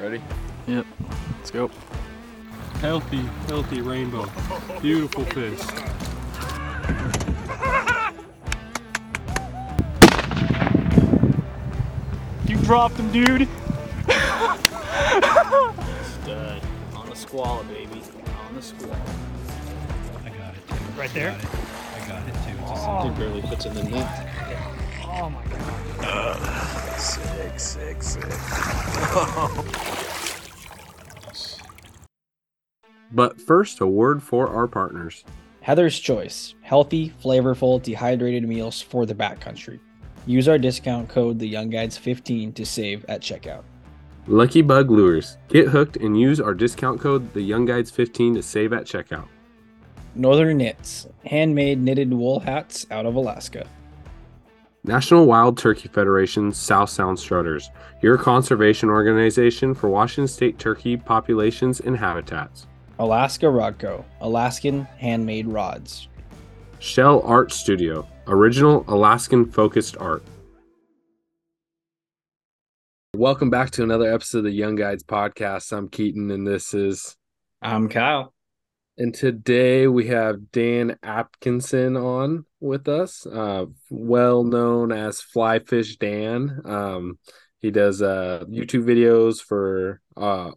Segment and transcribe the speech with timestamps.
[0.00, 0.22] Ready?
[0.68, 0.86] Yep.
[1.38, 1.70] Let's go.
[2.80, 4.30] Healthy, healthy rainbow.
[4.80, 5.60] Beautiful fish.
[12.46, 13.48] You dropped him, dude.
[16.22, 16.62] Stud.
[16.94, 18.00] On the squall, baby.
[18.48, 18.96] On the squall.
[20.24, 20.60] I got it.
[20.96, 21.32] Right there?
[21.32, 21.48] Got it.
[21.50, 22.56] I got it too.
[22.68, 23.08] Just Oh.
[23.08, 24.28] He barely fits in the net.
[25.02, 26.64] Oh my god.
[26.98, 28.24] Sick, sick, sick.
[33.12, 35.24] but first, a word for our partners.
[35.60, 39.78] Heather's Choice healthy, flavorful, dehydrated meals for the backcountry.
[40.26, 43.62] Use our discount code The Young Guides 15 to save at checkout.
[44.26, 45.36] Lucky Bug Lures.
[45.48, 49.28] Get hooked and use our discount code The Young Guides 15 to save at checkout.
[50.16, 53.68] Northern Knits handmade knitted wool hats out of Alaska.
[54.88, 57.70] National Wild Turkey Federation South Sound Strutters,
[58.00, 62.66] your conservation organization for Washington state turkey populations and habitats.
[62.98, 64.02] Alaska Rod Co.
[64.22, 66.08] Alaskan handmade rods.
[66.78, 70.22] Shell Art Studio, original Alaskan focused art.
[73.14, 75.70] Welcome back to another episode of the Young Guides podcast.
[75.70, 77.14] I'm Keaton and this is
[77.60, 78.32] I'm Kyle.
[79.00, 86.68] And today we have Dan Atkinson on with us, uh, well known as FlyFishDan.
[86.68, 87.18] Um,
[87.60, 90.50] he does uh, YouTube videos for uh,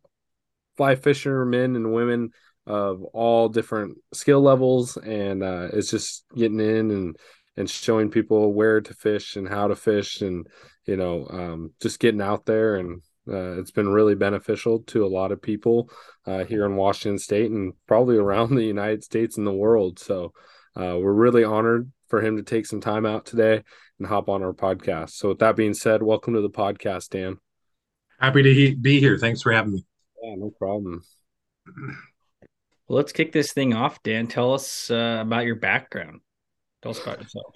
[0.76, 2.32] fly fishermen and women
[2.66, 7.18] of all different skill levels, and uh, it's just getting in and
[7.58, 10.48] and showing people where to fish and how to fish, and
[10.88, 13.04] you know, um, just getting out there and.
[13.32, 15.90] Uh, it's been really beneficial to a lot of people
[16.26, 20.00] uh, here in Washington State and probably around the United States and the world.
[20.00, 20.34] So
[20.76, 23.64] uh, we're really honored for him to take some time out today
[24.00, 25.12] and hop on our podcast.
[25.12, 27.38] So with that being said, welcome to the podcast, Dan.
[28.20, 29.18] Happy to he- be here.
[29.18, 29.86] Thanks for having me.
[30.22, 31.02] Yeah, no problem.
[32.88, 34.28] Well, let's kick this thing off, Dan.
[34.28, 36.20] Tell us uh, about your background.
[36.82, 37.56] Tell us about yourself.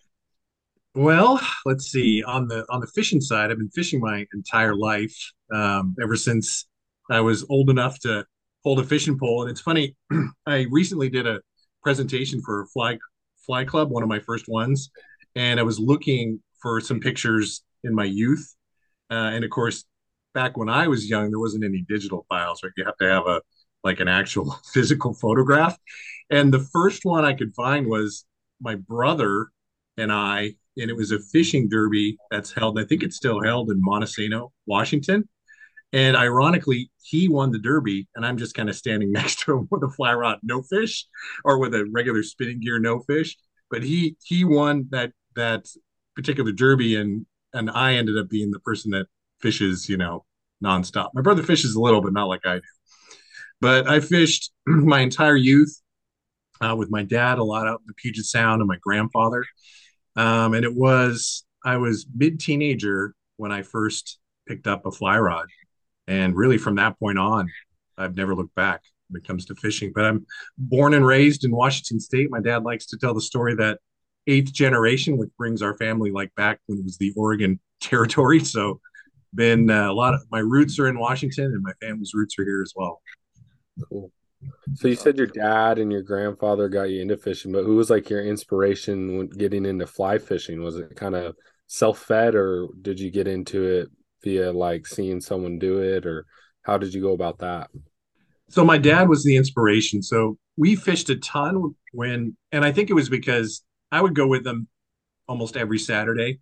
[0.94, 2.24] Well, let's see.
[2.24, 6.68] On the on the fishing side, I've been fishing my entire life, um, ever since
[7.10, 8.26] I was old enough to
[8.64, 9.44] hold a fishing pole.
[9.44, 9.96] And it's funny,
[10.46, 11.42] I recently did a
[11.84, 12.98] presentation for fly
[13.46, 14.90] fly club, one of my first ones,
[15.36, 18.56] and I was looking for some pictures in my youth.
[19.12, 19.86] Uh, and of course,
[20.34, 22.72] back when I was young, there wasn't any digital files, right?
[22.76, 23.42] You have to have a
[23.84, 25.78] like an actual physical photograph.
[26.30, 28.26] And the first one I could find was
[28.60, 29.50] my brother
[29.98, 33.70] and I, and it was a fishing derby that's held, I think it's still held
[33.70, 35.30] in Montesano, Washington.
[35.94, 39.68] And ironically, he won the derby, and I'm just kind of standing next to him
[39.72, 41.06] with a fly rod, no fish,
[41.44, 43.36] or with a regular spinning gear, no fish.
[43.70, 45.68] But he he won that that
[46.16, 49.08] particular derby, and and I ended up being the person that
[49.40, 50.26] fishes, you know,
[50.64, 51.10] nonstop.
[51.14, 52.62] My brother fishes a little, but not like I do.
[53.62, 55.82] But I fished my entire youth
[56.62, 59.44] uh, with my dad a lot out in the Puget Sound and my grandfather.
[60.16, 65.18] Um, and it was, I was mid teenager when I first picked up a fly
[65.18, 65.48] rod.
[66.08, 67.50] And really from that point on,
[67.98, 69.92] I've never looked back when it comes to fishing.
[69.94, 70.26] But I'm
[70.58, 72.30] born and raised in Washington State.
[72.30, 73.80] My dad likes to tell the story that
[74.28, 78.40] eighth generation, which brings our family like back when it was the Oregon territory.
[78.40, 78.80] So
[79.34, 82.46] been uh, a lot of my roots are in Washington and my family's roots are
[82.46, 83.02] here as well.
[83.90, 84.12] Cool.
[84.76, 87.90] So you said your dad and your grandfather got you into fishing, but who was
[87.90, 90.62] like your inspiration when getting into fly fishing?
[90.62, 91.36] Was it kind of
[91.68, 93.90] self-fed or did you get into it
[94.26, 96.26] via like seeing someone do it or
[96.64, 97.70] how did you go about that?
[98.50, 100.02] So my dad was the inspiration.
[100.04, 104.28] So we fished a ton when, and I think it was because I would go
[104.28, 104.68] with them
[105.28, 106.40] almost every Saturday.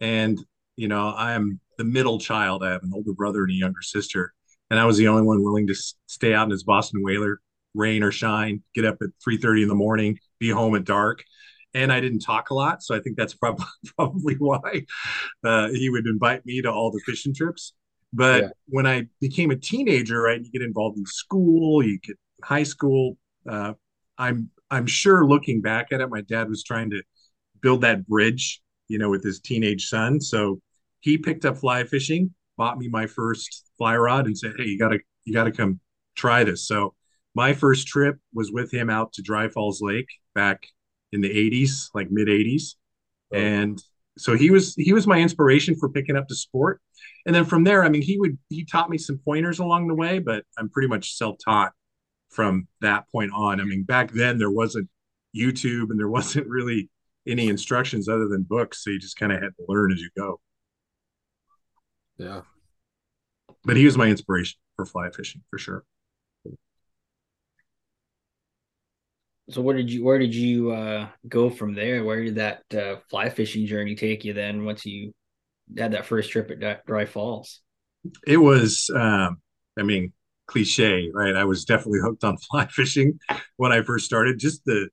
[0.00, 0.38] And,
[0.76, 2.64] you know, I'm the middle child.
[2.64, 4.32] I have an older brother and a younger sister.
[4.70, 5.74] And I was the only one willing to
[6.06, 7.40] stay out in his Boston whaler,
[7.74, 11.22] rain or shine, get up at 3.30 in the morning, be home at dark.
[11.76, 12.82] And I didn't talk a lot.
[12.82, 13.66] So I think that's probably,
[13.96, 14.86] probably why
[15.44, 17.74] uh, he would invite me to all the fishing trips.
[18.12, 18.48] But Yeah.
[18.68, 23.18] when I became a teenager, right, you get involved in school, you get high school.
[23.48, 23.74] Uh,
[24.18, 27.02] I'm I'm sure looking back at it, my dad was trying to
[27.62, 30.20] build that bridge, you know, with his teenage son.
[30.20, 30.60] So
[31.00, 34.78] he picked up fly fishing, bought me my first fly rod, and said, "Hey, you
[34.78, 35.80] gotta you gotta come
[36.16, 36.94] try this." So
[37.34, 40.66] my first trip was with him out to Dry Falls Lake back
[41.12, 42.74] in the 80s, like mid 80s,
[43.32, 43.36] Oh.
[43.36, 43.82] and
[44.18, 46.80] so he was he was my inspiration for picking up the sport
[47.26, 49.94] and then from there i mean he would he taught me some pointers along the
[49.94, 51.72] way but i'm pretty much self-taught
[52.30, 54.88] from that point on i mean back then there wasn't
[55.36, 56.88] youtube and there wasn't really
[57.26, 60.08] any instructions other than books so you just kind of had to learn as you
[60.16, 60.40] go
[62.16, 62.40] Yeah.
[63.64, 65.84] but he was my inspiration for fly fishing for sure.
[69.50, 72.04] So where did you where did you uh, go from there?
[72.04, 74.64] Where did that uh, fly fishing journey take you then?
[74.64, 75.12] Once you
[75.76, 77.60] had that first trip at Dry Falls,
[78.26, 79.38] it was, um,
[79.78, 80.12] I mean,
[80.46, 81.34] cliche, right?
[81.36, 83.18] I was definitely hooked on fly fishing
[83.56, 84.38] when I first started.
[84.38, 84.88] Just the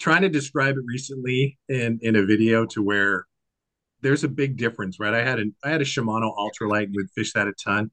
[0.00, 3.26] trying to describe it recently in in a video to where
[4.00, 5.14] there's a big difference, right?
[5.14, 7.90] I had an I had a Shimano ultralight and would fish that a ton.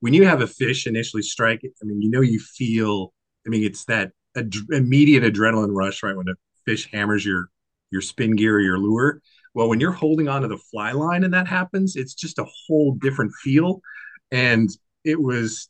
[0.00, 3.12] When you have a fish initially strike it, I mean, you know, you feel.
[3.46, 6.16] I mean, it's that ad- immediate adrenaline rush, right?
[6.16, 6.34] When a
[6.64, 7.48] fish hammers your
[7.90, 9.20] your spin gear or your lure.
[9.54, 12.94] Well, when you're holding onto the fly line and that happens, it's just a whole
[12.94, 13.82] different feel.
[14.30, 14.70] And
[15.04, 15.68] it was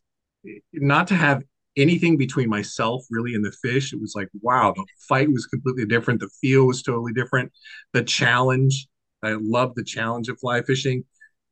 [0.72, 1.42] not to have
[1.76, 3.92] anything between myself really and the fish.
[3.92, 6.20] It was like, wow, the fight was completely different.
[6.20, 7.50] The feel was totally different.
[7.92, 8.86] The challenge,
[9.22, 11.04] I love the challenge of fly fishing.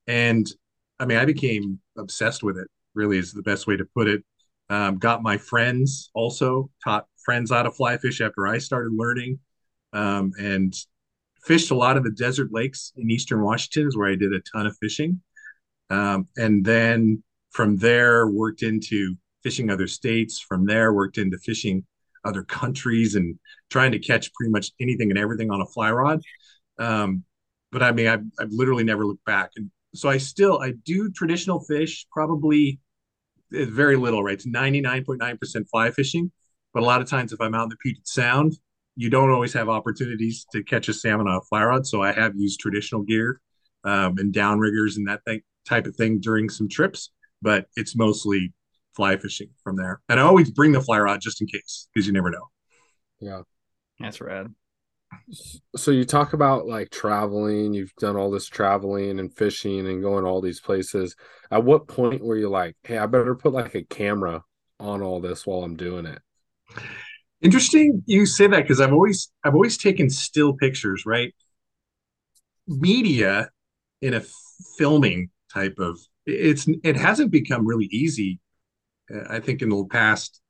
[0.07, 0.47] And
[0.99, 4.23] I mean, I became obsessed with it, really, is the best way to put it.
[4.71, 9.41] Um, got my friends also, taught friends how to fly fish after I started learning.
[9.93, 10.73] Um, and
[11.45, 14.41] fished a lot of the desert lakes in eastern Washington, is where I did a
[14.41, 15.21] ton of fishing.
[15.91, 20.39] Um, and then from there, worked into fishing other states.
[20.39, 21.85] From there, worked into fishing
[22.25, 23.39] other countries and
[23.71, 26.21] trying to catch pretty much anything and everything on a fly rod.
[26.79, 27.25] Um,
[27.73, 29.51] but I mean, I've, I've literally never looked back.
[29.57, 32.79] And so I still, I do traditional fish, probably
[33.53, 34.35] very little, right?
[34.35, 36.31] It's 99.9% fly fishing.
[36.73, 38.57] But a lot of times, if I'm out in the Puget Sound,
[38.97, 41.87] you don't always have opportunities to catch a salmon on a fly rod.
[41.87, 43.41] So I have used traditional gear
[43.85, 47.11] um, and downriggers and that thing, type of thing during some trips,
[47.43, 48.53] but it's mostly
[48.95, 50.01] fly fishing from there.
[50.09, 52.49] And I always bring the fly rod just in case because you never know.
[53.21, 53.43] Yeah.
[53.99, 54.55] that's rad.
[55.77, 60.25] So you talk about like traveling, you've done all this traveling and fishing and going
[60.25, 61.17] all these places.
[61.51, 64.43] At what point were you like, hey, I better put like a camera
[64.79, 66.21] on all this while I'm doing it?
[67.43, 71.35] Interesting you say that because I've always I've always taken still pictures, right?
[72.67, 73.51] Media
[74.03, 74.23] in a
[74.79, 78.39] filming type of it's it hasn't become really easy
[79.15, 80.41] uh, i think in the past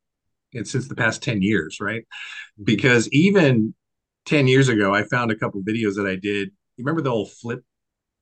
[0.53, 2.05] and since the past 10 years right
[2.63, 3.75] because even
[4.27, 6.51] 10 years ago i found a couple videos that i did.
[6.77, 7.63] You remember the old flip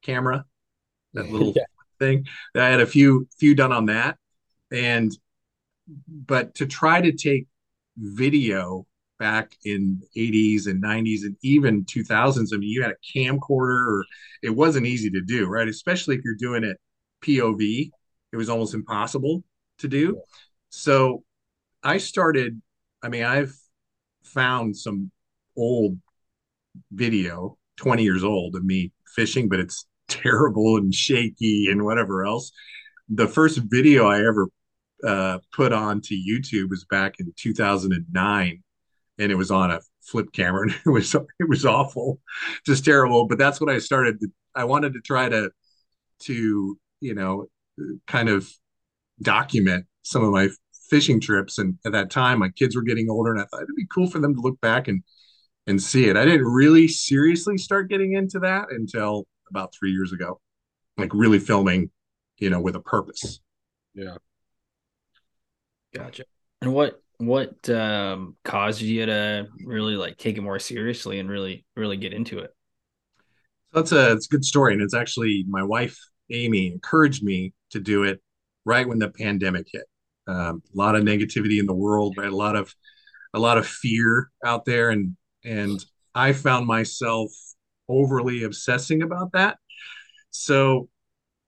[0.03, 0.45] camera?
[1.15, 1.65] That little Yeah.
[1.99, 2.27] thing?
[2.57, 4.19] I had a few few done on that.
[4.73, 5.13] And
[6.09, 7.47] but to try to take
[7.97, 8.87] video
[9.19, 14.05] back in 80s and 90s and even 2000s i mean you had a camcorder or
[14.43, 15.69] it wasn't easy to do right?
[15.69, 16.79] Especially if you're doing it
[17.25, 17.91] pov
[18.33, 19.43] it was almost impossible
[19.79, 20.21] to do.
[20.71, 21.25] So
[21.83, 22.61] i started
[23.03, 23.55] i mean i've
[24.25, 25.11] found some
[25.59, 25.99] old
[26.93, 32.51] video 20 years old of me fishing but it's terrible and shaky and whatever else.
[33.11, 34.49] The first video i ever
[35.07, 38.63] uh, put onto youtube was back in 2009
[39.19, 42.21] and it was on a flip camera and it was it was awful
[42.67, 43.27] just terrible.
[43.27, 45.51] But that's what i started to, i wanted to try to
[46.21, 47.47] to you know
[48.07, 48.51] kind of
[49.23, 50.49] document some of my
[50.91, 51.59] fishing trips.
[51.59, 54.09] And at that time my kids were getting older and i thought it'd be cool
[54.11, 55.03] for them to look back and
[55.69, 60.13] and see it i didn't really seriously start getting into that until about three years
[60.13, 60.41] ago
[60.97, 61.91] like really filming
[62.39, 63.41] you know with a purpose
[63.95, 64.17] Yeah.
[65.95, 66.25] Gotcha.
[66.61, 71.65] And what what um caused you to really like take it more seriously and really
[71.77, 72.55] really get into it?
[73.73, 75.99] that's a it's a good story and it's actually my wife
[76.31, 78.21] amy encouraged me to do it
[78.65, 79.85] right when the pandemic hit
[80.27, 82.75] um, a lot of negativity in the world right a lot of
[83.35, 87.31] a lot of fear out there and and i found myself
[87.89, 89.59] overly obsessing about that.
[90.31, 90.89] So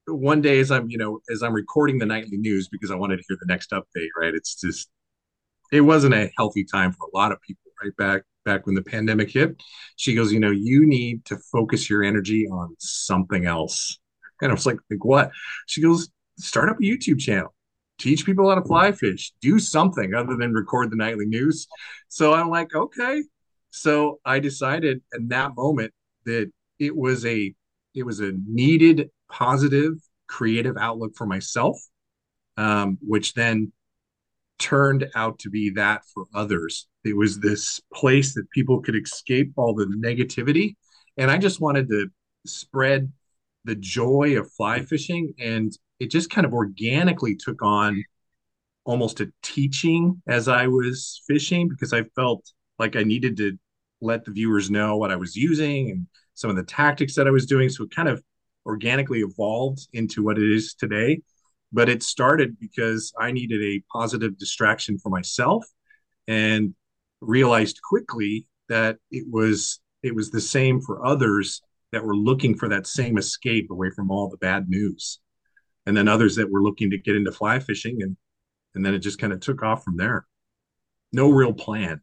[0.06, 3.16] one day as i'm you know as i'm recording the nightly news because i wanted
[3.16, 4.34] to hear the next update right?
[4.34, 4.90] It's just
[5.72, 7.96] it wasn't a healthy time for a lot of people right?
[7.96, 9.62] Back back when the pandemic hit
[9.96, 13.98] she goes you know you need to focus your energy on something else.
[14.42, 15.30] And i was like like what?
[15.66, 17.54] She goes start up a youtube channel.
[17.98, 19.32] Teach people how to fly fish.
[19.42, 21.68] Do something other than record the nightly news.
[22.08, 23.22] So i'm like okay
[23.70, 25.92] so i decided in that moment
[26.24, 27.54] that it was a
[27.94, 29.94] it was a needed positive
[30.26, 31.76] creative outlook for myself
[32.56, 33.72] um, which then
[34.60, 36.86] turned out to be that for others.
[37.02, 40.76] It was this place that people could escape all the negativity.
[41.16, 42.08] And I just wanted to
[42.46, 43.10] spread
[43.64, 45.32] the joy of fly fishing.
[45.38, 48.04] And it just kind of organically took on
[48.84, 52.44] almost a teaching as I was fishing because I felt
[52.80, 53.58] like I needed to
[54.02, 57.30] let the viewers know what I was using and some of the tactics that I
[57.30, 57.68] was doing.
[57.70, 58.22] So it kind of
[58.66, 61.22] organically evolved into what it is today.
[61.72, 65.64] but it started because I needed a positive distraction for myself
[66.28, 66.74] and
[67.20, 72.68] realized quickly that it was it was the same for others that were looking for
[72.68, 75.20] that same escape away from all the bad news
[75.86, 78.16] and then others that were looking to get into fly fishing and
[78.74, 80.26] and then it just kind of took off from there
[81.12, 82.00] no real plan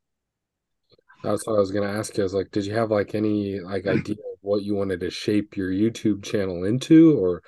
[1.23, 2.23] That's what I was gonna ask you.
[2.23, 5.09] I was like, did you have like any like idea of what you wanted to
[5.09, 7.41] shape your YouTube channel into, or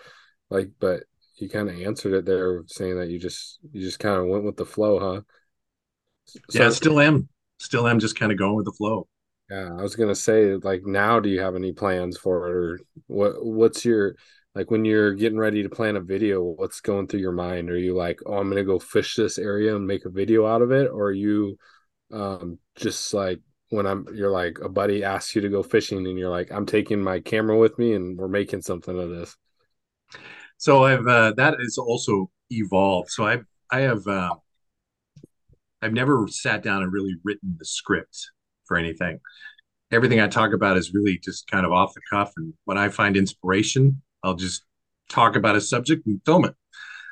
[0.50, 0.72] like?
[0.80, 1.04] But
[1.38, 4.44] you kind of answered it there, saying that you just you just kind of went
[4.44, 5.22] with the flow, huh?
[6.26, 7.28] So yeah still am
[7.60, 9.08] still am just kind of going with the flow
[9.50, 12.80] yeah, I was gonna say like now, do you have any plans for it, or
[13.08, 13.44] what?
[13.44, 14.16] What's your
[14.54, 16.44] like when you're getting ready to plan a video?
[16.44, 17.70] What's going through your mind?
[17.72, 20.62] Are you like, oh, I'm gonna go fish this area and make a video out
[20.62, 21.58] of it, or are you
[22.12, 26.18] um just like when I'm you're like a buddy asks you to go fishing and
[26.18, 29.36] you're like I'm taking my camera with me and we're making something of this.
[30.58, 33.10] so i've uh, that is also evolved.
[33.12, 34.34] So i've i have uh,
[35.82, 38.32] i've never sat down and really written the script
[38.66, 39.20] for anything.
[39.92, 42.32] Everything i talk about is really just kind of off the cuff.
[42.38, 44.64] And when i find inspiration i'll just
[45.10, 46.56] talk about a subject and film it.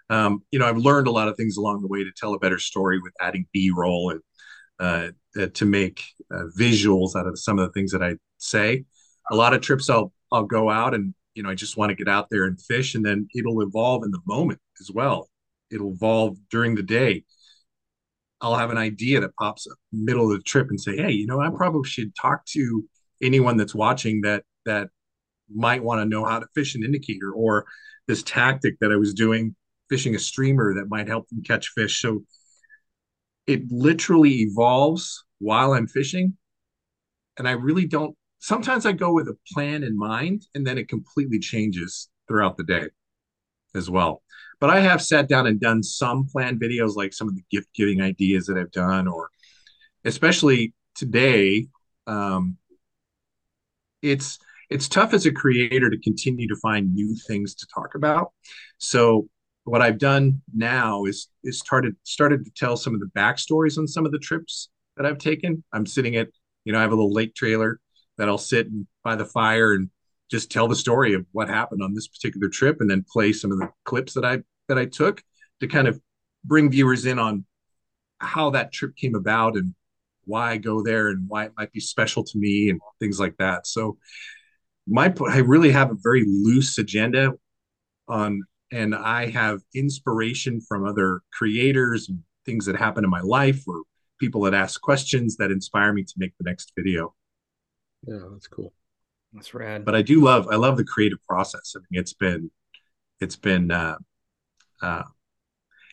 [0.10, 2.40] Um, you know i've learned a lot of things along the way to tell a
[2.40, 4.22] better story with adding b-roll and
[4.80, 5.10] uh,
[5.54, 8.86] to make uh, visuals out of some of the things that I say.
[9.32, 11.96] A lot of trips I'll I'll go out and you know I just want to
[11.96, 15.30] get out there and fish, and then it'll evolve in the moment as well.
[15.72, 17.24] It'll evolve during the day.
[18.40, 21.26] I'll have an idea that pops up middle of the trip and say, hey, you
[21.26, 22.88] know, I probably should talk to
[23.22, 24.90] anyone that's watching that that
[25.54, 27.66] might want to know how to fish an indicator or
[28.08, 29.56] this tactic that I was doing
[29.90, 32.02] fishing a streamer that might help them catch fish.
[32.02, 32.24] So
[33.48, 36.38] it literally evolves while I'm fishing.
[37.38, 40.90] And I really don't, sometimes I go with a plan in mind and then it
[40.90, 42.88] completely changes throughout the day
[43.74, 44.22] as well.
[44.60, 47.68] But I have sat down and done some planned videos, like some of the gift
[47.76, 49.30] giving ideas that I've done, or
[50.04, 51.68] especially today.
[52.08, 52.58] Um,
[54.02, 54.40] it's
[54.70, 58.32] it's tough as a creator to continue to find new things to talk about.
[58.80, 59.30] So
[59.68, 63.88] what I've done now is is started started to tell some of the backstories on
[63.88, 65.64] some of the trips that I've taken.
[65.74, 66.30] I'm sitting at,
[66.64, 67.80] you know, I have a little lake trailer
[68.18, 68.68] that I'll sit
[69.04, 69.90] by the fire and
[70.32, 73.52] just tell the story of what happened on this particular trip and then play some
[73.52, 75.22] of the clips that I that I took
[75.60, 76.00] to kind of
[76.46, 77.46] bring viewers in on
[78.20, 79.76] how that trip came about and
[80.24, 83.36] why I go there and why it might be special to me and things like
[83.38, 83.68] that.
[83.68, 83.98] So
[84.88, 87.34] my I really have a very loose agenda
[88.08, 93.64] on and I have inspiration from other creators and things that happen in my life
[93.68, 93.84] or
[94.20, 97.14] people that ask questions that inspire me to make the next video.
[98.06, 98.74] Yeah, that's cool.
[99.34, 99.86] That's rad.
[99.86, 101.74] But I do love I love the creative process.
[101.76, 102.52] I mean, it's been
[103.20, 103.98] it's been uh,
[104.82, 105.04] uh,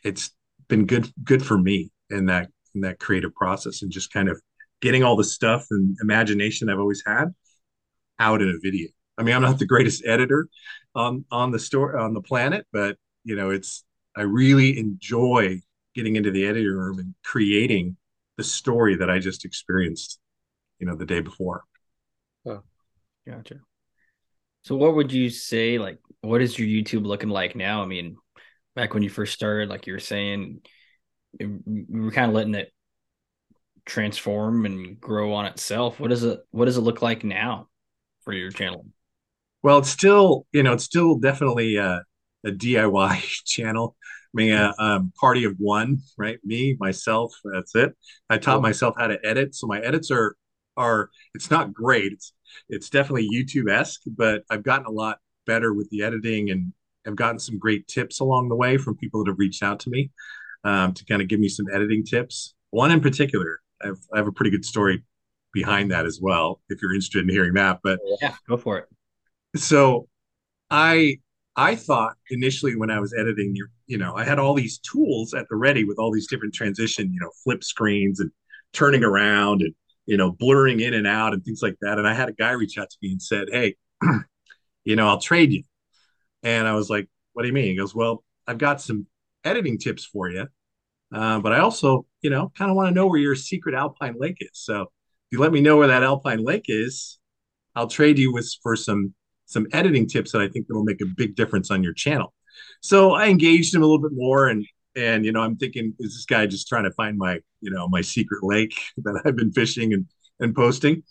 [0.02, 0.30] it's
[0.68, 4.40] been good good for me in that in that creative process and just kind of
[4.80, 7.34] getting all the stuff and imagination I've always had
[8.18, 8.88] out in a video.
[9.16, 10.48] I mean, I'm not the greatest editor
[10.94, 13.84] on on the store on the planet, but you know, it's
[14.16, 15.60] I really enjoy
[15.94, 17.96] getting into the editing room and creating
[18.36, 20.18] the story that I just experienced,
[20.78, 21.64] you know, the day before.
[22.46, 22.62] Oh,
[23.26, 23.60] Gotcha.
[24.62, 27.82] So what would you say like what is your YouTube looking like now?
[27.82, 28.16] I mean,
[28.74, 30.60] back when you first started, like you were saying,
[31.38, 32.72] you were kind of letting it
[33.84, 36.00] transform and grow on itself.
[36.00, 37.68] What does it what does it look like now
[38.24, 38.86] for your channel?
[39.64, 42.02] Well, it's still, you know, it's still definitely a,
[42.44, 43.96] a DIY channel.
[44.02, 46.38] I mean, a, a party of one, right?
[46.44, 47.34] Me, myself.
[47.50, 47.96] That's it.
[48.28, 50.36] I taught myself how to edit, so my edits are
[50.76, 51.08] are.
[51.34, 52.12] It's not great.
[52.12, 52.34] It's
[52.68, 56.74] it's definitely YouTube esque, but I've gotten a lot better with the editing, and
[57.06, 59.90] I've gotten some great tips along the way from people that have reached out to
[59.90, 60.10] me
[60.64, 62.54] um, to kind of give me some editing tips.
[62.70, 65.04] One in particular, I've, I have a pretty good story
[65.54, 66.60] behind that as well.
[66.68, 68.88] If you're interested in hearing that, but Yeah, go for it.
[69.56, 70.08] So
[70.70, 71.18] I
[71.56, 75.34] I thought initially when I was editing, you you know, I had all these tools
[75.34, 78.30] at the ready with all these different transition, you know, flip screens and
[78.72, 79.74] turning around and
[80.06, 81.98] you know blurring in and out and things like that.
[81.98, 83.76] And I had a guy reach out to me and said, "Hey,
[84.84, 85.62] you know, I'll trade you."
[86.42, 89.06] And I was like, "What do you mean?" He goes, "Well, I've got some
[89.44, 90.48] editing tips for you,
[91.12, 94.16] uh, but I also, you know, kind of want to know where your secret alpine
[94.18, 94.50] lake is.
[94.54, 94.88] So if
[95.32, 97.18] you let me know where that alpine lake is,
[97.74, 99.14] I'll trade you with for some
[99.46, 102.32] some editing tips that I think that'll make a big difference on your channel.
[102.80, 104.64] So I engaged him a little bit more and
[104.96, 107.88] and you know I'm thinking is this guy just trying to find my you know
[107.88, 110.06] my secret lake that I've been fishing and
[110.40, 111.02] and posting.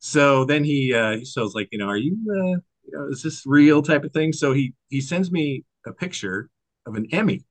[0.00, 3.22] So then he uh he says like you know are you uh you know is
[3.22, 4.32] this real type of thing?
[4.32, 6.48] So he he sends me a picture
[6.86, 7.44] of an Emmy.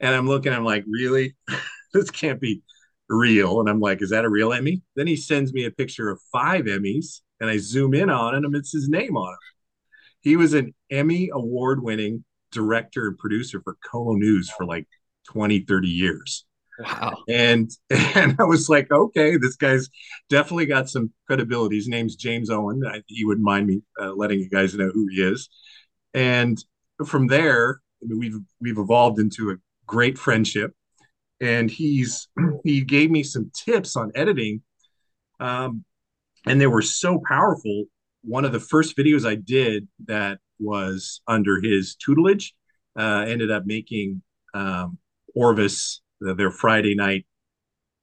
[0.00, 1.36] And I'm looking, I'm like, really?
[1.92, 2.62] this can't be
[3.08, 3.60] real.
[3.60, 4.82] And I'm like, is that a real Emmy?
[4.96, 8.44] Then he sends me a picture of five Emmys and I zoom in on it
[8.44, 9.38] and it's his name on it.
[10.20, 14.86] He was an Emmy award winning director and producer for KOMO News for like
[15.28, 16.44] 20, 30 years.
[16.78, 17.24] Wow.
[17.28, 19.88] And and I was like, okay, this guy's
[20.28, 21.76] definitely got some credibility.
[21.76, 22.82] His name's James Owen.
[22.86, 25.48] I, he wouldn't mind me uh, letting you guys know who he is.
[26.14, 26.62] And
[27.06, 29.56] from there, we've we've evolved into a
[29.86, 30.72] great friendship.
[31.40, 32.28] And he's
[32.64, 34.62] he gave me some tips on editing,
[35.38, 35.84] um,
[36.46, 37.84] and they were so powerful.
[38.22, 42.54] One of the first videos I did that was under his tutelage
[42.98, 44.22] uh, ended up making
[44.54, 44.98] um,
[45.34, 47.26] Orvis their Friday night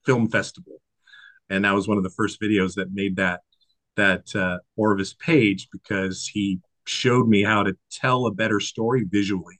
[0.06, 0.82] film festival,
[1.50, 3.41] and that was one of the first videos that made that
[3.96, 9.60] that uh, Orvis page because he showed me how to tell a better story visually,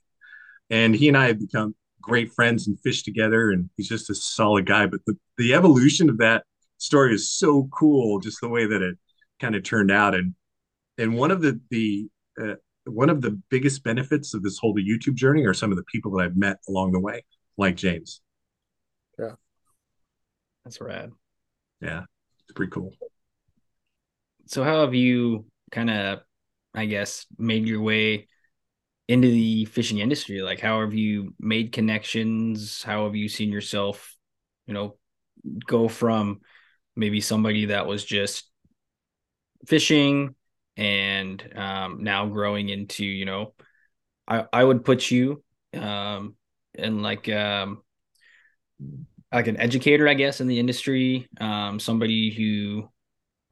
[0.70, 4.14] and he and I have become great friends and fish together, and he's just a
[4.14, 4.86] solid guy.
[4.86, 6.44] But the the evolution of that
[6.78, 8.96] story is so cool, just the way that it
[9.40, 10.34] kind of turned out, and
[10.96, 12.08] and one of the the
[12.40, 12.54] uh,
[12.84, 16.12] one of the biggest benefits of this whole YouTube journey are some of the people
[16.12, 17.24] that I've met along the way,
[17.56, 18.20] like James.
[19.18, 19.32] Yeah,
[20.64, 21.12] that's rad.
[21.80, 22.04] Yeah,
[22.44, 22.92] it's pretty cool.
[24.46, 26.20] So how have you kind of,
[26.74, 28.28] I guess, made your way
[29.06, 30.40] into the fishing industry?
[30.40, 32.82] Like, how have you made connections?
[32.82, 34.16] How have you seen yourself,
[34.66, 34.96] you know,
[35.66, 36.40] go from
[36.98, 38.50] maybe somebody that was just
[39.66, 40.34] fishing
[40.76, 43.54] and um, now growing into, you know,
[44.26, 45.42] I I would put you
[45.74, 46.36] um,
[46.74, 47.82] in like um,
[49.32, 51.28] like an educator, I guess, in the industry.
[51.40, 52.88] Um, somebody who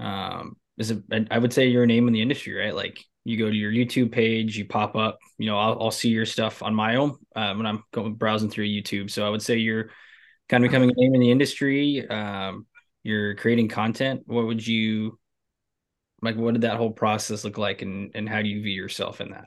[0.04, 2.74] um, is a, I would say you're a name in the industry, right?
[2.74, 6.10] Like you go to your YouTube page, you pop up, you know, I'll, I'll see
[6.10, 9.10] your stuff on my own uh, when I'm going browsing through YouTube.
[9.10, 9.90] So I would say you're
[10.48, 12.06] kind of becoming a name in the industry.
[12.08, 12.66] Um,
[13.06, 14.22] you're creating content.
[14.26, 15.18] What would you
[16.22, 16.36] like?
[16.36, 19.30] What did that whole process look like, and and how do you view yourself in
[19.30, 19.46] that?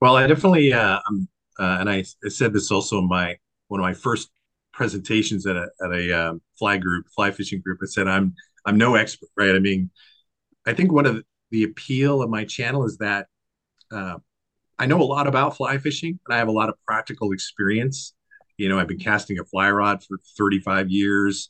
[0.00, 3.36] Well, I definitely, uh, um, uh, and I, I said this also in my
[3.68, 4.30] one of my first
[4.72, 7.78] presentations at a at a um, fly group, fly fishing group.
[7.82, 8.34] I said I'm
[8.66, 9.54] I'm no expert, right?
[9.54, 9.90] I mean,
[10.66, 13.26] I think one of the, appeal of my channel is that
[13.90, 14.16] uh,
[14.78, 18.12] I know a lot about fly fishing, and I have a lot of practical experience.
[18.58, 21.48] You know, I've been casting a fly rod for 35 years.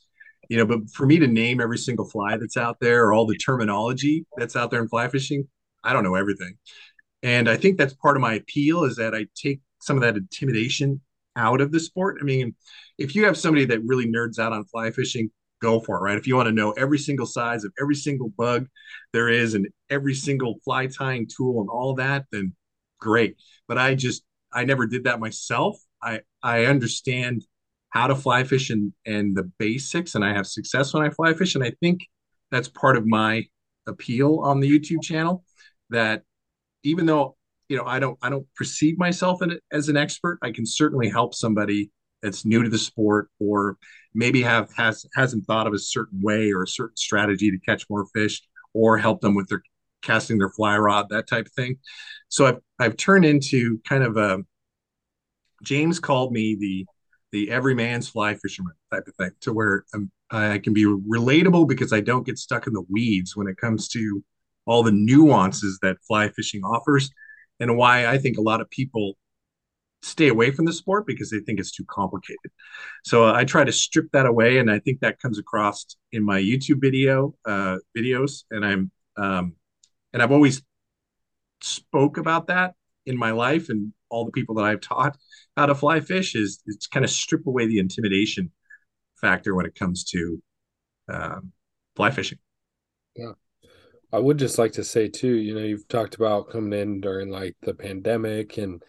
[0.49, 3.27] You know, but for me to name every single fly that's out there or all
[3.27, 5.47] the terminology that's out there in fly fishing,
[5.83, 6.57] I don't know everything.
[7.23, 10.17] And I think that's part of my appeal is that I take some of that
[10.17, 11.01] intimidation
[11.35, 12.17] out of the sport.
[12.19, 12.55] I mean,
[12.97, 15.31] if you have somebody that really nerds out on fly fishing,
[15.61, 16.17] go for it, right?
[16.17, 18.67] If you want to know every single size of every single bug
[19.13, 22.53] there is and every single fly tying tool and all that, then
[22.99, 23.37] great.
[23.67, 25.77] But I just I never did that myself.
[26.01, 27.45] I I understand
[27.89, 31.33] how to fly fish and and the basics and I have success when I fly
[31.33, 32.01] fish and I think
[32.51, 33.45] that's part of my
[33.87, 35.43] appeal on the YouTube channel
[35.89, 36.23] that
[36.83, 37.35] even though
[37.67, 41.09] you know I don't I don't perceive myself in as an expert, I can certainly
[41.09, 43.77] help somebody that's new to the sport or
[44.13, 47.85] maybe have has hasn't thought of a certain way or a certain strategy to catch
[47.89, 48.41] more fish
[48.73, 49.61] or help them with their
[50.01, 51.77] casting their fly rod that type of thing.
[52.29, 54.39] So i've i've turned into kind of a
[55.63, 56.85] james called me the
[57.31, 61.93] the everyman's fly fisherman type of thing to where I'm, i can be relatable because
[61.93, 64.23] i don't get stuck in the weeds when it comes to
[64.65, 67.09] all the nuances that fly fishing offers
[67.59, 69.15] and why i think a lot of people
[70.01, 72.51] stay away from the sport because they think it's too complicated.
[73.03, 76.23] So uh, I try to strip that away, and I think that comes across in
[76.23, 78.43] my YouTube video uh, videos.
[78.51, 79.55] And I'm um,
[80.13, 80.61] and I've always
[81.61, 85.17] spoke about that in my life and all the people that I've taught
[85.55, 88.51] how to fly fish is it's kind of strip away the intimidation
[89.19, 90.41] factor when it comes to
[91.09, 91.51] um,
[91.95, 92.39] fly fishing.
[93.15, 93.33] Yeah.
[94.11, 97.29] I would just like to say too, you know, you've talked about coming in during
[97.29, 98.81] like the pandemic and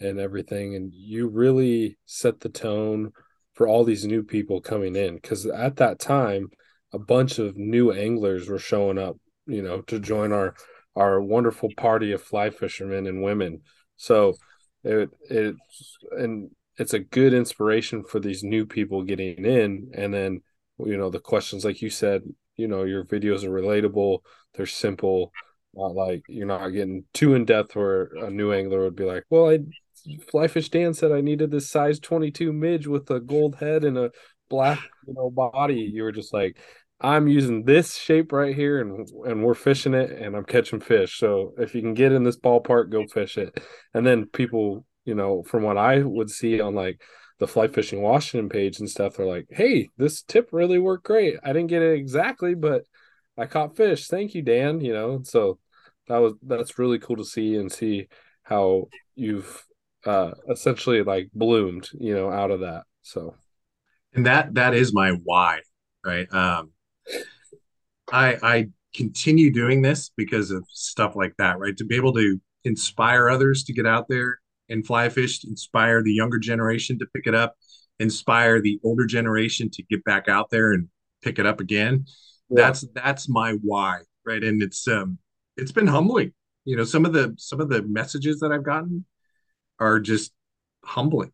[0.00, 3.10] and everything and you really set the tone
[3.54, 6.48] for all these new people coming in because at that time
[6.92, 10.54] a bunch of new anglers were showing up you know to join our
[10.94, 13.60] our wonderful party of fly fishermen and women
[13.96, 14.34] so
[14.84, 15.56] it it
[16.12, 20.40] and it's a good inspiration for these new people getting in and then
[20.78, 22.22] you know the questions like you said
[22.56, 24.20] you know your videos are relatable
[24.54, 25.32] they're simple
[25.74, 29.24] not like you're not getting too in depth where a new angler would be like
[29.30, 29.58] well i
[30.32, 34.10] FlyFishDan said I needed this size 22 midge with a gold head and a
[34.48, 35.90] black, you know, body.
[35.92, 36.58] You were just like,
[37.00, 41.18] I'm using this shape right here and and we're fishing it and I'm catching fish.
[41.18, 43.60] So if you can get in this ballpark, go fish it.
[43.94, 47.00] And then people, you know, from what I would see on like
[47.38, 51.36] the fly fishing Washington page and stuff, they're like, "Hey, this tip really worked great.
[51.44, 52.82] I didn't get it exactly, but
[53.36, 54.08] I caught fish.
[54.08, 55.58] Thank you, Dan." You know, so
[56.08, 58.08] that was that's really cool to see and see
[58.42, 59.64] how you've
[60.04, 62.84] uh essentially like bloomed, you know, out of that.
[63.02, 63.36] So,
[64.14, 65.60] and that that is my why,
[66.04, 66.32] right?
[66.32, 66.72] Um,
[68.12, 71.76] I I continue doing this because of stuff like that, right?
[71.76, 76.12] To be able to inspire others to get out there and fly fish, inspire the
[76.12, 77.54] younger generation to pick it up,
[77.98, 80.88] inspire the older generation to get back out there and
[81.22, 82.06] pick it up again.
[82.50, 82.62] Yeah.
[82.62, 84.42] That's that's my why, right?
[84.42, 85.18] And it's um
[85.56, 86.32] it's been humbling.
[86.64, 89.04] You know, some of the some of the messages that I've gotten
[89.78, 90.32] are just
[90.84, 91.32] humbling.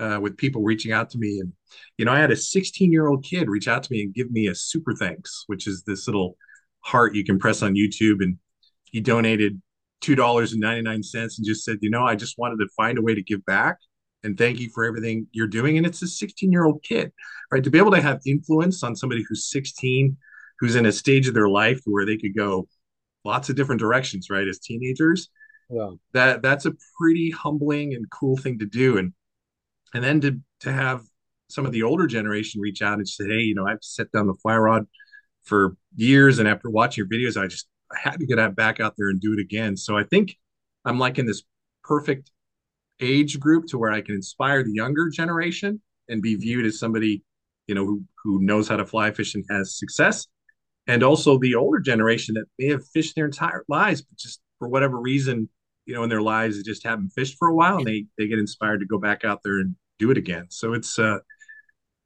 [0.00, 1.52] Uh, with people reaching out to me and
[1.98, 4.30] you know i had a 16 year old kid reach out to me and give
[4.30, 6.38] me a super thanks which is this little
[6.80, 8.38] heart you can press on youtube and
[8.84, 9.60] he donated
[10.00, 13.44] $2.99 and just said, you know, I just wanted to find a way to give
[13.44, 13.78] back
[14.24, 15.76] and thank you for everything you're doing.
[15.76, 17.12] And it's a 16 year old kid,
[17.50, 17.62] right?
[17.62, 20.16] To be able to have influence on somebody who's 16,
[20.58, 22.68] who's in a stage of their life where they could go
[23.24, 24.46] lots of different directions, right?
[24.46, 25.28] As teenagers.
[25.68, 25.90] Yeah.
[26.14, 28.98] That that's a pretty humbling and cool thing to do.
[28.98, 29.12] And
[29.94, 31.02] and then to to have
[31.48, 34.26] some of the older generation reach out and say, Hey, you know, I've set down
[34.26, 34.86] the fly rod
[35.44, 36.38] for years.
[36.38, 39.08] And after watching your videos, I just I had to get out back out there
[39.08, 39.76] and do it again.
[39.76, 40.36] So I think
[40.84, 41.42] I'm like in this
[41.82, 42.30] perfect
[43.00, 47.22] age group to where I can inspire the younger generation and be viewed as somebody,
[47.66, 50.26] you know, who who knows how to fly fish and has success.
[50.86, 54.68] And also the older generation that may have fished their entire lives, but just for
[54.68, 55.48] whatever reason,
[55.90, 58.28] you know, in their lives they just haven't fished for a while and they they
[58.28, 60.46] get inspired to go back out there and do it again.
[60.48, 61.18] So it's uh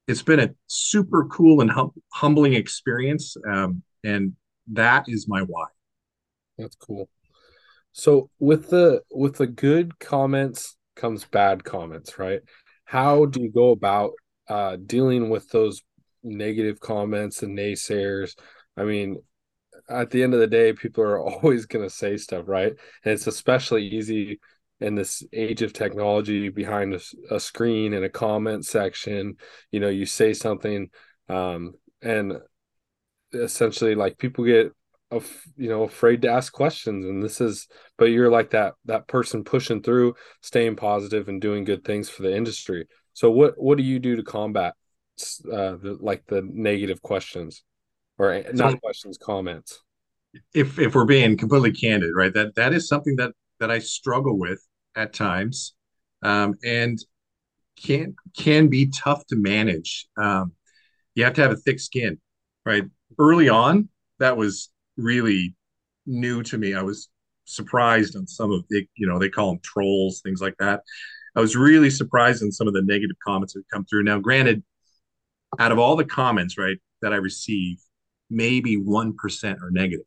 [0.08, 3.36] it's been a super cool and hum- humbling experience.
[3.46, 4.32] Um, and
[4.72, 5.66] that is my why.
[6.56, 7.10] That's cool.
[7.92, 12.40] So with the with the good comments comes bad comments, right?
[12.86, 14.12] How do you go about
[14.48, 15.82] uh dealing with those
[16.22, 18.34] negative comments and naysayers?
[18.78, 19.18] I mean,
[19.88, 22.72] at the end of the day, people are always going to say stuff, right?
[23.04, 24.40] And it's especially easy
[24.80, 29.36] in this age of technology behind a, a, screen in a comment section.
[29.70, 30.90] You know, you say something,
[31.28, 32.38] um, and
[33.32, 34.72] essentially, like people get
[35.10, 37.68] of you know afraid to ask questions and this is
[37.98, 42.22] but you're like that that person pushing through staying positive and doing good things for
[42.22, 44.74] the industry so what what do you do to combat
[45.52, 47.62] uh the, like the negative questions
[48.18, 49.80] or not questions comments
[50.52, 54.38] if if we're being completely candid right that that is something that that i struggle
[54.38, 54.64] with
[54.96, 55.74] at times
[56.22, 56.98] um and
[57.82, 60.52] can can be tough to manage um
[61.14, 62.18] you have to have a thick skin
[62.64, 62.84] right
[63.18, 65.54] early on that was really
[66.06, 66.74] new to me.
[66.74, 67.08] I was
[67.44, 70.82] surprised on some of the, you know, they call them trolls, things like that.
[71.36, 74.04] I was really surprised in some of the negative comments that come through.
[74.04, 74.62] Now, granted,
[75.58, 77.78] out of all the comments, right, that I receive,
[78.30, 80.06] maybe 1% are negative.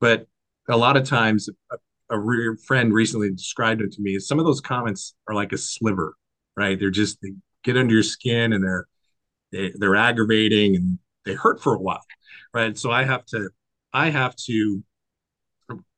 [0.00, 0.26] But
[0.68, 1.76] a lot of times, a,
[2.10, 5.58] a re- friend recently described it to me some of those comments are like a
[5.58, 6.14] sliver,
[6.56, 6.78] right?
[6.78, 7.32] They're just, they
[7.64, 8.86] get under your skin and they're,
[9.52, 12.04] they, they're aggravating and they hurt for a while,
[12.52, 12.76] right?
[12.76, 13.50] So I have to
[13.92, 14.82] I have to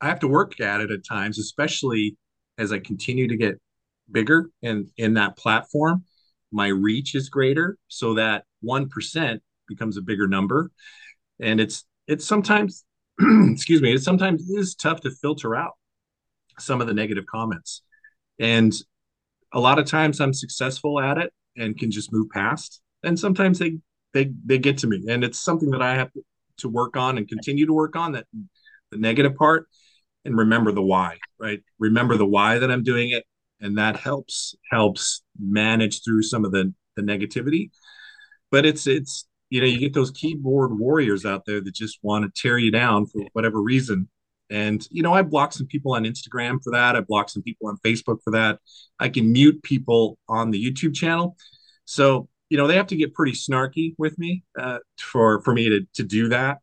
[0.00, 2.16] I have to work at it at times, especially
[2.58, 3.60] as I continue to get
[4.10, 6.04] bigger and in that platform,
[6.52, 10.70] my reach is greater so that 1% becomes a bigger number.
[11.40, 12.84] And it's it's sometimes
[13.20, 15.72] excuse me, it sometimes is tough to filter out
[16.58, 17.82] some of the negative comments.
[18.38, 18.72] And
[19.52, 22.80] a lot of times I'm successful at it and can just move past.
[23.02, 23.78] And sometimes they
[24.12, 25.04] they they get to me.
[25.08, 26.10] And it's something that I have
[26.58, 28.26] to work on and continue to work on that
[28.90, 29.68] the negative part
[30.24, 33.24] and remember the why right remember the why that i'm doing it
[33.60, 37.70] and that helps helps manage through some of the the negativity
[38.50, 42.24] but it's it's you know you get those keyboard warriors out there that just want
[42.24, 44.08] to tear you down for whatever reason.
[44.48, 46.94] And you know i block some people on instagram for that.
[46.96, 48.60] I block some people on facebook for that.
[49.00, 51.36] I can mute people on the youtube channel.
[51.84, 55.68] So you know they have to get pretty snarky with me uh, for for me
[55.68, 56.58] to to do that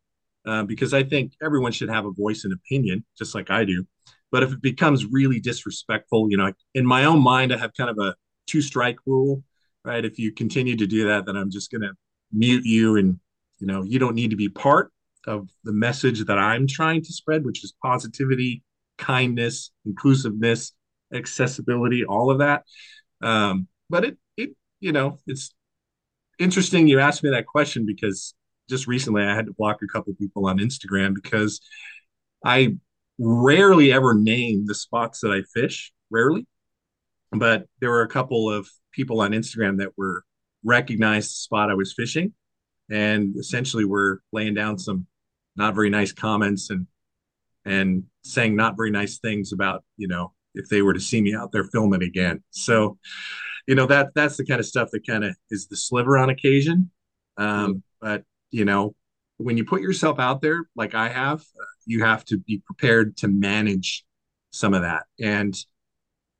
[0.46, 3.86] uh, because I think everyone should have a voice and opinion, just like I do.
[4.30, 7.90] But if it becomes really disrespectful, you know, in my own mind, I have kind
[7.90, 8.14] of a
[8.46, 9.42] two strike rule,
[9.84, 10.04] right?
[10.04, 11.92] If you continue to do that, then I'm just going to
[12.34, 13.18] mute you, and
[13.60, 14.90] you know, you don't need to be part
[15.26, 18.62] of the message that I'm trying to spread, which is positivity,
[18.98, 20.72] kindness, inclusiveness,
[21.12, 22.64] accessibility, all of that.
[23.22, 25.54] Um, but it, it, you know, it's
[26.38, 28.34] interesting you asked me that question because
[28.68, 31.60] just recently I had to block a couple people on Instagram because
[32.44, 32.76] I
[33.18, 35.92] rarely ever name the spots that I fish.
[36.10, 36.46] Rarely.
[37.32, 40.22] but there were a couple of people on Instagram that were
[40.64, 42.32] recognized the spot I was fishing.
[42.90, 45.06] And essentially were laying down some
[45.56, 46.86] not very nice comments and
[47.64, 51.34] and saying not very nice things about you know if they were to see me
[51.34, 52.42] out there filming again.
[52.50, 52.98] So
[53.66, 56.30] you know that that's the kind of stuff that kind of is the sliver on
[56.30, 56.90] occasion.
[57.36, 58.94] Um, but you know
[59.38, 63.16] when you put yourself out there like i have uh, you have to be prepared
[63.16, 64.04] to manage
[64.50, 65.04] some of that.
[65.20, 65.56] And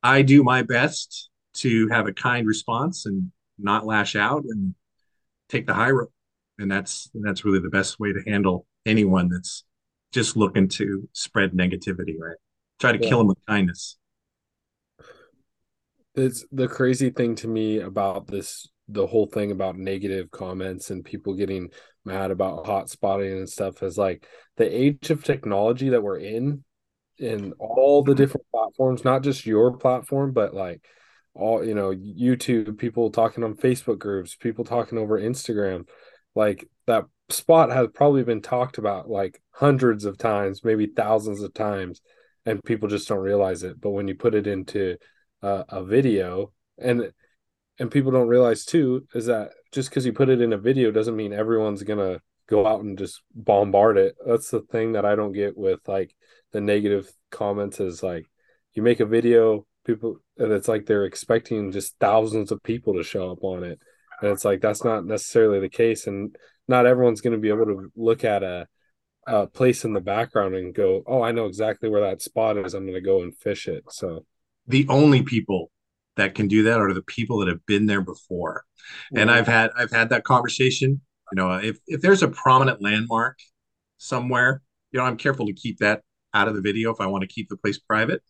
[0.02, 4.74] i do my best to have a kind response and not lash out and
[5.48, 6.08] take the high road.
[6.58, 9.64] And that's that's really the best way to handle anyone that's
[10.12, 12.36] just looking to spread negativity right?
[12.78, 13.08] Try to Yeah.
[13.08, 13.96] kill them with kindness.
[16.14, 21.04] It's the crazy thing to me about this the whole thing about negative comments and
[21.04, 21.70] people getting
[22.04, 26.62] mad about hot spotting and stuff is like the age of technology that we're in
[27.18, 28.18] in all the mm-hmm.
[28.18, 30.84] different platforms, not just your platform, but like
[31.35, 35.87] all you know, YouTube, people talking on Facebook groups, people talking over Instagram.
[36.35, 41.55] Like that spot has probably been talked about like hundreds of times, maybe thousands of
[41.55, 42.01] times,
[42.47, 43.81] and people just don't realize it.
[43.81, 44.97] But when you put it into
[45.42, 47.12] uh, a video and
[47.79, 50.90] and people don't realize too is that just because you put it in a video
[50.90, 52.18] doesn't mean everyone's gonna
[52.49, 56.14] go out and just bombard it that's the thing that i don't get with like
[56.53, 58.27] the negative comments is like
[58.73, 63.03] you make a video people and it's like they're expecting just thousands of people to
[63.03, 63.79] show up on it.
[64.20, 66.07] And it's like that's not necessarily the case.
[66.07, 66.35] And
[66.66, 68.66] not everyone's going to be able to look at a,
[69.27, 72.75] a place in the background and go oh i know exactly where that spot is.
[72.75, 73.85] I'm going to go and fish it.
[73.90, 74.25] So
[74.66, 75.70] the only people
[76.16, 78.64] that can do that are the people that have been there before.
[79.14, 81.01] And i've had i've had that conversation.
[81.33, 83.38] You know if if there's a prominent landmark
[83.97, 84.61] somewhere
[84.92, 86.03] you know i'm careful to keep that
[86.35, 88.23] out of the video if i want to keep the place private.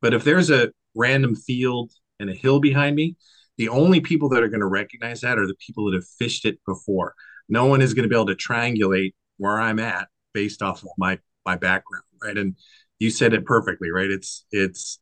[0.00, 3.16] But if there's a random field and a hill behind me
[3.58, 6.44] the only people that are going to recognize that are the people that have fished
[6.44, 7.14] it before.
[7.48, 10.88] No one is going to be able to triangulate where i'm at based off of
[10.98, 12.36] my my background right?
[12.36, 12.56] And
[12.98, 14.10] you said it perfectly right?
[14.10, 14.98] It's it's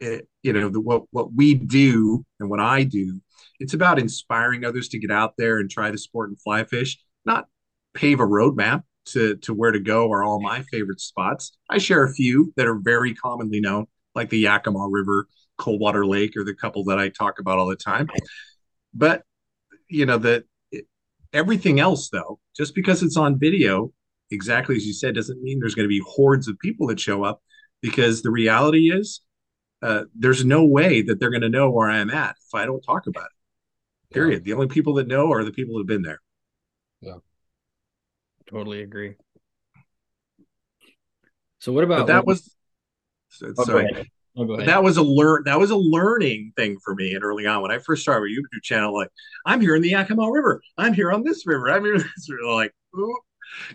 [0.00, 3.20] it, you know the, what what we do and what I do,
[3.58, 6.98] it's about inspiring others to get out there and try the sport and fly fish,
[7.24, 7.46] not
[7.94, 11.56] pave a roadmap to to where to go are all my favorite spots.
[11.68, 13.86] I share a few that are very commonly known,
[14.20, 17.76] like the Yakima River, Coldwater Lake, or the couple that I talk about all the
[17.76, 18.08] time.
[18.92, 19.22] But
[19.88, 20.44] you know that
[21.32, 23.92] everything else, though, just because it's on video,
[24.30, 27.24] exactly as you said, doesn't mean there's going to be hordes of people that show
[27.24, 27.42] up.
[27.82, 29.22] Because the reality is,
[29.82, 32.82] uh, there's no way that they're going to know where I'm at if I don't
[32.82, 34.14] talk about it.
[34.14, 34.44] Period.
[34.44, 36.20] The only people that know are the people that have been there.
[37.00, 37.20] Yeah.
[38.50, 39.14] Totally agree.
[41.60, 42.54] So what about But that was
[43.58, 44.10] Oh, sorry.
[44.36, 47.62] Oh, that was a learn that was a learning thing for me and early on
[47.62, 48.94] when I first started my YouTube channel.
[48.94, 49.10] Like,
[49.44, 50.62] I'm here in the Yakima River.
[50.78, 51.68] I'm here on this river.
[51.68, 52.52] I'm here this river.
[52.52, 53.18] Like, ooh.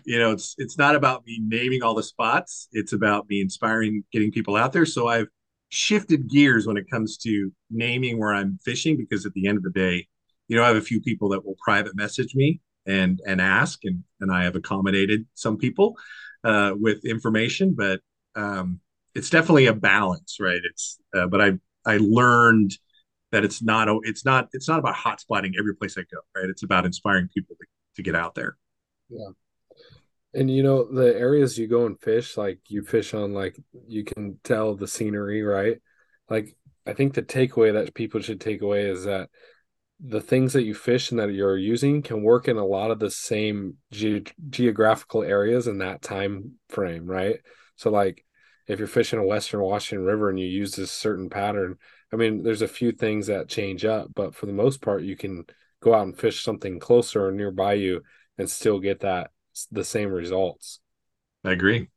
[0.04, 2.68] you know, it's it's not about me naming all the spots.
[2.72, 4.86] It's about me inspiring, getting people out there.
[4.86, 5.28] So I've
[5.68, 9.62] shifted gears when it comes to naming where I'm fishing because at the end of
[9.62, 10.06] the day,
[10.48, 13.84] you know, I have a few people that will private message me and and ask,
[13.84, 15.96] and and I have accommodated some people
[16.44, 18.00] uh, with information, but
[18.36, 18.80] um,
[19.16, 20.60] it's definitely a balance, right?
[20.62, 21.52] It's uh, but I
[21.84, 22.72] I learned
[23.32, 26.48] that it's not it's not it's not about hot spotting every place I go, right?
[26.48, 28.56] It's about inspiring people to, to get out there.
[29.08, 29.30] Yeah.
[30.34, 34.04] And you know, the areas you go and fish, like you fish on, like you
[34.04, 35.78] can tell the scenery, right?
[36.28, 36.54] Like,
[36.86, 39.30] I think the takeaway that people should take away is that
[39.98, 42.98] the things that you fish and that you're using can work in a lot of
[42.98, 47.40] the same ge- geographical areas in that time frame, right?
[47.76, 48.25] So, like,
[48.66, 51.76] if you're fishing a Western Washington River and you use this certain pattern,
[52.12, 55.16] I mean, there's a few things that change up, but for the most part, you
[55.16, 55.44] can
[55.80, 58.02] go out and fish something closer or nearby you
[58.38, 59.30] and still get that
[59.70, 60.80] the same results.
[61.44, 61.88] I agree.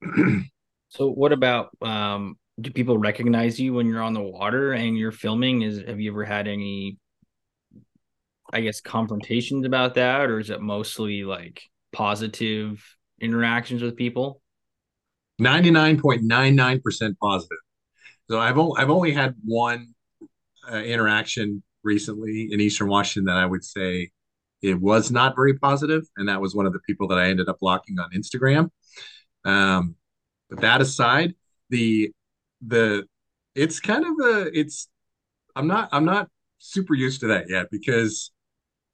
[0.92, 5.12] So what about um do people recognize you when you're on the water and you're
[5.12, 5.62] filming?
[5.62, 6.98] Is have you ever had any
[8.52, 12.84] I guess confrontations about that or is it mostly like positive
[13.20, 14.40] interactions with people?
[15.40, 17.58] 99.99% positive.
[18.30, 19.94] So I've only I've only had one
[20.70, 24.10] uh, interaction recently in Eastern Washington that I would say
[24.62, 27.48] it was not very positive, and that was one of the people that I ended
[27.48, 28.70] up blocking on Instagram.
[29.44, 29.96] Um,
[30.48, 31.34] but that aside,
[31.70, 32.12] the
[32.64, 33.06] the
[33.54, 34.88] it's kind of a it's
[35.56, 36.28] I'm not I'm not
[36.58, 38.32] super used to that yet because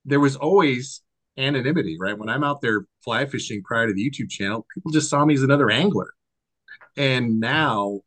[0.04, 1.02] there was always
[1.38, 2.18] anonymity, right?
[2.18, 5.34] When I'm out there fly fishing prior to the YouTube channel, people just saw me
[5.34, 6.10] as another angler.
[6.96, 8.00] And now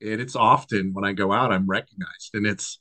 [0.00, 2.80] and it's often when I go out, I'm recognized, and it's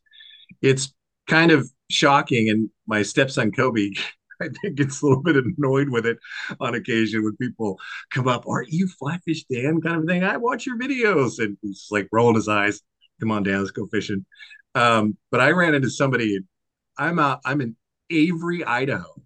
[0.62, 0.93] it's
[1.27, 2.49] kind of shocking.
[2.49, 3.91] And my stepson Kobe,
[4.41, 6.17] I think, gets a little bit annoyed with it
[6.59, 7.79] on occasion when people
[8.12, 10.23] come up, "Aren't you FlyFishDan?" kind of thing.
[10.23, 12.81] I watch your videos, and he's like rolling his eyes.
[13.19, 14.25] Come on, Dan, let's go fishing.
[14.75, 16.39] Um, but I ran into somebody.
[16.97, 17.39] I'm out.
[17.45, 17.75] I'm in
[18.09, 19.22] Avery, Idaho,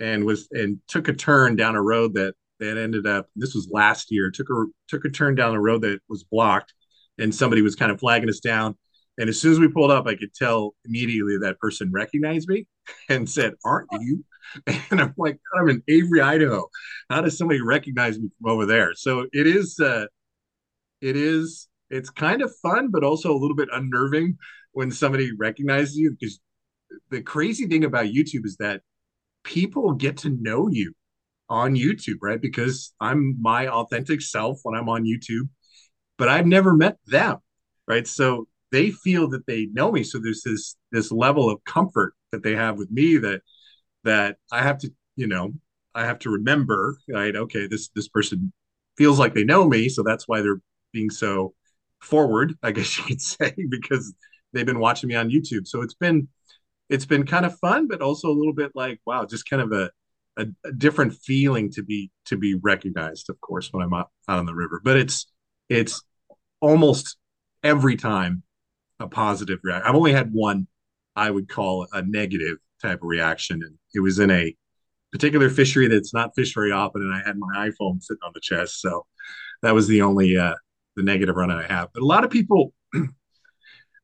[0.00, 3.26] and was and took a turn down a road that that ended up.
[3.36, 4.30] This was last year.
[4.30, 6.74] Took a took a turn down a road that was blocked,
[7.18, 8.76] and somebody was kind of flagging us down.
[9.18, 12.66] And as soon as we pulled up, I could tell immediately that person recognized me
[13.08, 14.24] and said, "Aren't you?"
[14.90, 16.68] And I'm like, "I'm in Avery, Idaho.
[17.08, 19.78] How does somebody recognize me from over there?" So it is.
[19.78, 20.06] Uh,
[21.00, 21.68] it is.
[21.90, 24.38] It's kind of fun, but also a little bit unnerving
[24.72, 26.40] when somebody recognizes you because
[27.10, 28.82] the crazy thing about YouTube is that
[29.44, 30.92] people get to know you
[31.48, 32.40] on YouTube, right?
[32.40, 35.48] Because I'm my authentic self when I'm on YouTube,
[36.18, 37.38] but I've never met them,
[37.88, 38.06] right?
[38.06, 40.04] So they feel that they know me.
[40.04, 43.42] So there's this this level of comfort that they have with me that
[44.04, 45.52] that I have to, you know,
[45.94, 47.34] I have to remember, right?
[47.34, 48.52] Okay, this this person
[48.96, 50.60] feels like they know me, so that's why they're
[50.92, 51.54] being so
[52.00, 54.14] forward, I guess you could say, because
[54.52, 55.66] they've been watching me on YouTube.
[55.66, 56.28] So it's been
[56.90, 59.72] it's been kind of fun, but also a little bit like wow, just kind of
[59.72, 59.90] a,
[60.36, 63.30] a, a different feeling to be to be recognized.
[63.30, 65.26] Of course, when I'm out, out on the river, but it's
[65.68, 66.02] it's
[66.60, 67.16] almost
[67.62, 68.42] every time
[68.98, 69.88] a positive reaction.
[69.88, 70.66] I've only had one
[71.16, 74.54] I would call a negative type of reaction, and it was in a
[75.12, 78.40] particular fishery that's not fished very often, and I had my iPhone sitting on the
[78.40, 79.06] chest, so
[79.62, 80.54] that was the only uh,
[80.96, 81.88] the negative run I have.
[81.94, 82.72] But a lot of people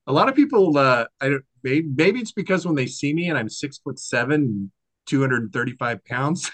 [0.06, 3.28] a lot of people uh i don't maybe, maybe it's because when they see me
[3.28, 4.70] and i'm six foot seven
[5.06, 6.50] 235 pounds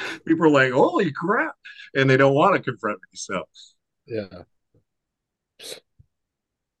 [0.26, 1.54] people are like holy crap
[1.94, 3.44] and they don't want to confront me so
[4.06, 4.44] Yeah.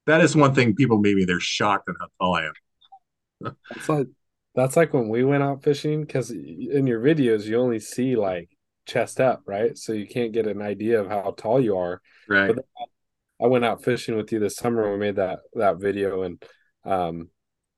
[0.06, 4.06] that is one thing people maybe they're shocked at how tall i am It's like
[4.54, 8.50] that's like when we went out fishing because in your videos you only see like
[8.86, 9.76] chest up, right?
[9.78, 12.00] So you can't get an idea of how tall you are.
[12.28, 12.64] right But
[13.42, 14.82] I went out fishing with you this summer.
[14.82, 16.42] when We made that that video, and
[16.84, 17.28] um,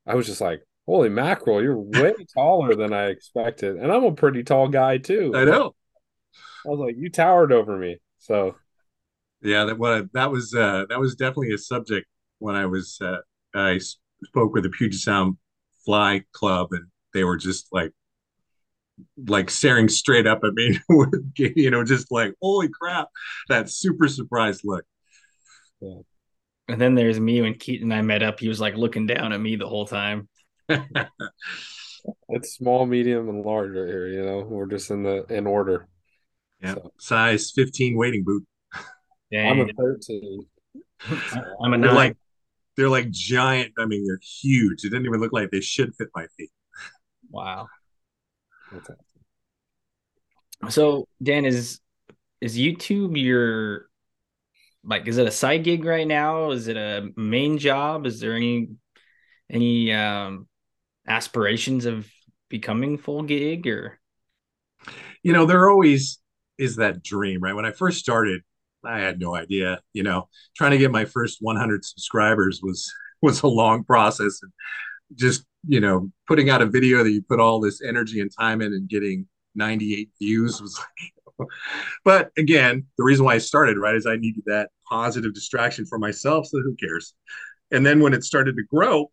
[0.06, 1.62] I was just like, "Holy mackerel!
[1.62, 5.32] You're way taller than I expected." And I'm a pretty tall guy too.
[5.34, 5.74] i know
[6.66, 8.56] I was like, "You towered over me." So
[9.44, 12.06] yeah that what that was uh that was definitely a subject
[12.38, 13.18] when i was uh
[13.54, 13.78] i
[14.24, 15.36] spoke with the puget sound
[15.84, 17.92] fly club and they were just like
[19.28, 20.78] like staring straight up at me
[21.36, 23.08] you know just like holy crap
[23.48, 24.84] that super surprised look
[25.82, 28.40] And then there's me when Keaton and I met up.
[28.40, 30.28] He was like looking down at me the whole time.
[30.68, 34.08] it's small, medium, and large right here.
[34.08, 35.88] You know, we're just in the in order.
[36.62, 38.44] yeah So- size 15 wading boot
[39.32, 40.46] I'm a 13.
[41.62, 41.94] I'm a they're nine.
[41.94, 42.16] like
[42.76, 46.08] they're like giant i mean they're huge it didn't even look like they should fit
[46.14, 46.50] my feet
[47.30, 47.66] wow.
[48.72, 48.98] That's it.
[50.70, 51.80] So Dan, is
[52.40, 53.88] is YouTube your
[54.84, 56.50] like is it a side gig right now?
[56.50, 58.06] Is it a main job?
[58.06, 58.68] Is there any
[59.50, 60.46] any um
[61.06, 62.08] aspirations of
[62.48, 63.98] becoming full gig or
[65.22, 66.18] you know there always
[66.58, 68.42] is that dream right when i first started
[68.84, 72.92] i had no idea you know trying to get my first 100 subscribers was
[73.22, 74.52] was a long process and
[75.14, 78.60] just you know putting out a video that you put all this energy and time
[78.60, 81.13] in and getting 98 views was like
[82.04, 85.98] but again the reason why i started right is i needed that positive distraction for
[85.98, 87.14] myself so who cares?
[87.70, 89.10] And then when it started to grow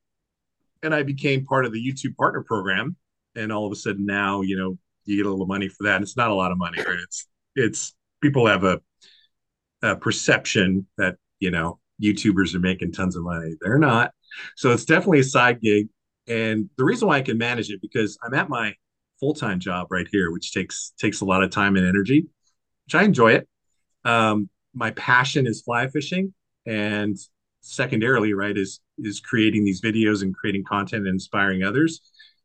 [0.83, 2.95] and i became part of the youtube partner program
[3.35, 5.95] and all of a sudden now you know you get a little money for that
[5.95, 6.99] and it's not a lot of money right?
[7.03, 8.79] It's it's people have a,
[9.81, 13.55] a perception that you know youtubers are making tons of money.
[13.61, 14.11] They're not.
[14.55, 15.87] So it's definitely a side gig
[16.27, 18.73] and the reason why i can manage it because i'm at my
[19.21, 22.25] full-time job right here which takes takes a lot of time and energy
[22.85, 23.47] which i enjoy it.
[24.03, 26.33] Um, my passion is fly fishing
[26.65, 27.15] and
[27.61, 32.01] secondarily right is is creating these videos and creating content and inspiring others.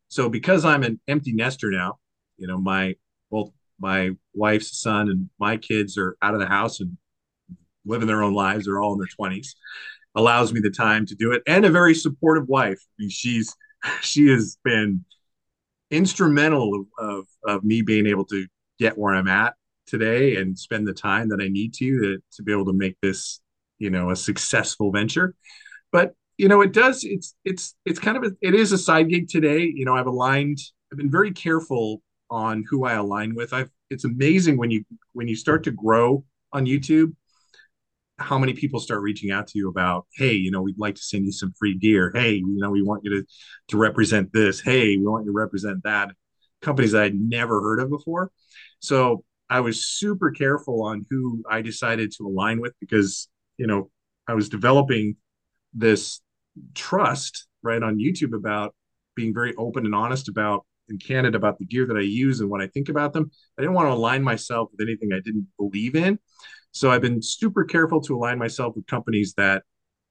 [0.09, 1.99] So because i'm an empty nester now
[2.37, 2.95] you know my
[3.31, 3.51] both
[3.81, 6.97] my wife's son and my kids are out of the house and
[7.85, 9.55] living their own lives they're all in their 20s
[10.17, 12.79] allows me the time to do it and a very supportive wife.
[12.83, 13.55] I mean, she's
[14.01, 15.05] she has been
[15.91, 18.47] instrumental of, of me being able to
[18.79, 19.55] get where i'm at
[19.87, 22.97] today and spend the time that i need to to, to be able to make
[23.03, 23.41] this
[23.79, 25.35] you know a successful venture.
[25.93, 29.09] But you know it does it's it's it's kind of a, it is a side
[29.09, 29.61] gig today.
[29.63, 30.59] You know i've aligned
[30.93, 33.53] i've been very careful on who i align with.
[33.53, 37.13] I've it's amazing when you when you start to grow on youtube
[38.19, 41.03] how many people start reaching out to you about, hey, you know, we'd like to
[41.03, 42.11] send you some free gear.
[42.15, 43.27] Hey, you know, we want you to
[43.69, 44.61] to represent this.
[44.61, 46.11] Hey, we want you to represent that.
[46.63, 48.31] Companies that I'd never heard of before.
[48.81, 53.91] So I was super careful on who I decided to align with because, you know,
[54.27, 55.17] I was developing
[55.75, 56.21] this
[56.75, 58.75] trust right on YouTube about
[59.15, 62.49] being very open and honest about in Canada about the gear that I use and
[62.49, 63.31] what I think about them.
[63.59, 66.19] I didn't want to align myself with anything I didn't believe in.
[66.77, 69.63] So I've been super careful to align myself with companies that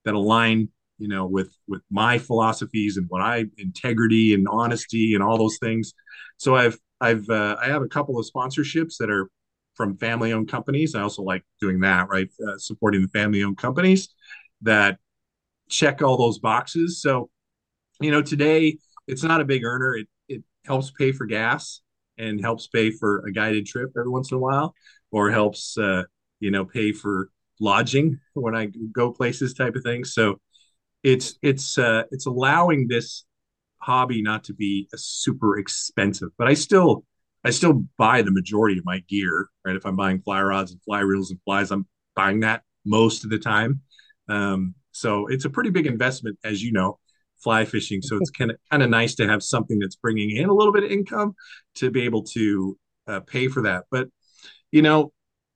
[0.04, 5.22] that align, you know, with with my philosophies and what I integrity and honesty and
[5.22, 5.94] all those things.
[6.38, 9.30] So I've I've uh, I have a couple of sponsorships that are
[9.76, 10.96] from family owned companies.
[10.96, 12.30] I also like doing that, right?
[12.46, 14.10] Uh, supporting the family owned companies
[14.64, 14.98] that
[15.70, 17.00] check all those boxes.
[17.00, 17.30] So,
[18.02, 19.98] you know, today it's not a big earner.
[19.98, 21.82] It it helps pay for gas
[22.18, 24.74] and helps pay for a guided trip every once in a while,
[25.12, 26.04] or helps uh,
[26.40, 27.30] you know pay for
[27.60, 30.04] lodging when I go places, type of thing.
[30.04, 30.40] So
[31.04, 33.26] it's it's uh, it's allowing this
[33.78, 37.06] hobby not to be a super expensive, but I still
[37.44, 39.48] I still buy the majority of my gear.
[39.66, 43.24] Right, if I'm buying fly rods and fly reels and flies, I'm buying that most
[43.24, 43.82] of the time.
[44.28, 47.00] Um, so it's a pretty big investment, as you know,
[47.44, 48.02] fly fishing.
[48.02, 50.74] So it's kind of kind of nice to have something that's bringing in a little
[50.74, 51.36] bit of income
[51.76, 52.78] to be able to
[53.08, 53.86] uh, pay for that.
[53.92, 54.08] But
[54.72, 55.12] you know,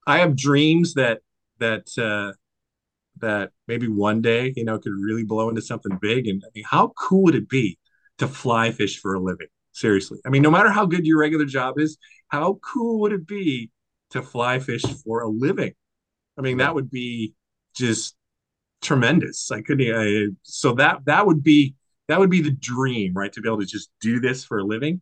[0.10, 1.20] I have dreams that
[1.60, 2.34] that uh,
[3.20, 6.28] that maybe one day you know could really blow into something big.
[6.28, 7.78] And I mean, how cool would it be
[8.18, 9.48] to fly fish for a living?
[9.72, 11.98] Seriously, I mean, no matter how good your regular job is,
[12.30, 13.70] how cool would it be
[14.10, 15.74] to fly fish for a living?
[16.40, 17.36] I mean, that would be
[17.76, 18.16] just
[18.82, 19.52] tremendous.
[19.52, 19.96] I couldn't.
[19.96, 21.76] I, so that that would be
[22.08, 23.32] that would be the dream, right?
[23.34, 25.02] To be able to just do this for a living.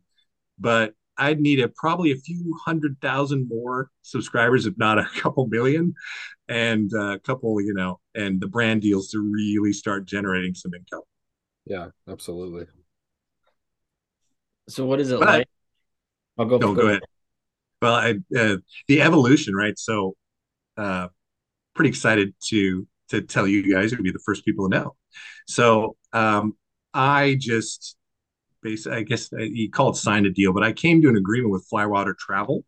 [0.58, 5.46] But I'd need a probably a few hundred thousand more subscribers, if not a couple
[5.48, 5.94] million,
[6.48, 11.02] and a couple, you know, and the brand deals to really start generating some income.
[11.66, 12.66] Yeah, absolutely.
[14.68, 15.48] So what is it But- like?
[16.38, 16.58] I'll go.
[16.58, 17.02] No, go ahead.
[17.82, 18.56] Well, I, uh,
[18.86, 19.76] the evolution, right?
[19.76, 20.14] So,
[20.76, 21.08] uh,
[21.74, 23.90] pretty excited to to tell you guys.
[23.90, 24.96] You'll be the first people to know.
[25.48, 26.56] So, um,
[26.94, 27.96] I just
[28.68, 31.16] basically, I guess uh, you call it signed a deal, but I came to an
[31.16, 32.64] agreement with Flywater Travel.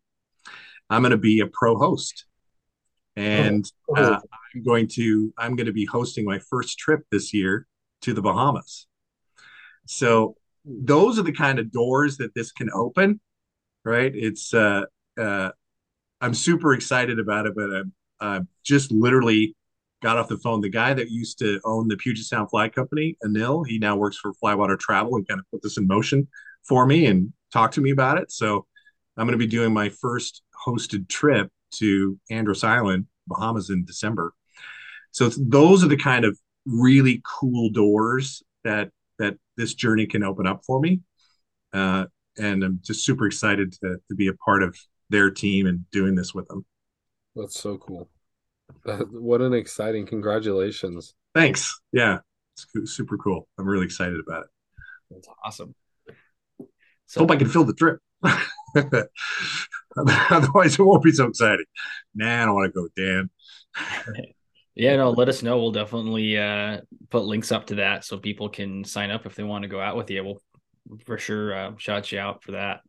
[0.89, 2.25] I'm going to be a pro host,
[3.15, 4.19] and uh,
[4.53, 7.67] I'm going to I'm going to be hosting my first trip this year
[8.01, 8.87] to the Bahamas.
[9.87, 10.35] So
[10.65, 13.19] those are the kind of doors that this can open,
[13.85, 14.11] right?
[14.13, 14.83] It's uh,
[15.19, 15.51] uh,
[16.19, 19.55] I'm super excited about it, but I'm uh, just literally
[20.01, 20.61] got off the phone.
[20.61, 24.17] The guy that used to own the Puget Sound Fly Company, Anil, he now works
[24.17, 26.27] for Flywater Travel and kind of put this in motion
[26.63, 28.31] for me and talked to me about it.
[28.31, 28.65] So
[29.17, 34.33] I'm going to be doing my first hosted trip to Andros Island, Bahamas in December.
[35.11, 38.89] So those are the kind of really cool doors that
[39.19, 41.01] that this journey can open up for me.
[41.73, 42.05] Uh,
[42.37, 44.75] and I'm just super excited to, to be a part of
[45.09, 46.65] their team and doing this with them.
[47.35, 48.09] That's so cool.
[48.85, 51.13] That, what an exciting congratulations.
[51.33, 51.79] Thanks.
[51.91, 52.19] Yeah,
[52.75, 53.47] it's super cool.
[53.57, 54.49] I'm really excited about it.
[55.11, 55.75] That's awesome.
[57.05, 57.99] So, Hope I can fill the trip.
[60.31, 61.65] Otherwise, it won't be so exciting.
[62.15, 63.29] Nah, I don't want to go, Dan.
[64.73, 65.57] Yeah, no, let us know.
[65.59, 69.43] We'll definitely uh, put links up to that so people can sign up if they
[69.43, 70.23] want to go out with you.
[70.23, 70.41] We'll
[71.05, 72.79] for sure uh, shout you out for that.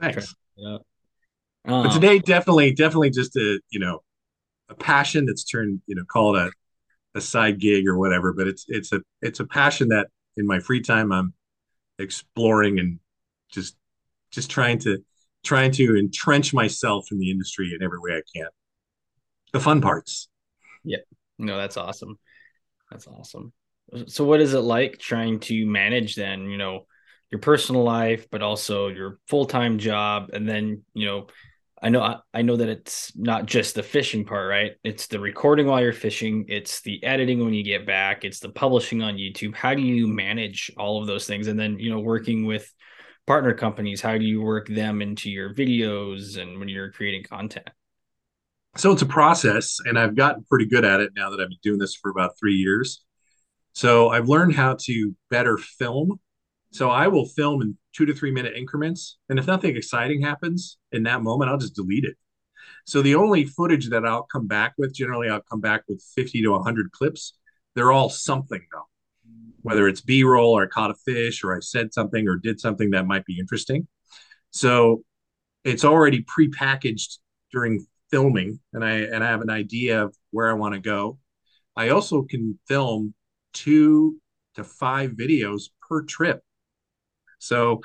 [0.00, 0.34] Thanks.
[0.56, 0.78] Yeah.
[1.64, 4.00] But Um, today, definitely, definitely just a you know
[4.68, 6.50] a passion that's turned you know call it a
[7.16, 8.32] a side gig or whatever.
[8.32, 11.32] But it's it's a it's a passion that in my free time I'm
[11.98, 13.00] exploring and
[13.50, 13.76] just
[14.30, 14.98] just trying to
[15.44, 18.48] trying to entrench myself in the industry in every way I can.
[19.52, 20.28] The fun parts.
[20.84, 21.04] Yep.
[21.38, 22.18] No, that's awesome.
[22.90, 23.52] That's awesome.
[24.06, 26.86] So what is it like trying to manage then, you know,
[27.30, 30.30] your personal life, but also your full-time job?
[30.32, 31.26] And then, you know,
[31.82, 34.72] I know I, know that it's not just the fishing part, right?
[34.82, 38.48] It's the recording while you're fishing, it's the editing when you get back, it's the
[38.48, 39.54] publishing on YouTube.
[39.54, 41.48] How do you manage all of those things?
[41.48, 42.72] And then, you know, working with
[43.26, 47.68] partner companies, how do you work them into your videos and when you're creating content?
[48.76, 51.58] so it's a process and i've gotten pretty good at it now that i've been
[51.62, 53.04] doing this for about three years
[53.72, 56.20] so i've learned how to better film
[56.72, 59.18] so i will film in two to three minute increments.
[59.28, 62.16] And if nothing exciting happens in that moment i'll just delete it.
[62.84, 66.42] So the only footage that i'll come back with generally i'll come back with 50
[66.42, 67.38] to 100 clips.
[67.74, 68.88] They're all something though.
[69.62, 72.90] Whether it's b-roll or i caught a fish or i said something or did something
[72.90, 73.88] that might be interesting.
[74.50, 75.02] So
[75.64, 77.18] it's already pre-packaged
[77.50, 81.18] during filming and I and I have an idea of where I want to go,
[81.76, 83.14] I also can film
[83.52, 84.20] two
[84.54, 86.42] to five videos per trip.
[87.38, 87.80] So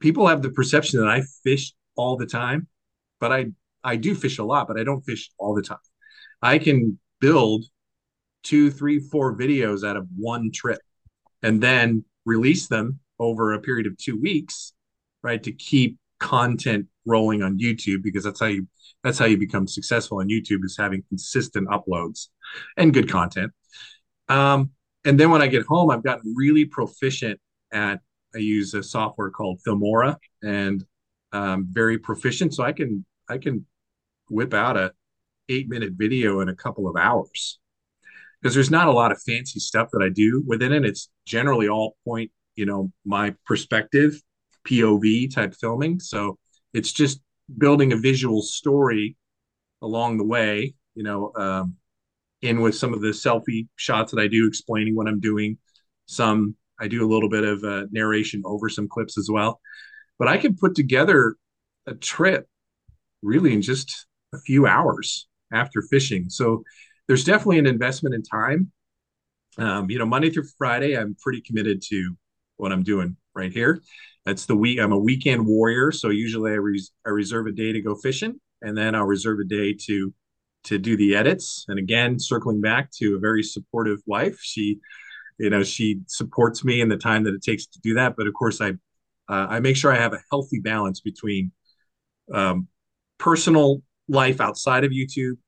[0.00, 2.68] people have the perception that I fish all the time,
[3.20, 3.46] but I
[3.82, 5.78] I do fish a lot, but I don't fish all the time.
[6.42, 7.64] I can build
[8.42, 10.80] two, three, four videos out of one trip
[11.42, 14.72] and then release them over a period of two weeks,
[15.22, 15.42] right?
[15.42, 18.66] To keep content rolling on YouTube because that's how you
[19.02, 22.26] that's how you become successful on YouTube is having consistent uploads
[22.76, 23.52] and good content.
[24.28, 24.70] Um,
[25.04, 27.40] and then when I get home, I've gotten really proficient
[27.72, 28.00] at
[28.34, 30.84] I use a software called Filmora and
[31.32, 32.54] um, very proficient.
[32.54, 33.66] So I can I can
[34.28, 34.92] whip out a
[35.48, 37.58] eight minute video in a couple of hours
[38.40, 40.84] because there's not a lot of fancy stuff that I do within it.
[40.84, 44.20] It's generally all point, you know, my perspective,
[44.66, 46.00] POV type filming.
[46.00, 46.38] So
[46.72, 47.20] it's just
[47.58, 49.16] building a visual story
[49.82, 51.76] along the way, you know, um,
[52.42, 55.58] in with some of the selfie shots that I do explaining what I'm doing.
[56.06, 59.60] Some I do a little bit of uh, narration over some clips as well.
[60.18, 61.36] But I can put together
[61.86, 62.46] a trip
[63.22, 66.30] really in just a few hours after fishing.
[66.30, 66.62] So
[67.08, 68.72] there's definitely an investment in time.
[69.58, 72.16] Um, you know, Monday through Friday, I'm pretty committed to
[72.56, 73.82] what I'm doing right here.
[74.24, 74.78] That's the week.
[74.78, 78.38] I'm a weekend warrior, so usually I, res- I reserve a day to go fishing,
[78.62, 80.14] and then I'll reserve a day to
[80.64, 81.64] to do the edits.
[81.68, 84.78] And again, circling back to a very supportive wife, she,
[85.40, 88.14] you know, she supports me in the time that it takes to do that.
[88.14, 88.70] But of course, I
[89.28, 91.50] uh, I make sure I have a healthy balance between
[92.32, 92.68] um,
[93.18, 95.38] personal life outside of YouTube,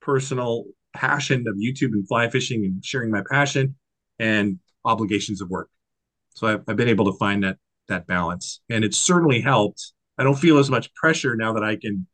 [0.00, 0.64] personal
[0.96, 3.76] passion of YouTube and fly fishing and sharing my passion,
[4.18, 5.70] and obligations of work.
[6.30, 7.56] So I've, I've been able to find that
[7.86, 9.92] that balance, and it's certainly helped.
[10.18, 12.06] I don't feel as much pressure now that I can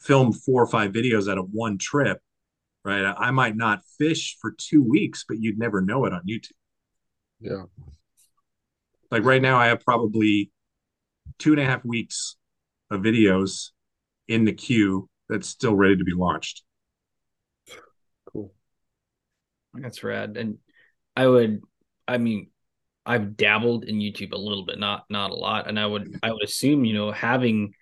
[0.00, 2.20] film four or five videos out of one trip.
[2.84, 6.50] Right, I might not fish for two weeks, but you'd never know it on YouTube.
[7.40, 7.62] Yeah.
[9.10, 10.50] Like right now, I have probably
[11.38, 12.36] two and a half weeks
[12.90, 13.70] of videos
[14.28, 16.62] in the queue that's still ready to be launched.
[18.26, 18.52] Cool.
[19.72, 20.36] That's rad.
[20.36, 20.58] And
[21.16, 21.62] I would,
[22.06, 22.50] I mean,
[23.06, 26.32] I've dabbled in YouTube a little bit, not not a lot, and I would I
[26.32, 27.74] would assume you know having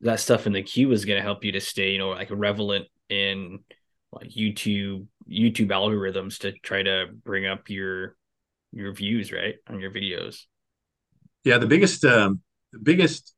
[0.00, 2.28] that stuff in the queue is going to help you to stay you know like
[2.30, 3.60] relevant in
[4.12, 8.16] like YouTube YouTube algorithms to try to bring up your
[8.72, 10.42] your views right on your videos.
[11.44, 12.40] Yeah, the biggest um,
[12.72, 13.34] the biggest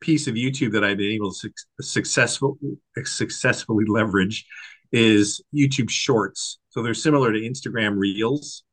[0.00, 2.58] piece of YouTube that I've been able to su- successful
[3.04, 4.46] successfully leverage
[4.92, 6.58] is YouTube Shorts.
[6.70, 8.64] So they're similar to Instagram Reels.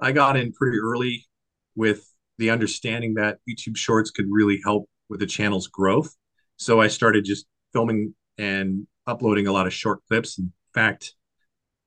[0.00, 1.26] I got in pretty early
[1.74, 2.04] with
[2.38, 6.14] the understanding that YouTube Shorts could really help with the channel's growth.
[6.56, 10.38] So I started just filming and uploading a lot of short clips.
[10.38, 11.14] In fact,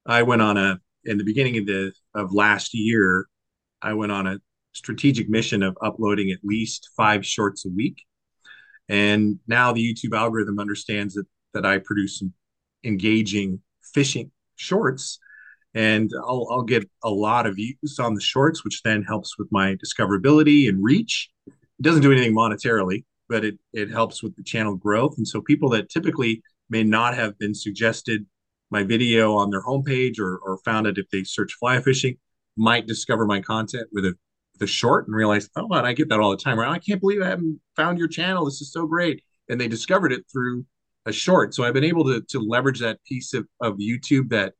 [0.05, 3.27] I went on a in the beginning of the of last year,
[3.81, 4.39] I went on a
[4.73, 8.03] strategic mission of uploading at least five shorts a week.
[8.87, 12.33] And now the YouTube algorithm understands that that I produce some
[12.83, 13.61] engaging
[13.93, 15.19] fishing shorts
[15.73, 19.47] and I'll, I'll get a lot of views on the shorts, which then helps with
[19.51, 21.29] my discoverability and reach.
[21.47, 25.15] It doesn't do anything monetarily, but it it helps with the channel growth.
[25.17, 28.25] And so people that typically may not have been suggested
[28.71, 32.17] my video on their homepage or, or found it if they search fly fishing
[32.57, 34.15] might discover my content with a
[34.61, 36.57] the short and realize, oh, and I get that all the time.
[36.57, 36.69] Right?
[36.69, 38.45] I can't believe I haven't found your channel.
[38.45, 39.23] This is so great.
[39.49, 40.65] And they discovered it through
[41.05, 41.53] a short.
[41.53, 44.53] So I've been able to to leverage that piece of, of YouTube that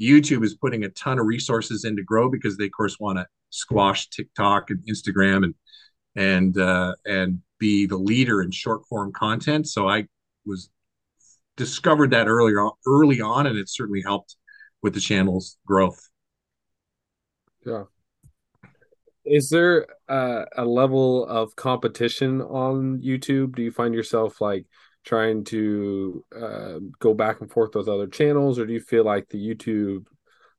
[0.00, 3.18] YouTube is putting a ton of resources in to grow because they of course want
[3.18, 5.54] to squash TikTok and Instagram and
[6.14, 9.66] and uh, and be the leader in short form content.
[9.66, 10.06] So I
[10.46, 10.70] was
[11.58, 14.36] discovered that earlier on, early on, and it certainly helped
[14.80, 16.08] with the channel's growth.
[17.66, 17.84] Yeah.
[19.26, 23.56] Is there uh, a level of competition on YouTube?
[23.56, 24.64] Do you find yourself like
[25.04, 29.28] trying to uh, go back and forth with other channels, or do you feel like
[29.28, 30.06] the YouTube,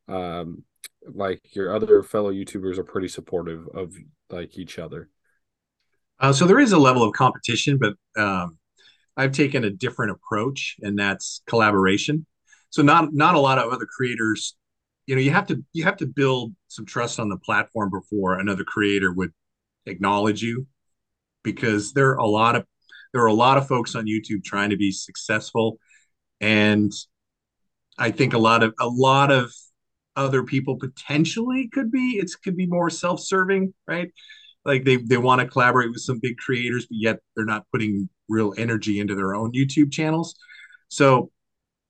[0.08, 0.64] um,
[1.08, 3.96] like your other fellow YouTubers, are pretty supportive of
[4.30, 5.10] like each other?
[6.20, 8.59] Uh, so there is a level of competition, but um,
[9.20, 12.26] I've taken a different approach, and that's collaboration.
[12.70, 14.56] So not not a lot of other creators,
[15.08, 18.40] you know, you have to you have to build some trust on the platform before
[18.40, 19.34] another creator would
[19.86, 20.68] acknowledge you,
[21.44, 22.66] because there are a lot of
[23.12, 25.80] there are a lot of folks on YouTube trying to be successful,
[26.40, 26.94] and
[27.98, 29.52] I think a lot of a lot of
[30.16, 34.12] other people potentially could be it's could be more self-serving, right?
[34.64, 38.08] Like they they want to collaborate with some big creators, but yet they're not putting
[38.30, 40.36] real energy into their own YouTube channels.
[40.88, 41.32] So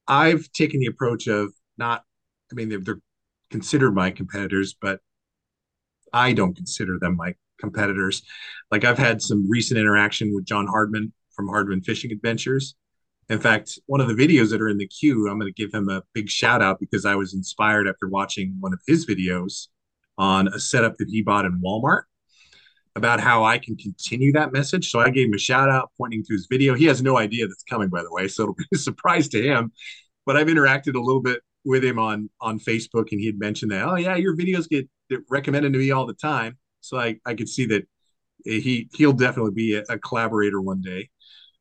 [0.07, 2.03] I've taken the approach of not,
[2.51, 2.99] I mean, they're, they're
[3.51, 4.99] considered my competitors, but
[6.13, 8.23] I don't consider them my competitors.
[8.71, 12.75] Like I've had some recent interaction with John Hardman from Hardman Fishing Adventures.
[13.29, 15.73] In fact, one of the videos that are in the queue, I'm going to give
[15.73, 19.67] him a big shout out because I was inspired after watching one of his videos
[20.17, 22.03] on a setup that he bought in Walmart
[22.95, 24.89] about how I can continue that message.
[24.89, 26.73] So I gave him a shout out pointing to his video.
[26.73, 29.41] He has no idea that's coming, by the way, so it'll be a surprise to
[29.41, 29.71] him.
[30.25, 33.71] But I've interacted a little bit with him on on Facebook, and he had mentioned
[33.71, 34.87] that, oh yeah, your videos get
[35.29, 36.57] recommended to me all the time.
[36.81, 37.87] So I I could see that
[38.43, 41.09] he he'll definitely be a, a collaborator one day.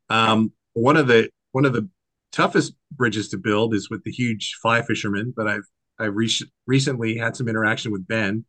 [0.08, 1.88] Um, one of the one of the
[2.32, 5.64] toughest bridges to build is with the huge fly fisherman, but I've
[5.98, 6.30] I re-
[6.66, 8.44] recently had some interaction with Ben.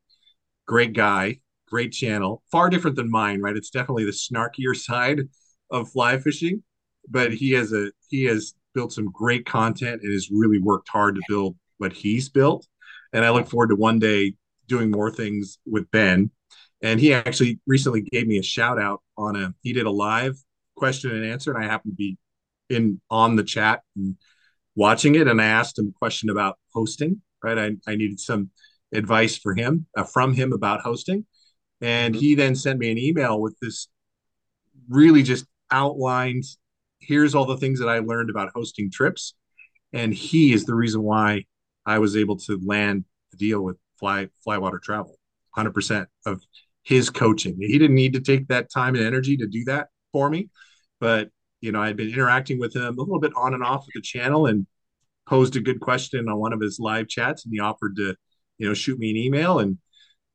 [0.67, 3.55] Great guy, great channel, far different than mine, right?
[3.55, 5.21] It's definitely the snarkier side
[5.71, 6.63] of fly fishing,
[7.07, 11.15] but he has a he has built some great content and has really worked hard
[11.15, 12.67] to build what he's built.
[13.13, 14.35] And I look forward to one day
[14.67, 16.31] doing more things with Ben.
[16.81, 20.35] And he actually recently gave me a shout out on a he did a live
[20.77, 22.17] question and answer, and I happened to be
[22.69, 24.15] in on the chat and
[24.75, 27.21] watching it, and I asked him a question about hosting.
[27.43, 28.49] Right, I, I needed some
[28.93, 31.25] advice for him uh, from him about hosting,
[31.81, 32.21] and mm-hmm.
[32.21, 33.87] he then sent me an email with this
[34.89, 36.43] really just outlined
[36.99, 39.33] here's all the things that I learned about hosting trips.
[39.93, 41.45] And he is the reason why
[41.85, 45.15] I was able to land the deal with Fly Flywater Travel.
[45.57, 46.41] 100% of
[46.83, 47.57] his coaching.
[47.59, 50.49] He didn't need to take that time and energy to do that for me,
[50.99, 51.29] but
[51.61, 54.01] you know, I'd been interacting with him a little bit on and off of the
[54.01, 54.65] channel and
[55.27, 58.15] posed a good question on one of his live chats and he offered to,
[58.59, 59.77] you know, shoot me an email and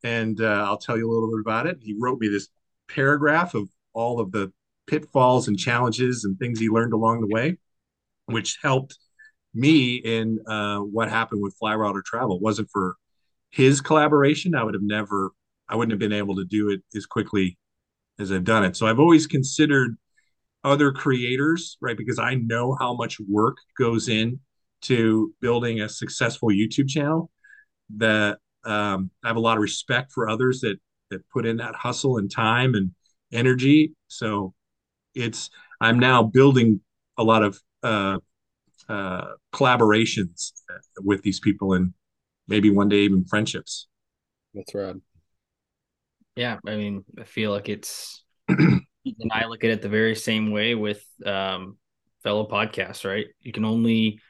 [0.05, 1.79] and uh, I'll tell you a little bit about it.
[1.83, 2.49] He wrote me this
[2.89, 4.53] paragraph of all of the
[4.87, 7.57] pitfalls and challenges and things he learned along the way,
[8.27, 8.99] which helped
[9.55, 12.37] me in uh, what happened with Flywater Travel.
[12.37, 12.97] It wasn't for
[13.51, 15.31] his collaboration, I would have never,
[15.69, 17.57] I wouldn't have been able to do it as quickly
[18.19, 18.77] as I've done it.
[18.77, 19.97] So I've always considered
[20.65, 21.97] other creators, right?
[21.97, 24.41] Because I know how much work goes in
[24.83, 27.31] to building a successful YouTube channel.
[27.97, 30.79] That um, I have a lot of respect for others that
[31.11, 32.93] that put in that hustle and time and
[33.33, 33.93] energy.
[34.09, 34.55] So
[35.15, 35.51] it's
[35.81, 36.81] I'm now building
[37.19, 38.19] a lot of uh,
[38.89, 40.53] uh, collaborations
[41.01, 41.93] with these people and
[42.49, 43.87] maybe one day even friendships.
[44.55, 44.97] That's right.
[46.37, 48.83] Yeah, I mean, I feel like it's and
[49.31, 51.77] I look at it the very same way with um,
[52.23, 53.27] fellow podcasts, right?
[53.41, 54.21] You can only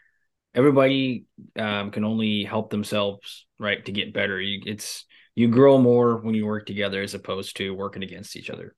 [0.54, 1.24] everybody
[1.58, 4.40] um, can only help themselves, right, to get better.
[4.40, 8.50] You, it's you grow more when you work together as opposed to working against each
[8.50, 8.74] other.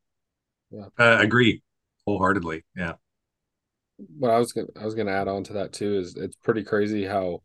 [0.70, 1.62] Yeah, uh, agree
[2.06, 2.64] wholeheartedly.
[2.76, 2.94] Yeah.
[4.18, 6.64] What I was gonna I was gonna add on to that too is it's pretty
[6.64, 7.42] crazy how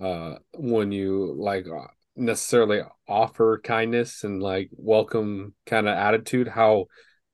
[0.00, 6.86] uh when you like uh, necessarily offer kindness and like welcome kind of attitude how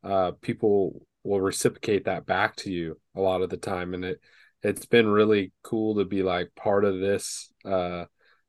[0.03, 4.20] uh, people will reciprocate that back to you a lot of the time, and it
[4.67, 8.07] it's been really cool to be like part of this uh,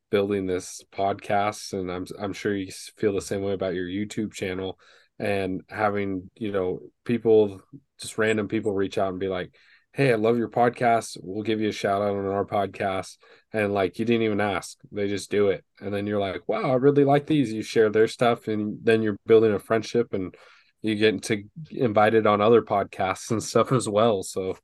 [0.10, 4.34] building this podcast, and I'm I'm sure you feel the same way about your YouTube
[4.34, 4.80] channel
[5.20, 7.62] and having you know people
[8.00, 9.52] just random people reach out and be like
[9.94, 11.18] hey i love your podcast.
[11.24, 13.18] We'll give you a shout out on our podcast
[13.52, 14.78] and like you didn't even ask.
[14.92, 15.66] They just do it.
[15.82, 17.52] And then you're like wow i really like these.
[17.52, 20.36] You share their stuff and then you're building a friendship and
[20.84, 24.22] you get to invited on other podcasts and stuff as well.
[24.22, 24.58] So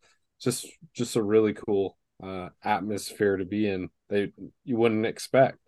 [0.44, 3.90] just just a really cool uh, atmosphere to be in.
[4.10, 4.32] They
[4.64, 5.60] you wouldn't expect.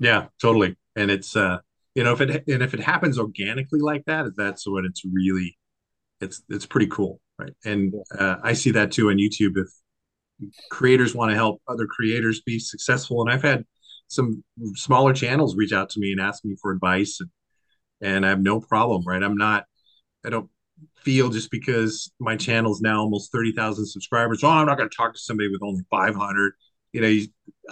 [0.00, 0.76] Yeah, totally.
[0.96, 1.58] And it's uh
[1.94, 5.56] you know if it and if it happens organically like that, that's what it's really
[6.20, 7.54] it's it's pretty cool, right?
[7.64, 9.56] And uh, I see that too on YouTube.
[9.56, 9.68] If
[10.70, 13.64] creators want to help other creators be successful, and I've had
[14.08, 14.44] some
[14.74, 17.30] smaller channels reach out to me and ask me for advice and
[18.00, 19.22] and I have no problem, right?
[19.22, 19.64] I'm not,
[20.24, 20.50] I don't
[20.96, 24.42] feel just because my channel is now almost 30,000 subscribers.
[24.42, 26.52] Oh, I'm not going to talk to somebody with only 500.
[26.92, 27.18] You know,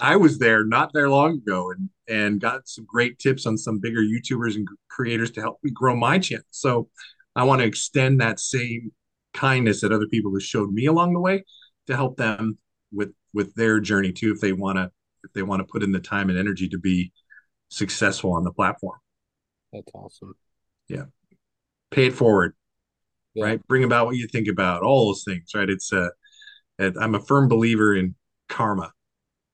[0.00, 3.78] I was there not there long ago and, and got some great tips on some
[3.78, 6.44] bigger YouTubers and creators to help me grow my channel.
[6.50, 6.88] So
[7.34, 8.92] I want to extend that same
[9.32, 11.44] kindness that other people have showed me along the way
[11.86, 12.58] to help them
[12.92, 14.90] with, with their journey too, if they want to,
[15.24, 17.12] if they want to put in the time and energy to be
[17.68, 18.98] successful on the platform.
[19.72, 20.34] That's awesome.
[20.88, 21.04] Yeah.
[21.90, 22.54] Pay it forward.
[23.34, 23.44] Yeah.
[23.44, 23.66] Right.
[23.66, 25.50] Bring about what you think about all those things.
[25.54, 25.68] Right.
[25.68, 26.08] It's uh
[26.78, 28.14] I'm a firm believer in
[28.48, 28.92] karma.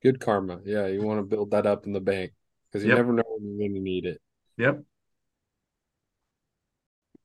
[0.03, 0.61] Good karma.
[0.64, 0.87] Yeah.
[0.87, 2.33] You want to build that up in the bank
[2.70, 2.99] because you yep.
[2.99, 4.20] never know when you're going to need it.
[4.57, 4.83] Yep.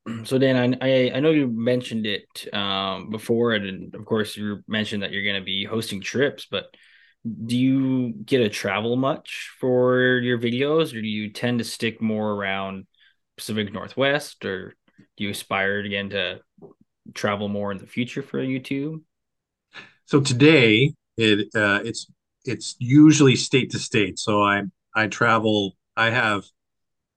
[0.26, 4.62] So Dan, I, I I know you mentioned it um, before, and of course you
[4.68, 6.45] mentioned that you're going to be hosting trips.
[6.51, 6.66] But
[7.45, 12.01] do you get to travel much for your videos, or do you tend to stick
[12.01, 12.86] more around
[13.38, 14.76] Pacific Northwest, or
[15.18, 16.41] do you aspire again to
[17.14, 19.01] travel more in the future for YouTube?
[20.06, 22.08] So today it uh, it's
[22.45, 24.20] it's usually state to state.
[24.20, 24.64] So I
[24.95, 25.78] I travel.
[25.95, 26.43] I have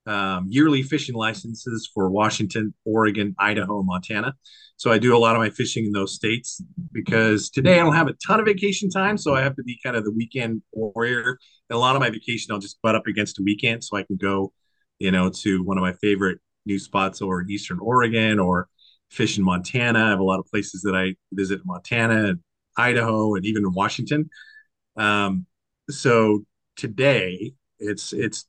[0.07, 4.35] um, yearly fishing licenses for Washington, Oregon, Idaho, Montana.
[4.77, 6.63] So I do a lot of my fishing in those states
[6.93, 9.79] because today I don't have a ton of vacation time, so I have to be
[9.83, 11.39] kind of the weekend warrior.
[11.71, 14.03] And a lot of my vacation I'll just butt up against a weekend, so I
[14.03, 14.53] can go,
[14.99, 18.69] you know, to one of my favorite new spots or Eastern Oregon or
[19.11, 20.05] fish in Montana.
[20.05, 22.41] I have a lot of places that I visit in Montana and
[22.77, 24.29] Idaho and even in Washington.
[24.97, 25.47] Um,
[25.89, 26.45] so
[26.77, 28.47] today it's it's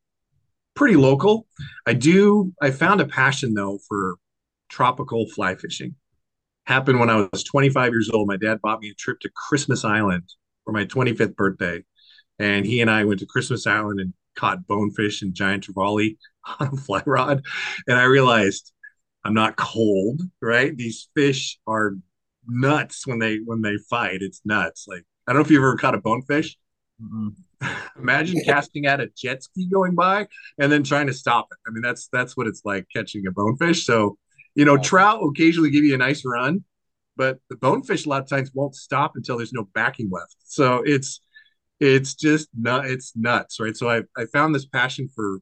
[0.76, 1.47] pretty local.
[1.86, 4.15] I do I found a passion though for
[4.70, 5.95] tropical fly fishing.
[6.65, 8.28] Happened when I was 25 years old.
[8.28, 10.24] My dad bought me a trip to Christmas Island
[10.65, 11.84] for my 25th birthday.
[12.39, 16.18] And he and I went to Christmas Island and caught bonefish and giant trevally
[16.60, 17.43] on a fly rod.
[17.88, 18.72] And I realized
[19.24, 20.76] I'm not cold, right?
[20.76, 21.95] These fish are
[22.48, 24.22] nuts when they when they fight.
[24.22, 24.86] It's nuts.
[24.88, 26.58] Like I don't know if you've ever caught a bonefish.
[27.02, 27.30] Mm-hmm.
[28.00, 30.28] Imagine casting at a jet ski going by
[30.60, 31.58] and then trying to stop it.
[31.68, 33.86] I mean, that's that's what it's like catching a bonefish.
[33.86, 34.18] So,
[34.56, 36.64] you know, trout occasionally give you a nice run,
[37.16, 40.36] but the bonefish a lot of times won't stop until there's no backing left.
[40.43, 41.20] So it's
[41.80, 43.76] it's just nut it's nuts, right?
[43.76, 45.39] So I I found this passion for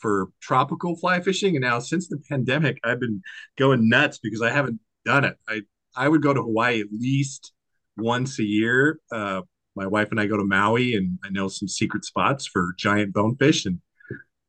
[0.00, 3.22] for tropical fly fishing, and now since the pandemic, I've been
[3.56, 5.36] going nuts because I haven't done it.
[5.48, 5.62] I
[5.96, 7.52] I would go to Hawaii at least
[7.96, 9.00] once a year.
[9.10, 9.42] Uh,
[9.74, 13.12] my wife and I go to Maui, and I know some secret spots for giant
[13.12, 13.80] bonefish, and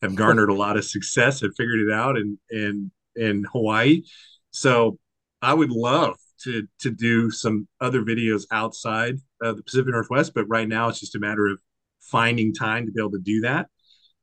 [0.02, 1.42] have garnered a lot of success.
[1.42, 4.04] Have figured it out in in in Hawaii.
[4.52, 4.98] So
[5.42, 10.46] I would love to to do some other videos outside of the Pacific Northwest, but
[10.46, 11.60] right now it's just a matter of
[12.02, 13.68] finding time to be able to do that.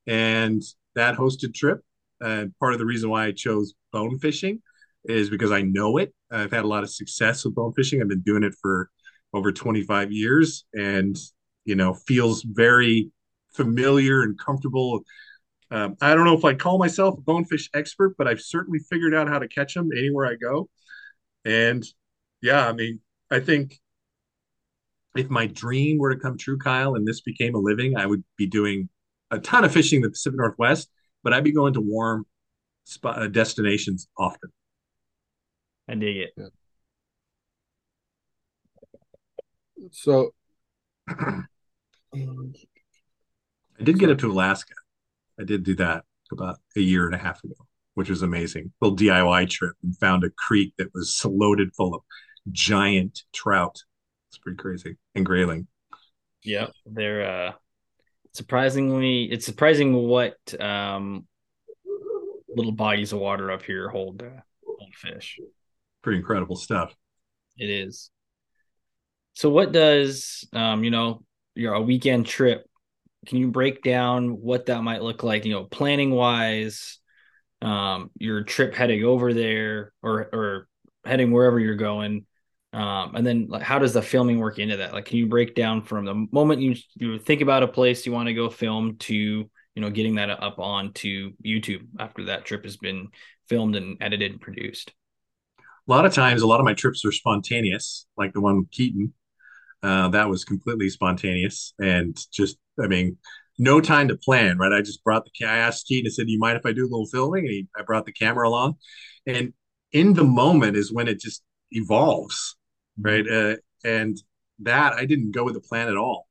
[0.06, 0.62] And
[0.96, 1.80] that hosted trip,
[2.20, 4.60] uh, part of the reason why I chose bone fishing
[5.04, 6.12] is because I know it.
[6.30, 8.02] I've had a lot of success with bone fishing.
[8.02, 8.90] I've been doing it for
[9.36, 11.16] over 25 years and
[11.64, 13.10] you know feels very
[13.54, 15.00] familiar and comfortable
[15.70, 19.14] um, i don't know if i call myself a bonefish expert but i've certainly figured
[19.14, 20.68] out how to catch them anywhere i go
[21.44, 21.84] and
[22.40, 23.78] yeah i mean i think
[25.16, 28.24] if my dream were to come true kyle and this became a living i would
[28.36, 28.88] be doing
[29.30, 30.88] a ton of fishing in the pacific northwest
[31.22, 32.24] but i'd be going to warm
[32.84, 34.50] spot, uh, destinations often
[35.88, 36.46] i dig it yeah.
[39.92, 40.32] So
[41.08, 41.42] I
[43.82, 44.74] did get up to Alaska.
[45.38, 47.54] I did do that about a year and a half ago,
[47.94, 48.72] which was amazing.
[48.80, 52.02] Little DIY trip and found a creek that was loaded full of
[52.50, 53.82] giant trout.
[54.30, 54.96] It's pretty crazy.
[55.14, 55.66] And grayling.
[56.42, 56.72] Yep.
[56.86, 57.52] They're uh
[58.36, 61.26] surprisingly it's surprising what um
[62.48, 65.38] little bodies of water up here hold uh, hold fish.
[66.02, 66.94] Pretty incredible stuff.
[67.58, 68.10] It is.
[69.34, 71.22] So what does um, you know,
[71.54, 72.66] your a weekend trip,
[73.26, 76.98] can you break down what that might look like, you know, planning wise,
[77.60, 80.68] um, your trip heading over there or or
[81.04, 82.26] heading wherever you're going?
[82.72, 84.92] Um, and then like how does the filming work into that?
[84.92, 88.12] Like can you break down from the moment you you think about a place you
[88.12, 92.64] want to go film to you know getting that up onto YouTube after that trip
[92.64, 93.08] has been
[93.48, 94.92] filmed and edited and produced?
[95.88, 98.70] A lot of times, a lot of my trips are spontaneous, like the one with
[98.72, 99.14] Keaton.
[99.82, 103.18] Uh, that was completely spontaneous and just, I mean,
[103.58, 104.72] no time to plan, right?
[104.72, 106.82] I just brought the, I asked Keaton, I said, do you mind if I do
[106.82, 107.44] a little filming?
[107.44, 108.76] And he, I brought the camera along.
[109.26, 109.52] And
[109.92, 112.56] in the moment is when it just evolves,
[112.98, 113.26] right?
[113.28, 114.16] Uh, and
[114.60, 116.26] that I didn't go with the plan at all.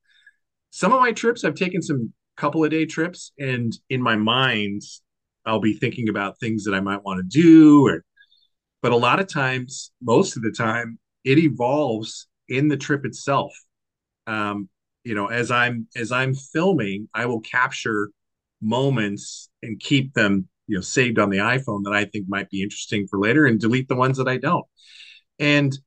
[0.71, 4.81] Some of my trips, I've taken some couple of day trips, and in my mind,
[5.45, 7.87] I'll be thinking about things that I might want to do.
[7.87, 8.03] Or,
[8.81, 13.53] but a lot of times, most of the time, it evolves in the trip itself.
[14.27, 14.69] Um,
[15.03, 18.09] you know, as I'm as I'm filming, I will capture
[18.61, 22.63] moments and keep them, you know, saved on the iPhone that I think might be
[22.63, 24.65] interesting for later, and delete the ones that I don't.
[25.39, 25.77] And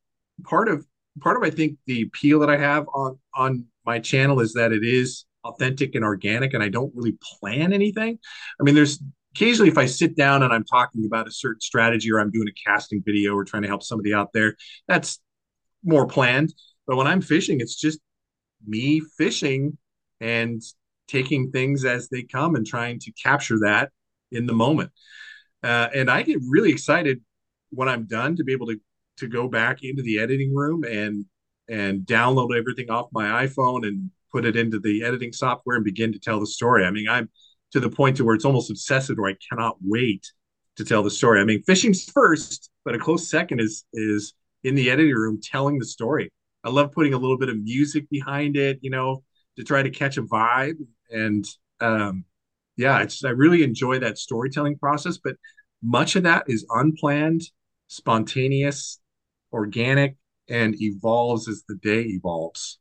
[0.44, 0.86] part of
[1.20, 4.72] part of I think the appeal that I have on on my channel is that
[4.72, 8.18] it is authentic and organic, and I don't really plan anything.
[8.60, 9.02] I mean, there's
[9.34, 12.48] occasionally if I sit down and I'm talking about a certain strategy or I'm doing
[12.48, 15.20] a casting video or trying to help somebody out there, that's
[15.84, 16.52] more planned.
[16.86, 18.00] But when I'm fishing, it's just
[18.66, 19.78] me fishing
[20.20, 20.60] and
[21.06, 23.90] taking things as they come and trying to capture that
[24.30, 24.90] in the moment.
[25.62, 27.20] Uh, and I get really excited
[27.70, 28.80] when I'm done to be able to
[29.18, 31.24] to go back into the editing room and
[31.68, 36.12] and download everything off my iPhone and put it into the editing software and begin
[36.12, 36.84] to tell the story.
[36.84, 37.28] I mean, I'm
[37.72, 40.26] to the point to where it's almost obsessive where I cannot wait
[40.76, 41.40] to tell the story.
[41.40, 45.78] I mean, fishing's first, but a close second is is in the editing room telling
[45.78, 46.32] the story.
[46.64, 49.22] I love putting a little bit of music behind it, you know,
[49.56, 50.78] to try to catch a vibe.
[51.10, 51.44] And
[51.80, 52.24] um,
[52.76, 55.36] yeah, it's I really enjoy that storytelling process, but
[55.82, 57.42] much of that is unplanned,
[57.88, 59.00] spontaneous,
[59.52, 60.16] organic,
[60.48, 62.78] and evolves as the day evolves.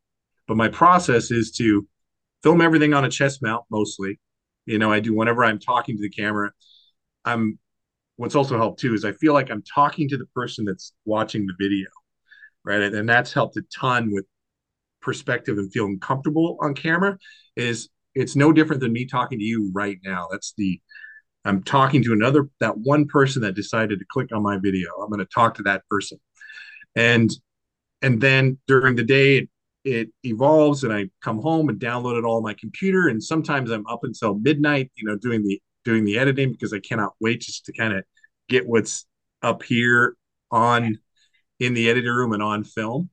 [0.47, 1.88] But my process is to
[2.43, 4.20] film everything on a chest mount mostly.
[4.65, 6.51] You know, I do whenever I'm talking to the camera.
[7.26, 7.59] I'm
[8.15, 11.45] what's also helped too is I feel like I'm talking to the person that's watching
[11.45, 11.88] the video,
[12.63, 12.82] right?
[12.82, 14.26] And that's helped a ton with
[15.01, 17.18] perspective and feeling comfortable on camera.
[17.55, 20.28] Is it's no different than me talking to you right now.
[20.32, 20.82] That's the
[21.45, 24.89] I'm talking to another that one person that decided to click on my video.
[25.01, 26.20] I'm going to talk to that person,
[26.98, 27.32] and
[28.02, 29.50] and then during the day it,
[29.86, 33.08] it evolves, and I come home and download it all on my computer.
[33.08, 36.80] And sometimes I'm up until midnight, you know, doing the doing the editing because I
[36.80, 38.04] cannot wait just to kind of
[38.50, 39.06] get what's
[39.41, 40.18] up here
[40.52, 41.00] on
[41.60, 43.10] in the editing room and on film.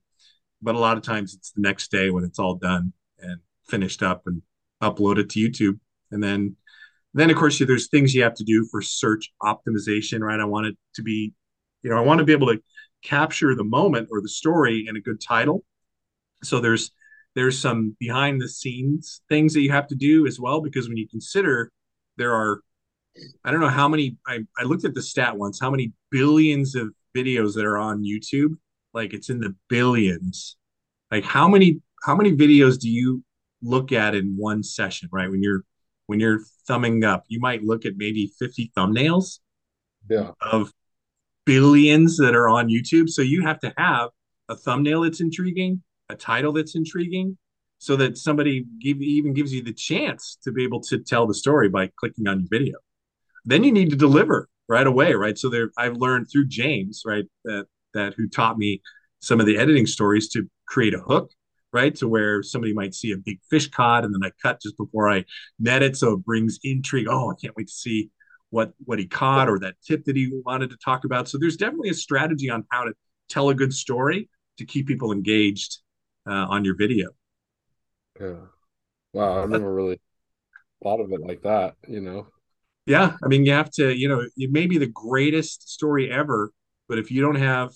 [0.61, 4.03] But a lot of times it's the next day when it's all done and finished
[4.03, 4.41] up and
[4.81, 5.79] uploaded to YouTube.
[6.11, 6.55] And then
[7.13, 10.39] then of course there's things you have to do for search optimization, right?
[10.39, 11.33] I want it to be,
[11.83, 12.59] you know, I want to be able to
[13.05, 15.63] capture the moment or the story in a good title.
[16.43, 16.91] So there's
[17.35, 20.97] there's some behind the scenes things that you have to do as well because when
[20.97, 21.71] you consider
[22.17, 22.61] there are
[23.43, 26.75] I don't know how many I, I looked at the stat once, how many billions
[26.75, 28.57] of videos that are on YouTube.
[28.93, 30.57] Like it's in the billions.
[31.11, 33.23] Like how many how many videos do you
[33.61, 35.29] look at in one session, right?
[35.29, 35.63] When you're
[36.07, 39.39] when you're thumbing up, you might look at maybe 50 thumbnails
[40.09, 40.31] Yeah.
[40.41, 40.71] of
[41.45, 43.09] billions that are on YouTube.
[43.09, 44.09] So you have to have
[44.49, 47.37] a thumbnail that's intriguing, a title that's intriguing,
[47.77, 51.33] so that somebody give, even gives you the chance to be able to tell the
[51.33, 52.77] story by clicking on your video.
[53.43, 55.37] Then you need to deliver right away, right?
[55.37, 58.81] So there, I've learned through James, right, that that who taught me
[59.19, 61.31] some of the editing stories to create a hook,
[61.71, 64.77] right, to where somebody might see a big fish caught, and then I cut just
[64.77, 65.25] before I
[65.59, 67.07] net it, so it brings intrigue.
[67.09, 68.09] Oh, I can't wait to see
[68.55, 71.27] what what he caught or that tip that he wanted to talk about.
[71.27, 72.93] So there's definitely a strategy on how to
[73.27, 74.29] tell a good story
[74.59, 75.79] to keep people engaged
[76.25, 77.09] uh, on your video.
[78.17, 78.45] Yeah.
[79.11, 79.99] Wow, I never really
[80.81, 82.27] thought of it like that, you know.
[82.85, 86.51] Yeah, I mean, you have to, you know, it may be the greatest story ever,
[86.87, 87.71] but if you don't have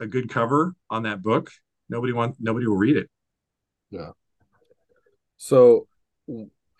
[0.00, 1.52] a good cover on that book,
[1.88, 3.08] nobody want nobody will read it.
[3.90, 4.10] Yeah.
[5.36, 5.86] So,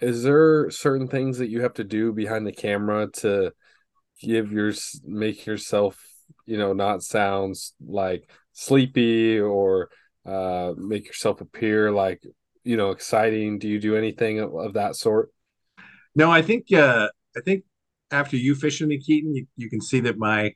[0.01, 3.53] is there certain things that you have to do behind the camera to
[4.21, 4.73] give your
[5.05, 6.03] make yourself,
[6.47, 9.91] you know, not sounds like sleepy or
[10.25, 12.23] uh make yourself appear like,
[12.65, 13.59] you know, exciting?
[13.59, 15.31] Do you do anything of, of that sort?
[16.15, 17.65] No, I think uh I think
[18.11, 20.53] after you fishing me, Keaton, you, you can see that my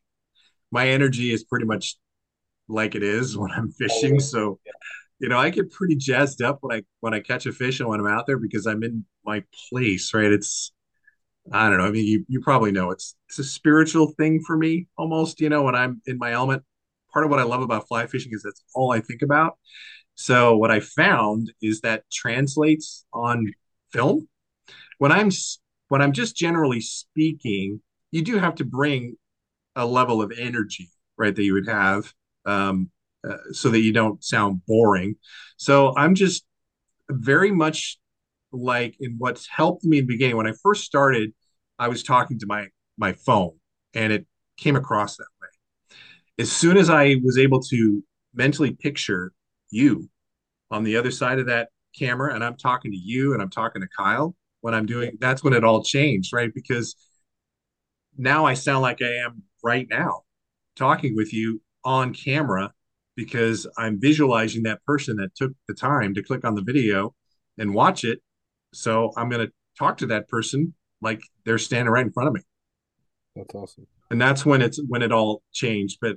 [0.70, 1.97] my energy is pretty much
[2.68, 4.20] like it is when I'm fishing.
[4.20, 4.61] So,
[5.21, 7.89] you know, I get pretty jazzed up when I when I catch a fish and
[7.89, 10.33] when I'm out there because I'm in my place, right?
[10.33, 10.73] It's
[11.53, 11.85] I don't know.
[11.85, 15.49] I mean, you you probably know it's it's a spiritual thing for me almost, you
[15.49, 16.62] know, when I'm in my element.
[17.12, 19.59] Part of what I love about fly fishing is that's all I think about.
[20.14, 23.53] So what I found is that translates on
[23.93, 24.29] film.
[24.99, 25.31] When I'm
[25.89, 29.16] when I'm just generally speaking, you do have to bring
[29.77, 32.12] a level of energy, right, that you would have
[32.47, 32.91] um,
[33.29, 35.16] uh, so that you don't sound boring.
[35.57, 36.45] So I'm just
[37.11, 37.99] very much
[38.53, 40.37] like in what's helped me in the beginning.
[40.37, 41.33] When I first started,
[41.79, 43.59] I was talking to my my phone,
[43.95, 45.49] and it came across that way.
[46.39, 48.03] As soon as I was able to
[48.35, 49.33] mentally picture
[49.71, 50.09] you
[50.71, 51.68] on the other side of that
[51.99, 55.43] camera, and I'm talking to you, and I'm talking to Kyle, when I'm doing that's
[55.43, 56.53] when it all changed, right?
[56.53, 56.97] Because
[58.16, 60.23] now I sound like I am right now
[60.77, 62.73] talking with you on camera
[63.21, 67.14] because I'm visualizing that person that took the time to click on the video
[67.59, 68.23] and watch it.
[68.73, 72.35] So I'm going to talk to that person like they're standing right in front of
[72.35, 72.41] me.
[73.37, 73.87] That's awesome.
[74.11, 75.99] And that's when it's when it all changed.
[76.01, 76.16] But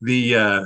[0.00, 0.64] the uh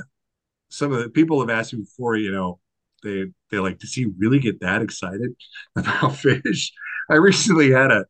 [0.69, 2.61] some of the people have asked me before, you know,
[3.03, 5.35] they they like, does he really get that excited
[5.75, 6.71] about fish?
[7.11, 8.05] I recently had a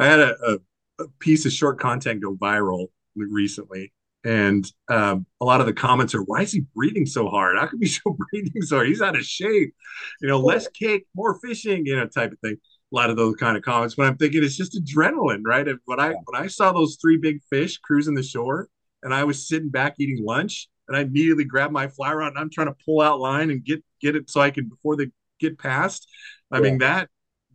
[0.00, 3.92] I had a, a, a piece of short content go viral recently,
[4.24, 7.58] and um, a lot of the comments are, "Why is he breathing so hard?
[7.58, 8.88] How come he's so breathing so hard?
[8.88, 9.74] He's out of shape.
[10.20, 11.86] You know, less cake, more fishing.
[11.86, 12.56] You know, type of thing."
[12.92, 13.94] A lot of those kind of comments.
[13.94, 15.66] But I'm thinking it's just adrenaline, right?
[15.66, 18.68] And when I when I saw those three big fish cruising the shore,
[19.02, 22.38] and I was sitting back eating lunch, and I immediately grabbed my fly rod and
[22.38, 25.06] I'm trying to pull out line and get get it so I can before they
[25.40, 26.06] get past.
[26.50, 26.64] I Yeah.
[26.64, 27.08] mean that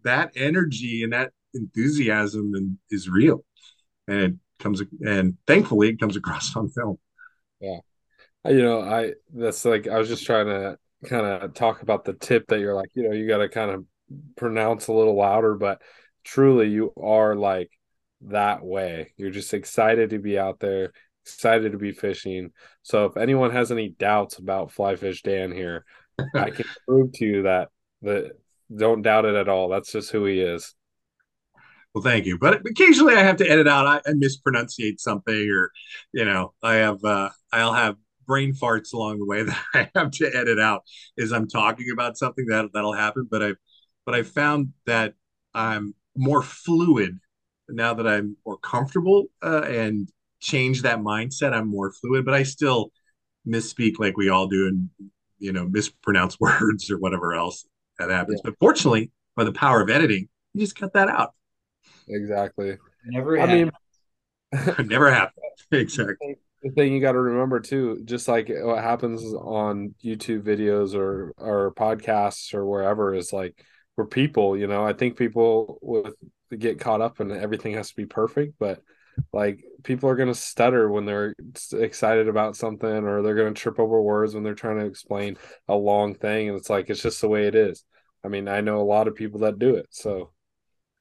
[0.03, 3.43] that energy and that enthusiasm and is real,
[4.07, 6.97] and comes and thankfully it comes across on film.
[7.59, 7.79] Yeah,
[8.45, 12.13] you know i that's like i was just trying to kind of talk about the
[12.13, 13.85] tip that you're like you know you got to kind of
[14.35, 15.81] pronounce a little louder but
[16.23, 17.71] truly you are like
[18.21, 19.13] that way.
[19.17, 20.91] You're just excited to be out there
[21.25, 22.51] excited to be fishing.
[22.83, 25.85] So if anyone has any doubts about FlyFishDan here
[26.33, 27.69] i can prove to you that
[28.01, 28.31] that
[28.75, 29.69] don't doubt it at all.
[29.69, 30.73] That's just who he is
[31.97, 32.37] Well, thank you.
[32.37, 33.87] But occasionally I have to edit out.
[33.87, 35.71] I, I mispronunciate something, or
[36.13, 37.95] you know, I have uh, I'll have
[38.27, 40.83] brain farts along the way that I have to edit out
[41.17, 43.27] as I'm talking about something that that'll happen.
[43.27, 43.55] But I've
[44.05, 45.15] but I found that
[45.55, 47.17] I'm more fluid
[47.67, 50.07] now that I'm more comfortable uh, and
[50.39, 51.51] change that mindset.
[51.51, 52.91] I'm more fluid, but I still
[53.47, 57.65] misspeak like we all do, and you know, mispronounce words or whatever else
[57.97, 58.39] that happens.
[58.43, 61.33] But fortunately, by the power of editing, you just cut that out.
[62.07, 63.39] Exactly Never.
[63.39, 63.71] i mean
[64.85, 65.43] Never happened.
[65.71, 66.37] Exactly.
[66.63, 71.33] the thing you got to remember too just like what happens on youtube videos or
[71.37, 73.61] or podcasts or wherever is like
[73.97, 76.13] we're people you know i think people with
[76.57, 78.81] get caught up and everything has to be perfect but
[79.33, 81.35] like people are going to stutter when they're
[81.73, 85.37] excited about something or they're going to trip over words when they're trying to explain
[85.67, 87.83] a long thing and it's like it's just the way it is
[88.23, 90.31] i mean i know a lot of people that do it so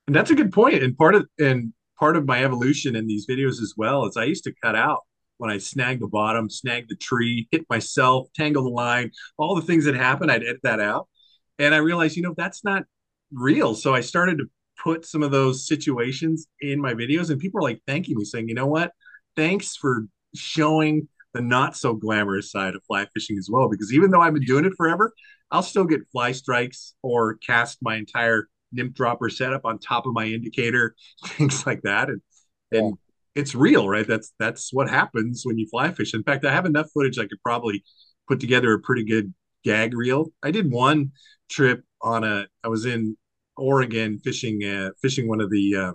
[0.07, 0.83] And that's a good point.
[0.83, 4.25] And part of and part of my evolution in these videos as well is I
[4.25, 5.01] used to cut out
[5.39, 9.63] when I snagged the bottom, snagged the tree, hit myself, tangle the line, all the
[9.63, 11.09] things that happen, I'd edit that out.
[11.59, 12.85] And I realized, you know, that's not
[13.33, 13.75] real.
[13.75, 14.47] So I started to
[14.83, 18.49] put some of those situations in my videos, and people are like thanking me, saying,
[18.49, 18.93] you know what?
[19.37, 23.69] Thanks for showing the not so glamorous side of fly fishing as well.
[23.69, 25.13] Because even though I've been doing it forever,
[25.51, 30.13] I'll still get fly strikes or cast my entire nymph dropper setup on top of
[30.15, 32.09] my indicator, things like that.
[32.09, 32.21] And
[32.73, 32.99] and
[33.35, 34.07] it's real, right?
[34.07, 36.15] That's that's what happens when you fly fish.
[36.15, 37.85] In fact, I have enough footage I could probably
[38.29, 39.33] put together a pretty good
[39.65, 40.33] gag reel.
[40.43, 41.13] I did one
[41.51, 43.17] trip on a I was in
[43.57, 45.93] Oregon fishing uh, fishing one of the uh,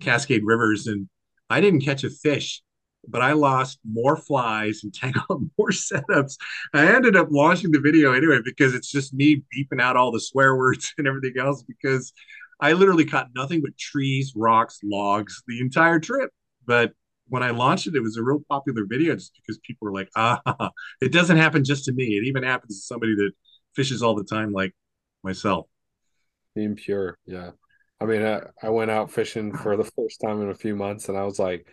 [0.00, 1.08] Cascade rivers and
[1.50, 2.62] I didn't catch a fish,
[3.06, 6.36] but I lost more flies and tangled more setups.
[6.74, 10.20] I ended up launching the video anyway because it's just me beeping out all the
[10.20, 12.12] swear words and everything else because
[12.60, 16.30] I literally caught nothing but trees, rocks, logs the entire trip.
[16.66, 16.92] But
[17.28, 20.08] when I launched it, it was a real popular video just because people were like,
[20.16, 20.70] ah,
[21.00, 22.16] it doesn't happen just to me.
[22.16, 23.32] It even happens to somebody that
[23.76, 24.74] fishes all the time, like
[25.22, 25.66] myself.
[26.54, 27.50] being pure yeah
[28.00, 31.08] i mean I, I went out fishing for the first time in a few months
[31.08, 31.66] and i was like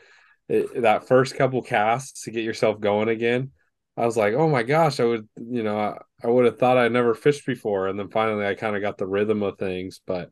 [0.50, 3.52] it, that first couple casts to get yourself going again
[3.98, 6.78] i was like oh my gosh i would you know i, I would have thought
[6.78, 10.02] i'd never fished before and then finally i kind of got the rhythm of things
[10.06, 10.30] but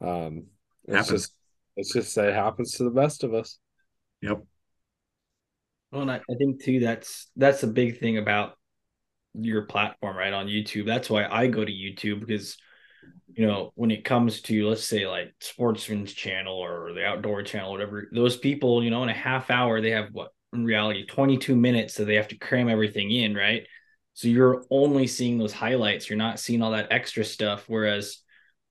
[0.00, 0.44] um
[0.84, 1.08] it's Happens.
[1.08, 1.32] just
[1.76, 3.58] it's just it happens to the best of us
[4.22, 4.42] Yep.
[5.92, 8.56] Well, and I, I think too that's that's a big thing about
[9.34, 10.32] your platform, right?
[10.32, 10.86] On YouTube.
[10.86, 12.56] That's why I go to YouTube because
[13.28, 17.72] you know, when it comes to let's say like Sportsman's channel or the outdoor channel,
[17.72, 21.54] whatever, those people, you know, in a half hour, they have what in reality 22
[21.54, 23.66] minutes so they have to cram everything in, right?
[24.14, 26.08] So you're only seeing those highlights.
[26.08, 27.64] You're not seeing all that extra stuff.
[27.66, 28.18] Whereas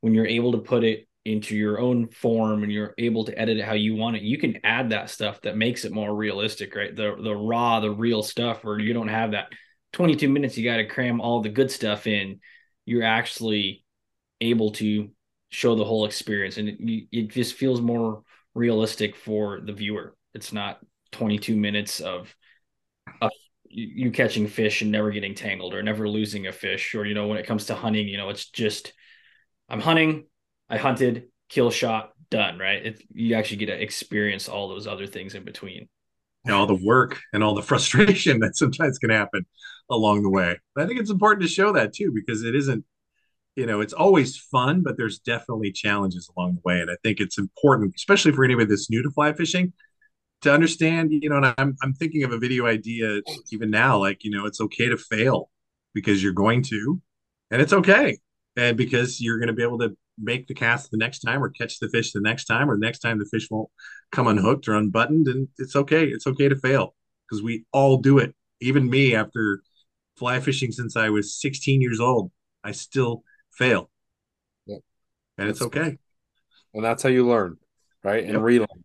[0.02, 3.58] when you're able to put it into your own form and you're able to edit
[3.58, 6.76] it how you want it, you can add that stuff that makes it more realistic,
[6.76, 6.96] right?
[6.96, 9.50] The the raw, the real stuff where you don't have that
[9.94, 12.40] 22 minutes, you got to cram all the good stuff in.
[12.86, 13.85] You're actually
[14.42, 15.10] able to
[15.50, 18.24] show the whole experience and it, it just feels more
[18.54, 20.16] realistic for the viewer.
[20.34, 20.80] It's not
[21.12, 22.36] 22 minutes of
[23.68, 27.28] you catching fish and never getting tangled or never losing a fish or you know
[27.28, 28.94] when it comes to hunting, you know, it's just
[29.68, 30.26] I'm hunting,
[30.70, 32.86] I hunted, kill shot, done, right?
[32.86, 35.90] It, you actually get to experience all those other things in between.
[36.46, 39.46] Know, all the work and all the frustration that sometimes can happen
[39.90, 40.60] along the way.
[40.74, 42.86] But I think it's important to show that too, because it isn't,
[43.56, 46.82] you know, it's always fun, but there's definitely challenges along the way.
[46.82, 49.74] And I think it's important, especially for anybody that's new to fly fishing,
[50.42, 54.24] to understand, you know, and I'm I'm thinking of a video idea even now, like,
[54.24, 55.50] you know, it's okay to fail
[55.94, 57.02] because you're going to,
[57.52, 58.18] and it's okay.
[58.58, 61.50] And because you're going to be able to make the cast the next time or
[61.50, 63.70] catch the fish the next time or the next time the fish won't
[64.12, 66.96] come unhooked or unbuttoned and it's okay it's okay to fail
[67.28, 69.62] because we all do it even me after
[70.18, 72.32] fly fishing since i was 16 years old
[72.64, 73.24] i still
[73.58, 73.90] fail
[74.66, 74.80] Yep.
[75.38, 75.98] and it's That's- okay
[76.74, 77.58] and that's how you learn
[78.04, 78.42] right and Yep.
[78.42, 78.84] relearn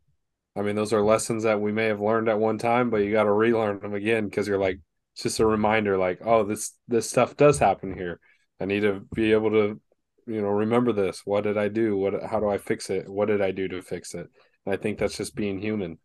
[0.57, 3.13] I mean, those are lessons that we may have learned at one time, but you
[3.13, 4.81] got to relearn them again because you're like,
[5.15, 8.19] it's just a reminder, like, oh, this this stuff does happen here.
[8.59, 9.81] I need to be able to,
[10.27, 11.23] you know, remember this.
[11.25, 11.97] What did I do?
[11.97, 12.21] What?
[12.25, 13.09] How do I fix it?
[13.09, 14.29] What did I do to fix it?
[14.67, 15.99] And I think that's just being human.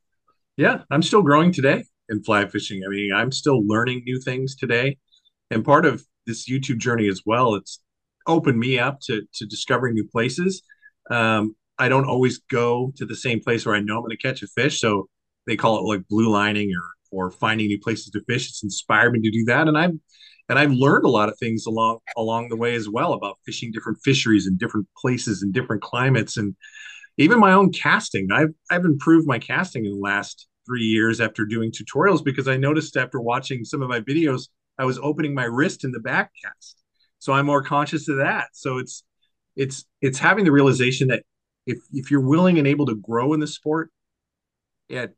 [0.57, 2.83] Yeah, I'm still growing today in fly fishing.
[2.85, 4.99] I mean, I'm still learning new things today.
[5.49, 7.81] And part of this YouTube journey as well, it's
[8.27, 10.61] opened me up to to discovering new places.
[11.09, 14.17] Um, I don't always go to the same place where I know I'm going to
[14.17, 14.79] catch a fish.
[14.79, 15.09] So
[15.45, 18.49] they call it like blue lining or or finding new places to fish.
[18.49, 19.93] It's inspired me to do that, and I've
[20.49, 23.71] and I've learned a lot of things along along the way as well about fishing
[23.71, 26.55] different fisheries in different places and different climates, and
[27.17, 28.31] even my own casting.
[28.31, 32.57] I've I've improved my casting in the last three years after doing tutorials because I
[32.57, 34.47] noticed after watching some of my videos,
[34.79, 36.81] I was opening my wrist in the back cast.
[37.25, 38.49] So I'm more conscious of that.
[38.53, 39.03] So it's
[39.55, 41.23] it's it's having the realization that
[41.65, 43.89] if if you're willing and able to grow in the sport
[44.91, 45.13] at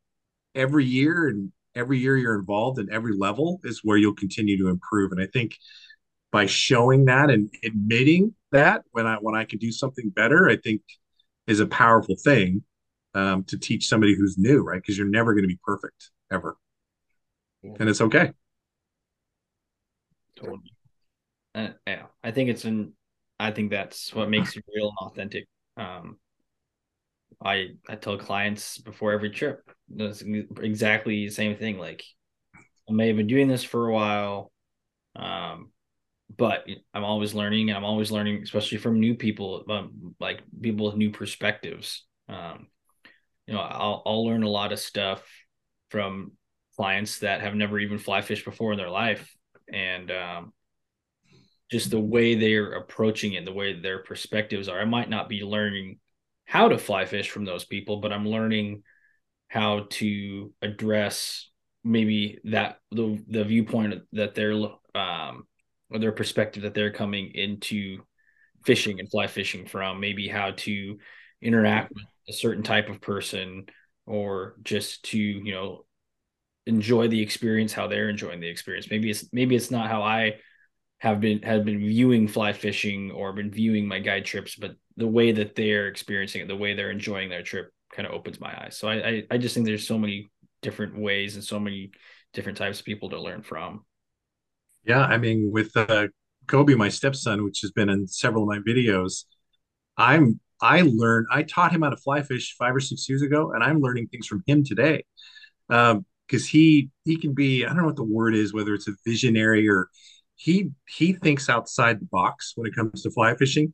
[0.55, 4.69] every year and every year you're involved in every level is where you'll continue to
[4.69, 5.11] improve.
[5.11, 5.57] And i think
[6.31, 10.55] by showing that and admitting that when i when i can do something better i
[10.55, 10.81] think
[11.45, 12.63] is a powerful thing
[13.15, 14.81] um, to teach somebody who's new right?
[14.81, 16.55] Because you're never going to be perfect ever.
[17.81, 18.31] And it's okay.
[20.37, 20.76] Totally.
[21.57, 22.93] Uh, yeah, I think it's an.
[23.39, 25.47] I think that's what makes you real and authentic.
[25.75, 26.17] Um,
[27.43, 31.79] I I tell clients before every trip, that's exactly the same thing.
[31.79, 32.03] Like,
[32.87, 34.51] I may have been doing this for a while,
[35.15, 35.71] um,
[36.35, 40.85] but I'm always learning, and I'm always learning, especially from new people, um, like people
[40.85, 42.05] with new perspectives.
[42.29, 42.67] Um,
[43.47, 45.23] you know, I'll I'll learn a lot of stuff
[45.89, 46.33] from
[46.75, 49.35] clients that have never even fly fished before in their life,
[49.73, 50.53] and um,
[51.69, 54.79] just the way they're approaching it, the way their perspectives are.
[54.79, 55.99] I might not be learning
[56.45, 58.83] how to fly fish from those people, but I'm learning
[59.49, 61.49] how to address
[61.83, 64.53] maybe that the the viewpoint that they're
[64.95, 65.47] um
[65.89, 67.99] or their perspective that they're coming into
[68.65, 70.97] fishing and fly fishing from, maybe how to
[71.41, 73.65] interact with a certain type of person
[74.05, 75.85] or just to, you know,
[76.65, 78.89] enjoy the experience how they're enjoying the experience.
[78.91, 80.35] Maybe it's maybe it's not how I
[80.99, 85.07] have been have been viewing fly fishing or been viewing my guide trips, but the
[85.07, 88.63] way that they're experiencing it, the way they're enjoying their trip, kind of opens my
[88.63, 88.77] eyes.
[88.77, 90.29] So I, I, I just think there's so many
[90.61, 91.91] different ways and so many
[92.33, 93.85] different types of people to learn from.
[94.85, 96.07] Yeah, I mean, with uh,
[96.47, 99.25] Kobe, my stepson, which has been in several of my videos,
[99.97, 103.53] I'm I learned I taught him how to fly fish five or six years ago,
[103.53, 105.03] and I'm learning things from him today.
[105.69, 108.87] Um, because he he can be I don't know what the word is, whether it's
[108.87, 109.89] a visionary or
[110.37, 113.73] he he thinks outside the box when it comes to fly fishing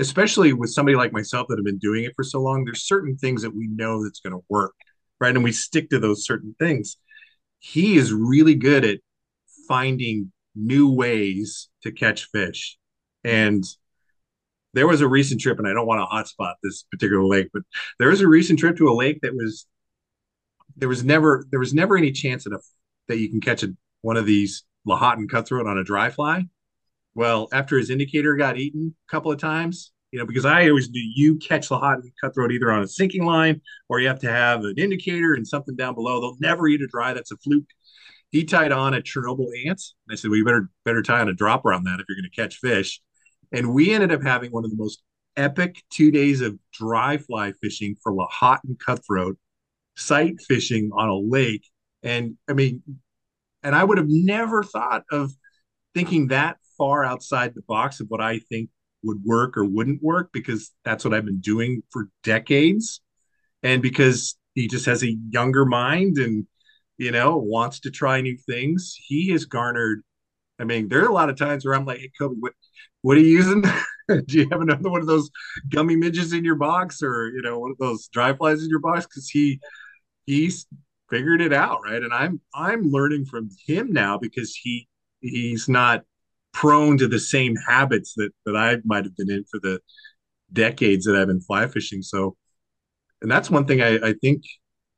[0.00, 2.64] especially with somebody like myself that have been doing it for so long.
[2.64, 4.72] There's certain things that we know that's going to work
[5.20, 5.34] right?
[5.34, 6.96] And we stick to those certain things.
[7.58, 8.98] He is really good at
[9.66, 12.78] finding new ways to catch fish.
[13.24, 13.64] And
[14.74, 17.62] there was a recent trip and i don't want to hotspot this particular lake but
[17.98, 19.66] there was a recent trip to a lake that was
[20.76, 22.64] there was never there was never any chance enough
[23.08, 26.46] that you can catch a, one of these Lahontan cutthroat on a dry fly.
[27.14, 30.88] Well, after his indicator got eaten a couple of times, you know, because I always
[30.88, 34.64] do you catch Lahontan cutthroat either on a sinking line or you have to have
[34.64, 36.20] an indicator and something down below.
[36.20, 37.12] They'll never eat a dry.
[37.12, 37.68] That's a fluke.
[38.30, 39.82] He tied on a Chernobyl ant.
[40.06, 42.16] And I said, well, you better better tie on a dropper on that if you're
[42.16, 43.00] going to catch fish.
[43.52, 45.02] And we ended up having one of the most
[45.36, 49.38] epic two days of dry fly fishing for Lahontan cutthroat,
[49.96, 51.66] sight fishing on a lake.
[52.02, 52.82] And I mean,
[53.62, 55.32] and I would have never thought of
[55.94, 58.70] thinking that far outside the box of what I think
[59.02, 63.00] would work or wouldn't work because that's what I've been doing for decades.
[63.62, 66.46] And because he just has a younger mind and,
[66.96, 70.02] you know, wants to try new things, he has garnered.
[70.60, 72.52] I mean, there are a lot of times where I'm like, hey, Kobe, what,
[73.02, 73.62] what are you using?
[74.08, 75.30] Do you have another one of those
[75.68, 78.80] gummy midges in your box or, you know, one of those dry flies in your
[78.80, 79.06] box?
[79.06, 79.60] Because he,
[80.26, 80.66] he's
[81.10, 82.02] figured it out, right?
[82.02, 84.88] And I'm I'm learning from him now because he
[85.20, 86.04] he's not
[86.52, 89.80] prone to the same habits that that I might have been in for the
[90.52, 92.02] decades that I've been fly fishing.
[92.02, 92.36] So,
[93.22, 94.44] and that's one thing I, I think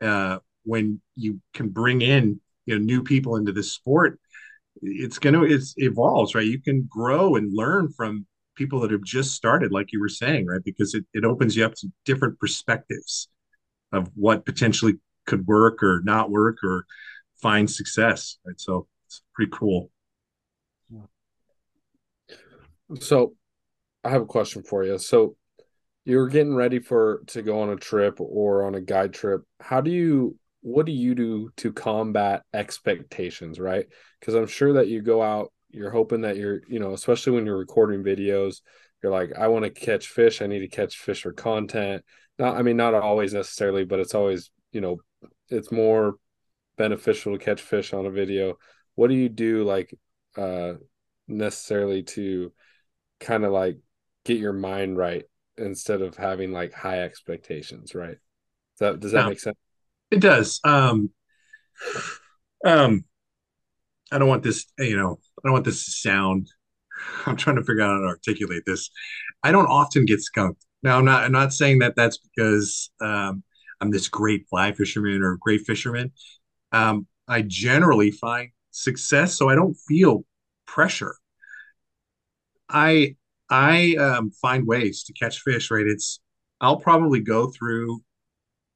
[0.00, 4.20] uh, when you can bring in you know new people into this sport,
[4.82, 6.46] it's gonna it's evolves, right?
[6.46, 8.26] You can grow and learn from
[8.56, 10.62] people that have just started, like you were saying, right?
[10.64, 13.28] Because it, it opens you up to different perspectives
[13.92, 14.94] of what potentially
[15.26, 16.86] could work or not work or
[17.40, 18.38] find success.
[18.44, 18.58] Right.
[18.60, 19.90] So it's pretty cool.
[22.98, 23.34] So
[24.02, 24.98] I have a question for you.
[24.98, 25.36] So
[26.04, 29.80] you're getting ready for to go on a trip or on a guide trip how
[29.80, 33.86] do you what do you do to combat expectations right
[34.18, 37.46] because i'm sure that you go out you're hoping that you're you know especially when
[37.46, 38.60] you're recording videos
[39.02, 42.02] you're like i want to catch fish i need to catch fish for content
[42.38, 44.98] not i mean not always necessarily but it's always you know
[45.50, 46.16] it's more
[46.76, 48.58] beneficial to catch fish on a video
[48.94, 49.94] what do you do like
[50.36, 50.74] uh
[51.28, 52.52] necessarily to
[53.20, 53.78] kind of like
[54.24, 55.24] get your mind right
[55.58, 58.18] instead of having like high expectations right
[58.78, 59.28] does that does that No.
[59.28, 59.56] make sense
[60.10, 60.60] It does.
[60.64, 61.10] Um,
[62.64, 63.04] um,
[64.12, 66.48] I don't want this, you know, I don't want this to sound.
[67.26, 68.90] I'm trying to figure out how to articulate this.
[69.42, 70.64] I don't often get skunked.
[70.82, 71.24] Now, I'm not.
[71.24, 73.42] I'm not saying that that's because um,
[73.80, 76.12] I'm this great fly fisherman or great fisherman.
[76.72, 80.24] Um, I generally find success, so I don't feel
[80.66, 81.14] pressure.
[82.68, 83.16] I
[83.48, 85.70] I um, find ways to catch fish.
[85.70, 85.86] Right?
[85.86, 86.20] It's
[86.60, 88.02] I'll probably go through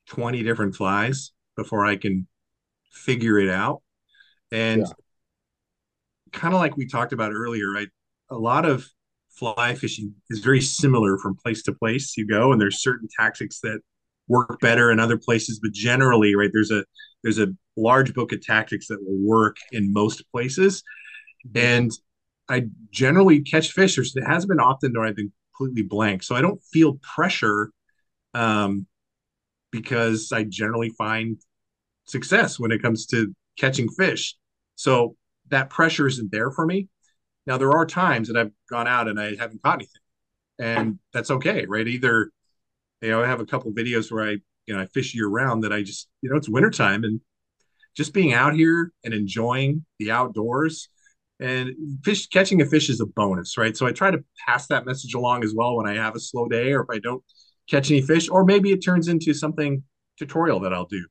[0.09, 2.27] 20 different flies before I can
[2.93, 3.83] figure it out.
[4.53, 4.93] And Yeah.
[6.33, 7.89] kind of like we talked about earlier, right?
[8.31, 8.87] A lot of
[9.31, 13.61] fly fishing is very similar from place to place you go, and there's certain tactics
[13.61, 13.81] that
[14.29, 16.85] work better in other places, but generally, right, there's a
[17.23, 20.83] there's a large book of tactics that will work in most places.
[21.55, 21.91] And
[22.49, 23.97] I generally catch fish.
[23.97, 26.23] There's, it hasn't been often where I've been completely blank.
[26.23, 27.71] So I don't feel pressure
[28.35, 28.87] um,
[29.71, 31.39] because I generally find
[32.07, 34.37] success when it comes to catching fish.
[34.75, 35.17] So
[35.49, 36.89] that pressure isn't there for me.
[37.47, 40.01] Now there are times that I've gone out and I haven't caught anything,
[40.59, 41.87] and that's okay, right?
[41.87, 42.31] Either
[43.03, 45.65] you know I have a couple videos where I you know I fish year round
[45.65, 47.21] that I just you know it's wintertime and
[47.97, 50.89] just being out here and enjoying the outdoors
[51.41, 53.77] and fish catching a fish is a bonus, right?
[53.77, 56.49] So I try to pass that message along as well when I have a slow
[56.49, 57.23] day or if I don't
[57.69, 59.83] catch any fish, or maybe it turns into something
[60.19, 61.05] tutorial that I'll do.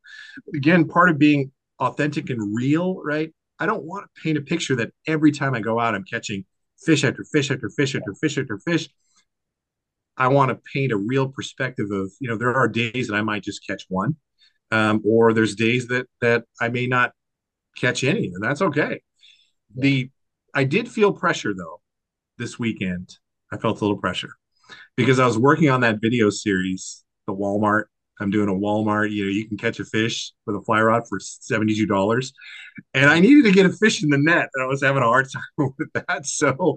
[0.56, 3.34] Again, part of being authentic and real, right?
[3.60, 6.46] I don't want to paint a picture that every time I go out, I'm catching
[6.84, 8.90] fish after fish after fish after fish after fish.
[10.18, 13.22] I want to paint a real perspective of, you know, there are days that I
[13.22, 14.16] might just catch one,
[14.72, 17.14] um, or there's days that that I may not
[17.78, 19.02] catch any, and that's okay.
[19.76, 20.10] The
[20.54, 21.82] I did feel pressure though
[22.38, 23.18] this weekend.
[23.52, 24.32] I felt a little pressure
[24.96, 27.84] because I was working on that video series, the Walmart.
[28.20, 29.12] I'm doing a Walmart.
[29.12, 32.34] You know, you can catch a fish with a fly rod for seventy-two dollars,
[32.94, 35.08] and I needed to get a fish in the net, and I was having a
[35.08, 36.26] hard time with that.
[36.26, 36.76] So,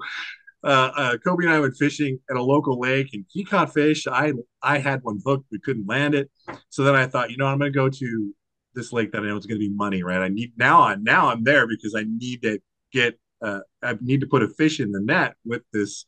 [0.66, 4.06] uh, uh, Kobe and I went fishing at a local lake, and he caught fish.
[4.06, 4.32] I
[4.62, 6.30] I had one hooked, we couldn't land it.
[6.70, 8.34] So then I thought, you know, I'm going to go to
[8.74, 10.20] this lake that I know is going to be money, right?
[10.20, 10.82] I need now.
[10.82, 12.58] I'm now I'm there because I need to
[12.92, 13.18] get.
[13.42, 16.06] Uh, I need to put a fish in the net with this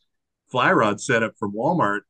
[0.50, 2.00] fly rod setup from Walmart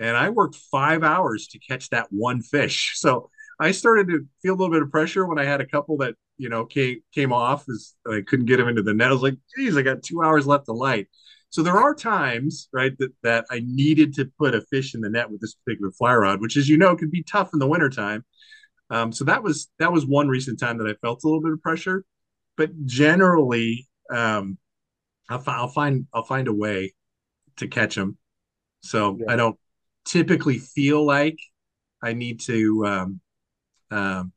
[0.00, 2.94] and I worked five hours to catch that one fish.
[3.00, 5.98] So I started to feel a little bit of pressure when I had a couple
[5.98, 9.10] that you know came came off as I couldn't get them into the net.
[9.10, 11.08] I was like, geez, I got two hours left to light.
[11.50, 15.10] So there are times, right, that, that I needed to put a fish in the
[15.10, 17.66] net with this particular fly rod, which, as you know, can be tough in the
[17.66, 18.24] wintertime.
[18.88, 21.52] Um, so that was that was one recent time that I felt a little bit
[21.52, 22.04] of pressure,
[22.56, 24.58] but generally, um,
[25.28, 26.94] I'll, I'll find I'll find a way
[27.56, 28.18] to catch them.
[28.82, 29.32] So Yeah.
[29.32, 29.58] I don't
[30.04, 31.38] typically feel like
[32.02, 33.20] I need to, um,
[33.90, 34.32] um,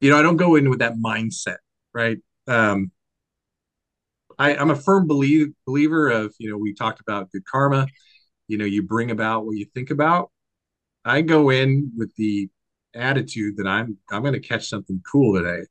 [0.00, 1.58] you know, I don't go in with that mindset,
[1.92, 2.18] right?
[2.46, 2.90] Um,
[4.38, 7.88] I, I'm a firm believe, believer of, you know, we talked about good karma.
[8.48, 10.30] You know, you bring about what you think about.
[11.04, 12.50] I go in with the
[12.94, 15.64] attitude that I'm I'm going to catch something cool today,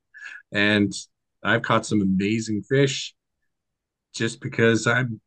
[0.52, 0.94] and
[1.44, 3.16] I've caught some amazing fish
[4.14, 5.22] just because I'm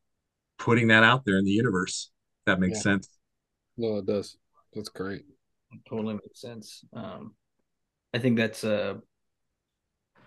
[0.58, 2.10] putting that out there in the universe.
[2.42, 2.82] If that makes Yeah.
[2.82, 3.08] sense.
[3.76, 4.38] no it does
[4.74, 5.24] that's great
[5.88, 6.84] totally makes sense.
[6.94, 7.34] Um,
[8.14, 8.96] I think that's uh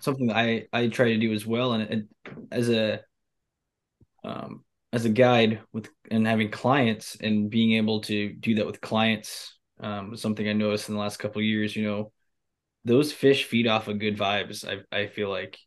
[0.04, 2.08] something that I I try to do as well, and, and
[2.52, 3.02] as a
[4.24, 8.82] um as a guide with and having clients and being able to do that with
[8.82, 11.76] clients um something I noticed in the last couple years.
[11.76, 12.12] You know,
[12.86, 14.68] those fish feed off of good vibes.
[14.68, 15.58] I I feel like,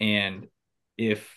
[0.00, 0.46] and
[0.96, 1.28] if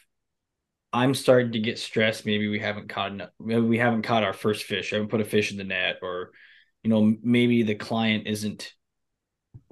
[0.93, 2.25] I'm starting to get stressed.
[2.25, 4.91] Maybe we haven't caught enough, maybe we haven't caught our first fish.
[4.91, 6.31] I haven't put a fish in the net, or
[6.83, 8.73] you know, maybe the client isn't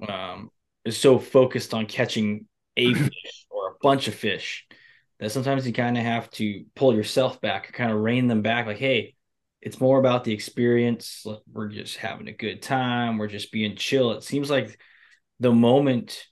[0.08, 0.50] um
[0.84, 2.46] is so focused on catching
[2.76, 4.66] a fish or a bunch of fish
[5.18, 8.66] that sometimes you kind of have to pull yourself back, kind of rein them back.
[8.66, 9.14] Like, hey,
[9.62, 11.26] it's more about the experience.
[11.50, 13.18] We're just having a good time.
[13.18, 14.12] We're just being chill.
[14.12, 14.78] It seems like
[15.40, 16.24] the moment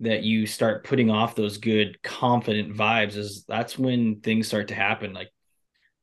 [0.00, 4.74] that you start putting off those good confident vibes is that's when things start to
[4.74, 5.28] happen like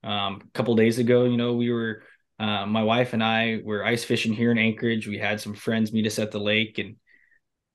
[0.05, 2.01] um a couple days ago you know we were
[2.39, 5.07] uh, my wife and I were ice fishing here in Anchorage.
[5.07, 6.95] We had some friends meet us at the lake, and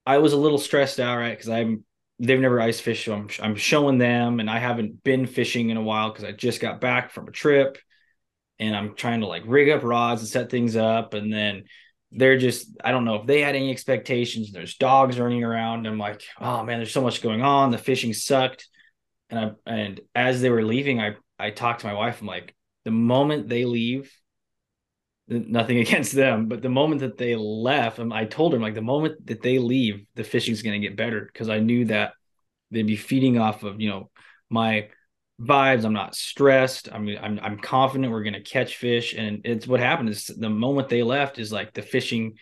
[0.06, 1.36] I was a little stressed out, right?
[1.36, 1.84] Because I'm
[2.18, 5.76] they've never ice fished, so I'm I'm showing them, and I haven't been fishing in
[5.76, 7.78] a while because I just got back from a trip,
[8.58, 11.64] and I'm trying to like rig up rods and set things up, and then
[12.12, 14.52] they're just I don't know if they had any expectations.
[14.52, 15.86] There's dogs running around.
[15.86, 17.70] I'm like, oh man, there's so much going on.
[17.70, 18.68] The fishing sucked,
[19.30, 22.20] and I and as they were leaving, I I talked to my wife.
[22.20, 22.54] I'm like,
[22.84, 24.12] the moment they leave,
[25.28, 28.82] nothing against them, but the moment that they left, um, I told them like the
[28.82, 32.12] moment that they leave, the fishing's going to get better because I knew that
[32.70, 34.10] they'd be feeding off of you know
[34.50, 34.88] my
[35.40, 35.84] vibes.
[35.84, 36.88] I'm not stressed.
[36.92, 40.26] I mean, I'm I'm confident we're going to catch fish, and it's what happened is
[40.26, 42.34] the moment they left is like the fishing.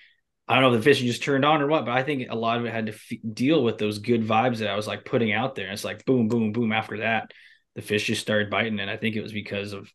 [0.49, 2.35] I don't know if the fishing just turned on or what, but I think a
[2.35, 5.05] lot of it had to f- deal with those good vibes that I was like
[5.05, 5.67] putting out there.
[5.67, 6.73] And it's like boom, boom, boom.
[6.73, 7.31] After that,
[7.77, 9.91] the fish just started biting, and I think it was because of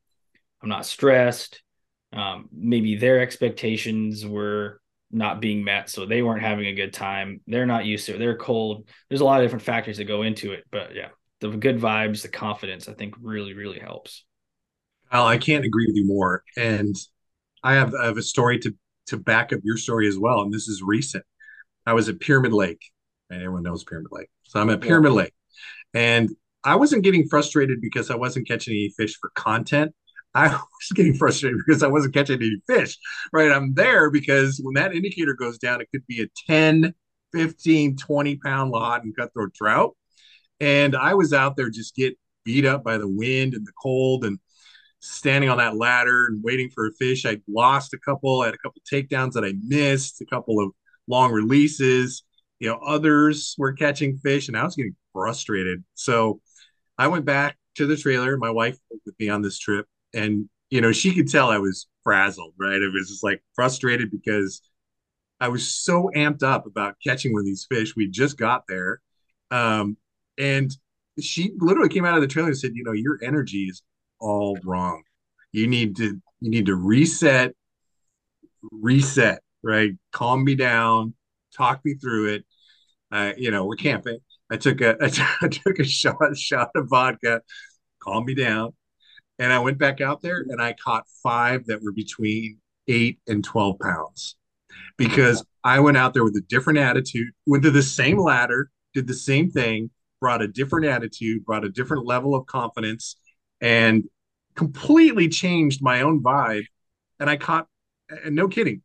[0.62, 1.62] I'm not stressed
[2.14, 4.82] um, maybe their expectations were
[5.12, 7.42] not being met so they weren't having a good time.
[7.48, 8.20] They're not used to it.
[8.20, 8.90] They're cold.
[9.10, 11.10] There's a lot of different factors that go into it but yeah
[11.40, 14.26] the good vibes the confidence i think really really helps.
[15.12, 16.96] Al, i can't agree with you more and
[17.64, 18.76] i have, I have a story to
[19.08, 21.24] to back up your story as well and this is recent.
[21.86, 22.82] I was at pyramid lake.
[23.30, 24.30] And everyone knows pyramid lake?
[24.44, 25.18] So i'm at pyramid yeah.
[25.18, 25.34] lake
[25.94, 26.30] and
[26.64, 29.94] i wasn't getting frustrated because i wasn't catching any fish for content
[30.34, 32.98] I was getting frustrated because I wasn't catching any fish,
[33.34, 33.52] right?
[33.52, 36.94] I'm there because when that indicator goes down, it could be a 10,
[37.34, 39.96] 15, 20 pound Lahontan cutthroat trout.
[40.60, 44.26] And I was out there just get beat up by the wind and the cold
[44.26, 44.40] and
[45.00, 47.26] standing on that ladder and waiting for a fish.
[47.26, 50.72] I lost a couple, I had a couple takedowns that I missed, a couple of
[51.08, 52.24] long releases.
[52.60, 55.84] You know, others were catching fish and I was getting frustrated.
[55.94, 56.42] So
[56.98, 58.38] I went back to the trailer.
[58.38, 61.88] My wife with me on this trip and you know she could tell I was
[62.04, 62.82] frazzled, right?
[62.82, 64.62] It was just like frustrated because
[65.40, 67.96] I was so amped up about catching one of these fish.
[67.96, 69.02] We just got there,
[69.52, 69.98] um,
[70.38, 70.72] and
[71.20, 73.82] she literally came out of the trailer and said, "You know, your energy is
[74.20, 75.04] all wrong.
[75.52, 77.54] You need to you need to reset,
[78.72, 79.92] reset, right?
[80.12, 81.14] Calm me down,
[81.56, 82.46] talk me through it.
[83.12, 84.20] Uh, you know, we're camping.
[84.52, 84.98] I took a
[85.42, 87.42] I took a shot shot of vodka,
[88.02, 88.74] calm me down,
[89.40, 92.58] and I went back out there and I caught five that were between
[92.88, 94.36] eight and 12 pounds
[94.98, 99.08] because I went out there with a different attitude, went to the same ladder, did
[99.08, 103.18] the same thing, brought a different attitude, brought a different level of confidence,
[103.62, 104.06] and
[104.56, 106.66] completely changed my own vibe.
[107.20, 107.68] And I caught,
[108.10, 108.82] and no kidding,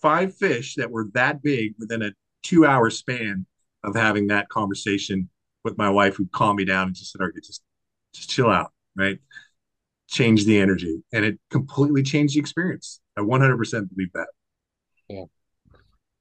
[0.00, 2.12] five fish that were that big within a
[2.42, 3.44] two hour span
[3.84, 5.28] of having that conversation
[5.62, 7.62] with my wife who calmed me down and just said, okay, just
[8.14, 8.72] just chill out.
[8.96, 9.18] Right
[10.10, 13.00] changed the energy and it completely changed the experience.
[13.16, 13.58] I 100%
[13.94, 14.26] believe that.
[15.08, 15.24] Yeah.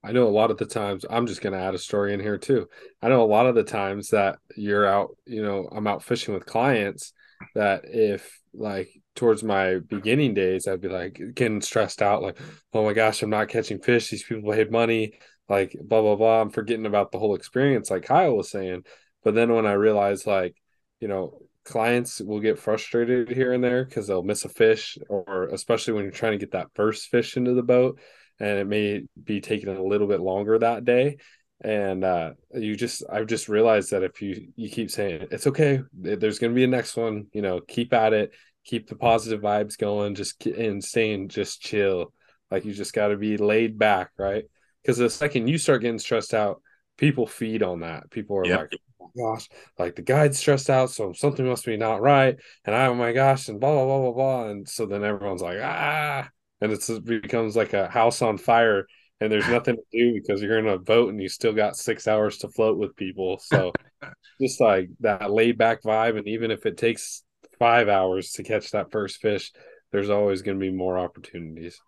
[0.04, 2.22] I know a lot of the times I'm just going to add a story in
[2.22, 2.70] here too.
[3.02, 6.34] I know a lot of the times that you're out, you know, I'm out fishing
[6.34, 7.12] with clients
[7.56, 12.38] that if like towards my beginning days, I'd be like getting stressed out, like,
[12.74, 14.10] oh my gosh, I'm not catching fish.
[14.10, 16.42] These people paid money, like blah, blah, blah.
[16.42, 18.86] I'm forgetting about the whole experience, like Kyle was saying.
[19.24, 20.56] But then when I realized, like,
[21.02, 25.50] you know, clients will get frustrated here and there because they'll miss a fish, or
[25.52, 28.00] especially when you're trying to get that first fish into the boat,
[28.40, 31.18] and it may be taking a little bit longer that day.
[31.62, 35.82] And uh, you just, I've just realized that if you you keep saying it's okay,
[35.94, 37.28] there's going to be a next one.
[37.34, 38.32] You know, keep at it,
[38.64, 42.14] keep the positive vibes going, just and staying just chill.
[42.50, 44.46] Like you just got to be laid back, right?
[44.82, 46.62] Because the second you start getting stressed out,
[46.98, 48.10] people feed on that.
[48.10, 48.60] People are yep.
[48.60, 48.80] like,
[49.18, 52.38] gosh, like the guide's stressed out, so something must be not right.
[52.66, 54.50] And I, oh my gosh, and blah, blah, blah, blah, blah.
[54.50, 56.30] And so then everyone's like, ah,
[56.62, 58.86] and it becomes like a house on fire
[59.22, 62.08] and there's nothing to do because you're in a boat and you still got six
[62.08, 63.38] hours to float with people.
[63.40, 63.74] So
[64.42, 66.18] just like that laid back vibe.
[66.18, 67.24] And even if it takes
[67.58, 69.52] five hours to catch that first fish,
[69.92, 71.82] there's always going to be more opportunities.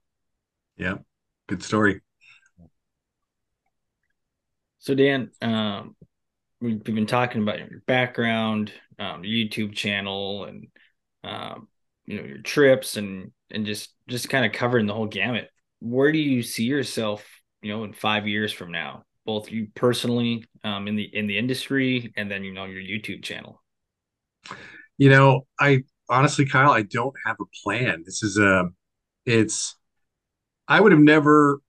[0.75, 0.95] Yeah.
[1.47, 2.01] Good story.
[4.79, 5.95] So Dan, um,
[6.61, 10.67] we've been talking about your background, um, YouTube channel, and
[11.23, 11.67] um,
[12.05, 15.49] you know your trips, and and just just kind of covering the whole gamut.
[15.79, 17.25] Where do you see yourself,
[17.61, 21.37] you know, in five years from now, both you personally, um, in the in the
[21.37, 23.61] industry, and then you know your YouTube channel?
[24.97, 28.03] You know, I honestly, Kyle, I don't have a plan.
[28.05, 28.75] This is a, um,
[29.25, 29.75] it's,
[30.67, 31.61] I would have never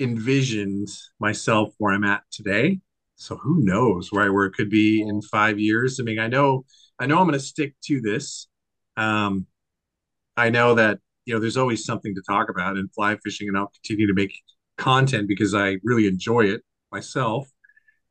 [0.00, 0.88] envisioned
[1.20, 2.80] myself where I'm at today
[3.16, 6.64] so who knows right where it could be in five years i mean i know
[6.98, 8.48] i know i'm going to stick to this
[8.96, 9.46] um
[10.36, 13.58] i know that you know, there's always something to talk about in fly fishing, and
[13.58, 14.32] I'll continue to make
[14.78, 16.62] content because I really enjoy it
[16.92, 17.50] myself.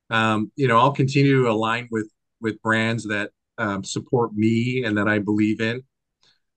[0.10, 2.12] Um, you know, I'll continue to align with
[2.42, 5.82] with brands that um, support me and that I believe in.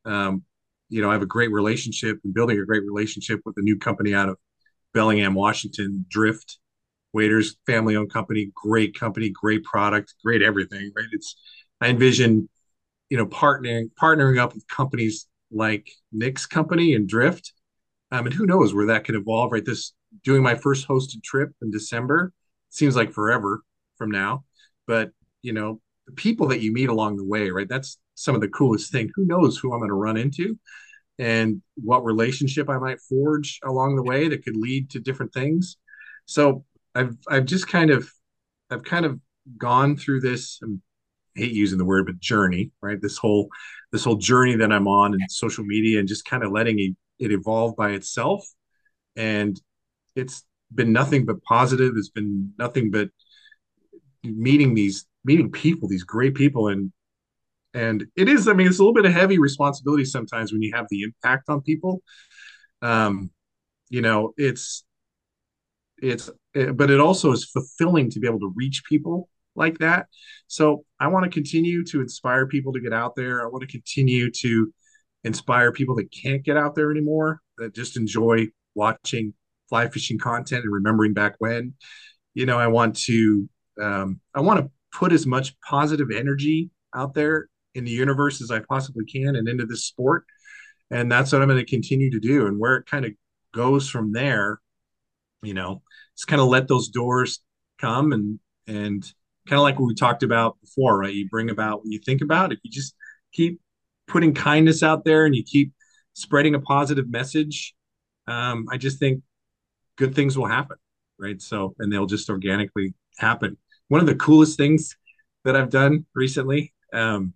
[0.05, 0.43] Um,
[0.89, 3.79] you know, I have a great relationship and building a great relationship with a new
[3.79, 4.37] company out of
[4.93, 6.59] Bellingham, Washington, Drift
[7.13, 10.93] Waders, family owned company, great company, great product, great everything.
[10.97, 11.07] Right?
[11.13, 11.37] It's
[11.81, 12.49] I envision,
[13.09, 17.53] you know, partnering partnering up with companies like Nick's company and Drift.
[18.11, 19.65] Um, and who knows where that could evolve, right?
[19.65, 19.93] This
[20.25, 22.33] doing my first hosted trip in December
[22.71, 23.63] seems like forever
[23.97, 24.45] from now.
[24.87, 25.11] But,
[25.43, 27.69] you know, the people that you meet along the way, right?
[27.69, 29.11] That's some of the coolest thing.
[29.15, 30.59] Who knows who I'm going to run into
[31.19, 35.77] and what relationship I might forge along the way that could lead to different things.
[36.25, 36.65] So
[36.99, 38.11] I've I've just kind of
[38.71, 39.21] I've kind of
[39.57, 43.01] gone through this I hate using the word but journey, right?
[43.01, 43.49] This whole
[43.93, 46.97] this whole journey that I'm on in social media and just kind of letting it,
[47.19, 48.45] it evolve by itself.
[49.17, 49.61] And
[50.17, 50.43] it's
[50.75, 51.95] been nothing but positive.
[51.97, 53.09] It's been nothing but
[54.25, 56.93] meeting these meeting people, these great people, and
[57.75, 58.49] and it is.
[58.49, 61.49] I mean, it's a little bit of heavy responsibility sometimes when you have the impact
[61.49, 62.03] on people.
[62.83, 63.31] Um,
[63.91, 64.85] you know, it's
[66.03, 70.07] it's but it also is fulfilling to be able to reach people like that.
[70.47, 73.43] So I want to continue to inspire people to get out there.
[73.43, 74.73] I want to continue to
[75.25, 79.35] inspire people that can't get out there anymore, that just enjoy watching
[79.69, 81.75] fly fishing content and remembering back when.
[82.35, 83.49] You know, I want to
[83.81, 88.51] um, I want to put as much positive energy out there in the universe as
[88.51, 90.25] I possibly can and into this sport.
[90.91, 92.47] And that's what I'm going to continue to do.
[92.47, 93.13] And where it kind of
[93.53, 94.61] goes from there,
[95.43, 95.83] you know,
[96.17, 97.41] just kind of let those doors
[97.81, 99.03] come and and
[99.49, 101.15] kind of like what we talked about before, right?
[101.15, 102.53] You bring about what you think about.
[102.53, 102.95] If you just
[103.33, 103.61] keep
[104.07, 105.73] putting kindness out there and you keep
[106.13, 107.75] spreading a positive message,
[108.27, 109.23] um, I just think
[109.97, 110.77] good things will happen,
[111.19, 111.41] right?
[111.41, 113.57] So, and they'll just organically happen.
[113.89, 114.97] One of the coolest things
[115.45, 117.33] that I've done recently, um,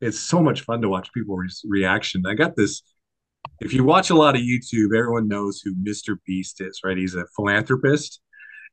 [0.00, 2.24] it's so much fun to watch people's reaction.
[2.26, 2.82] I got this.
[3.60, 6.16] If you watch a lot of YouTube, everyone knows who Mr.
[6.26, 6.96] Beast is, right?
[6.96, 8.20] He's a philanthropist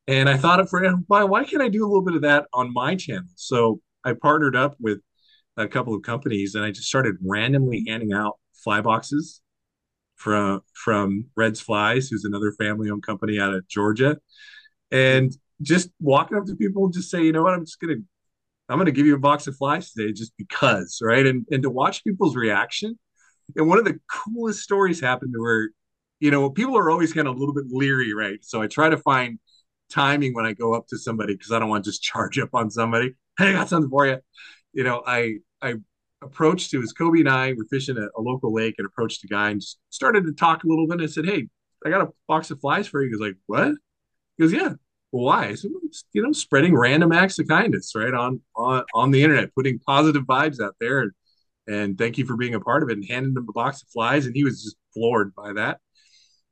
[0.07, 2.73] and I thought, for why why can't I do a little bit of that on
[2.73, 3.29] my channel?
[3.35, 4.99] So I partnered up with
[5.57, 9.41] a couple of companies, and I just started randomly handing out fly boxes
[10.15, 14.17] from from Red's Flies, who's another family-owned company out of Georgia,
[14.91, 17.95] and just walking up to people and just say, you know what, I'm just gonna
[18.69, 21.25] I'm gonna give you a box of flies today just because, right?
[21.25, 22.99] And and to watch people's reaction.
[23.55, 25.69] And one of the coolest stories happened to where,
[26.19, 28.39] you know, people are always kind of a little bit leery, right?
[28.41, 29.39] So I try to find
[29.89, 32.49] timing when I go up to somebody because I don't want to just charge up
[32.53, 33.15] on somebody.
[33.38, 34.19] Hey, I got something for you.
[34.73, 35.76] You know, I I
[36.22, 39.27] approached to was Kobe and I were fishing at a local lake and approached a
[39.27, 40.95] guy and just started to talk a little bit.
[40.95, 41.47] And I said, Hey,
[41.85, 43.07] I got a box of flies for you.
[43.09, 43.76] He goes like, What?
[44.38, 44.73] He goes, Yeah.
[45.11, 45.55] Why?
[45.63, 45.81] Well,
[46.11, 48.13] you know, spreading random acts of kindness, right?
[48.13, 51.01] On on on the internet, putting positive vibes out there.
[51.01, 51.11] And,
[51.67, 53.89] and thank you for being a part of it and handing him a box of
[53.89, 54.25] flies.
[54.25, 55.79] And he was just floored by that.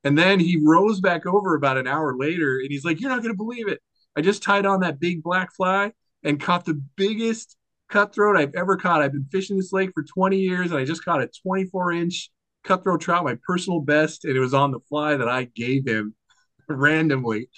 [0.03, 3.21] And then he rose back over about an hour later and he's like, You're not
[3.21, 3.79] going to believe it.
[4.15, 5.91] I just tied on that big black fly
[6.23, 7.57] and caught the biggest
[7.89, 9.01] cutthroat I've ever caught.
[9.01, 12.29] I've been fishing this lake for 20 years and I just caught a 24 inch
[12.63, 14.25] cutthroat trout, my personal best.
[14.25, 16.15] And it was on the fly that I gave him
[16.67, 17.49] randomly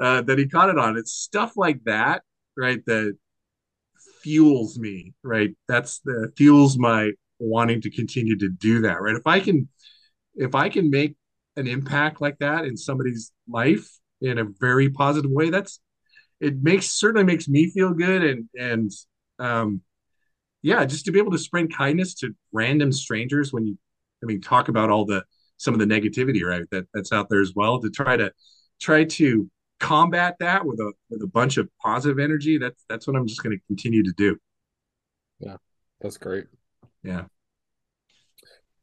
[0.00, 0.96] uh, that he caught it on.
[0.96, 2.22] It's stuff like that,
[2.56, 2.84] right?
[2.86, 3.16] That
[4.28, 5.50] fuels me, right?
[5.68, 9.16] That's the fuels my wanting to continue to do that, right?
[9.16, 9.68] If I can,
[10.34, 11.16] if I can make
[11.56, 13.88] an impact like that in somebody's life
[14.20, 15.80] in a very positive way, that's
[16.40, 18.90] it makes certainly makes me feel good and and
[19.38, 19.80] um
[20.60, 23.78] yeah, just to be able to spread kindness to random strangers when you
[24.22, 25.24] I mean talk about all the
[25.56, 28.30] some of the negativity right that that's out there as well to try to
[28.78, 33.16] try to combat that with a with a bunch of positive energy that's that's what
[33.16, 34.36] i'm just going to continue to do
[35.40, 35.56] yeah
[36.00, 36.46] that's great
[37.02, 37.24] yeah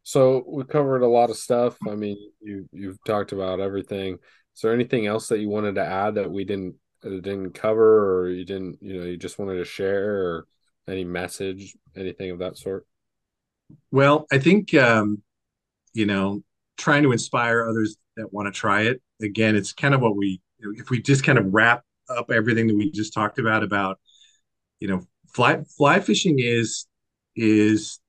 [0.06, 1.78] so we covered a lot of stuff.
[1.90, 4.14] I mean, you you've talked about everything.
[4.56, 8.30] Is there anything else that you wanted to add that we didn't didn't cover, or
[8.30, 10.48] you didn't you know you just wanted to share, or
[10.88, 12.86] any message, anything of that sort?
[13.90, 15.24] Well, I think um,
[15.94, 16.44] you know
[16.78, 19.02] trying to inspire others that want to try it.
[19.24, 20.40] Again, it's kind of what we
[20.76, 24.00] if we just kind of wrap up everything that we just talked about about
[24.80, 25.02] you know
[25.34, 26.88] fly fly fishing is
[27.36, 28.00] is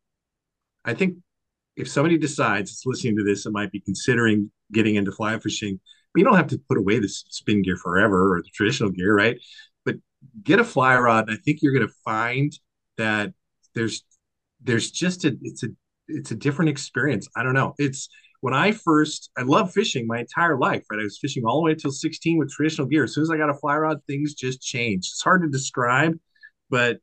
[0.85, 1.16] I think
[1.77, 5.81] if somebody decides it's listening to this and might be considering getting into fly fishing,
[6.15, 9.37] you don't have to put away the spin gear forever or the traditional gear, right?
[9.85, 9.97] But
[10.43, 11.28] get a fly rod.
[11.28, 12.53] And I think you're going to find
[12.97, 13.33] that
[13.74, 14.05] there's
[14.62, 15.69] there's just a it's a
[16.09, 17.28] it's a different experience.
[17.37, 17.74] I don't know.
[17.78, 18.09] It's
[18.40, 21.00] when I first, I love fishing my entire life, right?
[21.00, 23.04] I was fishing all the way until 16 with traditional gear.
[23.04, 25.08] As soon as I got a fly rod, things just changed.
[25.12, 26.18] It's hard to describe,
[26.70, 26.98] but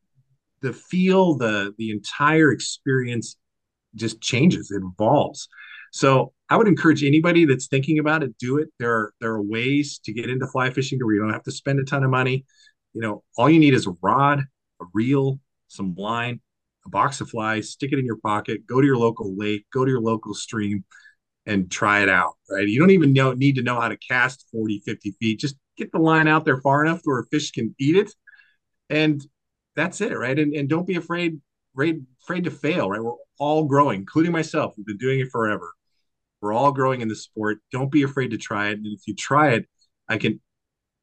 [0.61, 3.35] the feel, the the entire experience
[3.95, 5.47] just changes, it evolves.
[5.91, 8.69] So I would encourage anybody that's thinking about it, do it.
[8.80, 11.51] There are there are ways to get into fly fishing where you don't have to
[11.51, 12.45] spend a ton of money.
[12.93, 14.39] You know, all you need is a rod,
[14.81, 16.41] a reel, some line,
[16.85, 19.85] a box of flies, stick it in your pocket, go to your local lake, go
[19.85, 20.84] to your local stream,
[21.45, 22.34] and try it out.
[22.49, 22.68] Right.
[22.68, 25.40] You don't even know, need to know how to cast 40, 50 feet.
[25.40, 28.11] Just get the line out there far enough where a fish can eat it.
[28.90, 29.26] And
[29.76, 30.18] that's it.
[30.18, 30.38] Right.
[30.38, 31.40] And, and don't be afraid,
[31.74, 32.90] afraid, afraid to fail.
[32.90, 33.02] Right.
[33.02, 34.74] We're all growing, including myself.
[34.78, 35.72] We've been doing it forever.
[36.41, 37.60] We're all growing in the sport.
[37.72, 38.78] Don't be afraid to try it.
[38.78, 39.65] And if you try it,
[40.10, 40.41] I can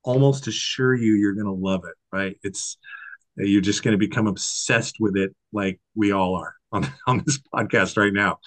[0.02, 1.94] almost assure you you're going to love it.
[2.12, 2.36] Right.
[2.42, 2.78] It's,
[3.36, 7.38] you're just going to become obsessed with it like we all are on, on this
[7.54, 8.38] podcast right now.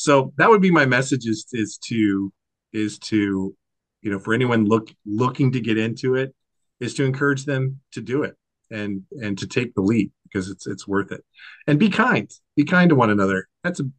[0.00, 2.32] So that would be my message is, is to,
[2.72, 3.54] is to,
[4.00, 6.34] you know, for anyone look, looking to get into it
[6.80, 8.34] is to encourage them to do it
[8.70, 11.22] and, and to take the leap because it's, it's worth it
[11.66, 13.46] and be kind, be kind to one another.
[13.62, 13.90] That's a,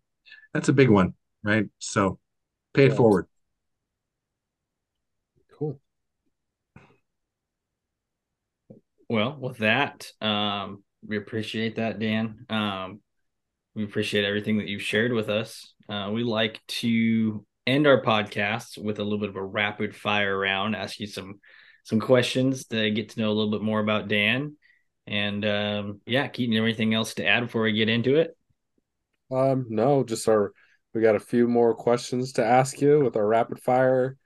[0.56, 1.14] that's a big one.
[1.44, 1.68] Right.
[1.78, 2.18] So
[2.74, 3.28] pay it forward.
[5.60, 5.80] Cool.
[9.08, 12.48] Well, with that, um, we appreciate that, Dan.
[12.50, 13.02] Um,
[13.74, 15.74] we appreciate everything that you've shared with us.
[15.92, 20.38] Uh, we like to end our podcasts with a little bit of a rapid fire
[20.38, 21.40] round, ask you some
[21.84, 24.56] some questions to get to know a little bit more about Dan.
[25.06, 28.38] And um, yeah, Keaton, anything else to add before we get into it?
[29.32, 30.54] Um, no, just our
[30.94, 34.18] we got a few more questions to ask you with our rapid fire.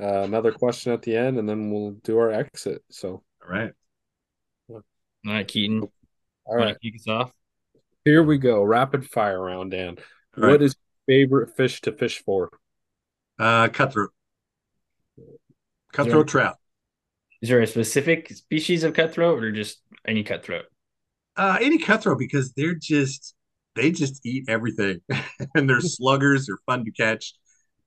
[0.00, 2.82] Uh, another question at the end, and then we'll do our exit.
[2.90, 3.72] So, All right.
[4.68, 4.82] All
[5.24, 5.80] right, Keaton,
[6.44, 7.32] all want kick us off?
[8.04, 8.62] here we go.
[8.62, 9.96] Rapid fire round, Dan.
[10.36, 10.62] All What right.
[10.62, 12.50] is your favorite fish to fish for?
[13.38, 14.10] Uh, cutthroat,
[15.92, 16.56] cutthroat trout.
[17.42, 20.66] Is there a specific species of cutthroat or just any cutthroat?
[21.36, 23.34] Uh, any cutthroat because they're just
[23.74, 25.00] they just eat everything,
[25.54, 26.46] and they're sluggers.
[26.46, 27.34] They're fun to catch,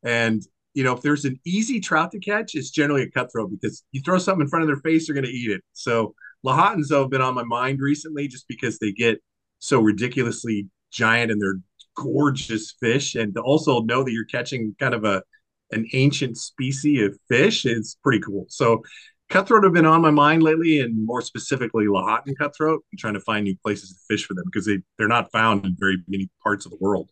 [0.03, 0.41] and
[0.73, 4.01] you know if there's an easy trout to catch, it's generally a cutthroat because you
[4.01, 5.63] throw something in front of their face, they're going to eat it.
[5.73, 6.13] So
[6.45, 9.21] Lahontans though have been on my mind recently just because they get
[9.59, 11.59] so ridiculously giant and they're
[11.97, 15.23] gorgeous fish, and to also know that you're catching kind of a
[15.71, 18.45] an ancient species of fish is pretty cool.
[18.47, 18.83] So
[19.29, 22.85] cutthroat have been on my mind lately, and more specifically, Lahontan cutthroat.
[22.91, 25.65] I'm trying to find new places to fish for them because they they're not found
[25.65, 27.11] in very many parts of the world.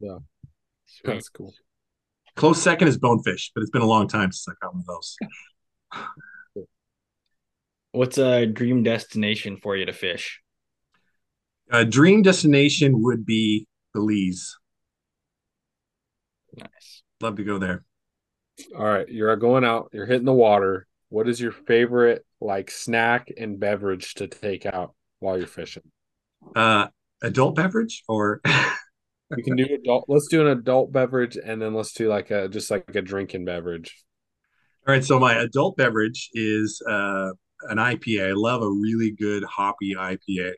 [0.00, 0.18] Yeah.
[1.04, 1.54] That's cool.
[2.36, 4.86] Close second is bonefish, but it's been a long time since I caught one of
[4.86, 5.16] those.
[7.92, 10.40] What's a dream destination for you to fish?
[11.70, 14.56] A dream destination would be Belize.
[16.56, 17.02] Nice.
[17.20, 17.84] Love to go there.
[18.76, 19.90] All right, you're going out.
[19.92, 20.86] You're hitting the water.
[21.08, 25.90] What is your favorite like snack and beverage to take out while you're fishing?
[26.54, 26.88] Uh,
[27.22, 28.40] adult beverage or
[29.36, 30.04] You can do adult.
[30.08, 33.44] Let's do an adult beverage, and then let's do like a just like a drinking
[33.44, 34.04] beverage.
[34.86, 37.30] All right, so my adult beverage is uh,
[37.70, 38.28] an IPA.
[38.28, 40.52] I love a really good hoppy IPA.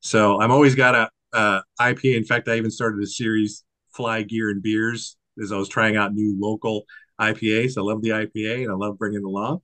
[0.00, 2.16] So I'm always got a, uh IPA.
[2.16, 3.64] In fact, I even started a series,
[3.94, 6.84] Fly Gear and Beers, as I was trying out new local
[7.20, 7.78] IPAs.
[7.78, 9.60] I love the IPA and I love bringing it along.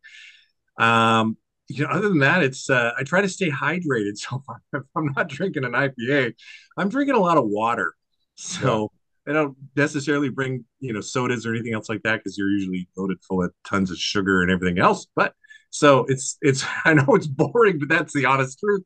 [0.79, 1.37] Um,
[1.69, 4.13] you know, other than that, it's uh, I try to stay hydrated.
[4.17, 6.35] So if I'm, if I'm not drinking an IPA,
[6.77, 7.95] I'm drinking a lot of water.
[8.37, 8.91] So
[9.29, 12.89] I don't necessarily bring you know sodas or anything else like that because you're usually
[12.97, 15.07] loaded full of tons of sugar and everything else.
[15.15, 15.35] But
[15.71, 18.85] so it's it's I know it's boring, but that's the honest truth.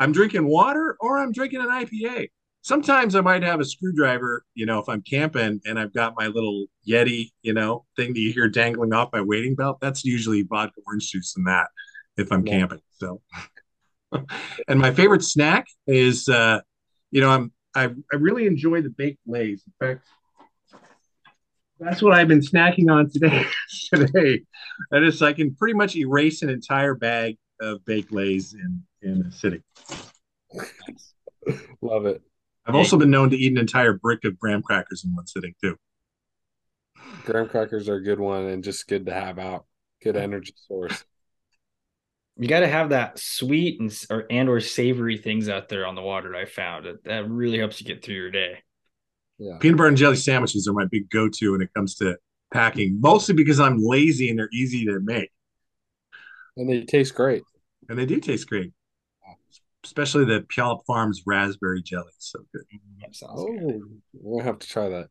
[0.00, 2.30] I'm drinking water or I'm drinking an IPA.
[2.64, 6.28] Sometimes I might have a screwdriver, you know, if I'm camping and I've got my
[6.28, 9.78] little Yeti, you know, thing that you hear dangling off my wading belt.
[9.80, 11.66] That's usually vodka orange juice in that
[12.16, 12.58] if I'm Yeah.
[12.58, 12.80] camping.
[12.92, 13.20] So,
[14.68, 16.60] and my favorite snack is, uh,
[17.10, 19.64] you know, I'm I, I really enjoy the baked lays.
[19.66, 20.04] In fact,
[21.82, 23.44] that's what I've been snacking on today.
[23.94, 24.42] today,
[24.90, 29.26] that is, I can pretty much erase an entire bag of baked lays in in
[29.26, 29.62] a sitting.
[31.80, 32.22] Love it.
[32.64, 35.54] I've also been known to eat an entire brick of graham crackers in one sitting
[35.60, 35.76] too.
[37.24, 39.66] Graham crackers are a good one and just good to have out.
[40.02, 41.04] Good energy source.
[42.36, 45.94] You got to have that sweet and or and or savory things out there on
[45.94, 46.34] the water.
[46.34, 48.62] I found it that really helps you get through your day.
[49.38, 49.56] Yeah.
[49.58, 52.16] Peanut butter and jelly sandwiches are my big go-to when it comes to
[52.52, 55.30] packing, mostly because I'm lazy and they're easy to make,
[56.56, 57.42] And they taste great.
[57.88, 58.72] and they do taste great.
[59.84, 62.62] Especially the Puyallup Farms raspberry jelly, so good.
[63.00, 63.80] That sounds Oh, good.
[64.12, 65.08] we'll have to try that.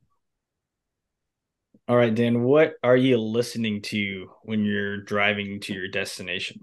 [1.89, 6.61] All right, Dan, what are you listening to when you're driving to your destination?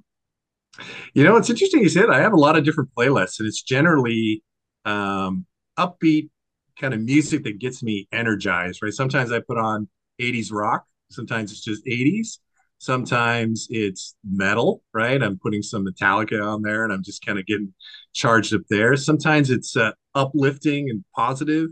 [1.13, 3.61] You know, it's interesting you said I have a lot of different playlists, and it's
[3.63, 4.43] generally
[4.87, 5.45] um,
[5.79, 6.31] upbeat
[6.79, 8.93] kind of music that gets me energized, right?
[8.93, 9.89] Sometimes I put on
[10.21, 12.39] 80s rock, sometimes it's just 80s,
[12.79, 15.23] sometimes it's metal, right?
[15.23, 17.75] I'm putting some Metallica on there and I'm just kind of getting
[18.15, 18.97] charged up there.
[18.97, 21.71] Sometimes it's uh, uplifting and positive.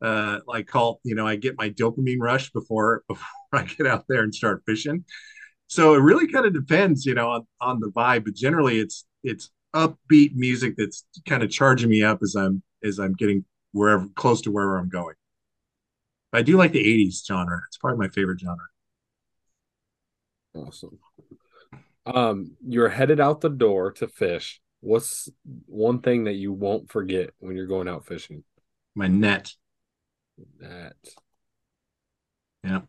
[0.00, 4.04] Uh, like call, you know, I get my dopamine rush before before I get out
[4.08, 5.04] there and start fishing.
[5.66, 9.04] So it really kind of depends, you know, on, on the vibe, but generally it's
[9.22, 14.06] it's upbeat music that's kind of charging me up as I'm as I'm getting wherever
[14.14, 15.14] close to wherever I'm going.
[16.32, 17.60] But I do like the 80s genre.
[17.68, 18.66] It's probably my favorite genre.
[20.54, 20.98] Awesome.
[22.06, 24.60] Um, you're headed out the door to fish.
[24.80, 25.28] What's
[25.66, 28.44] one thing that you won't forget when you're going out fishing?
[28.94, 29.52] My net.
[30.60, 30.94] That
[32.64, 32.82] Yeah.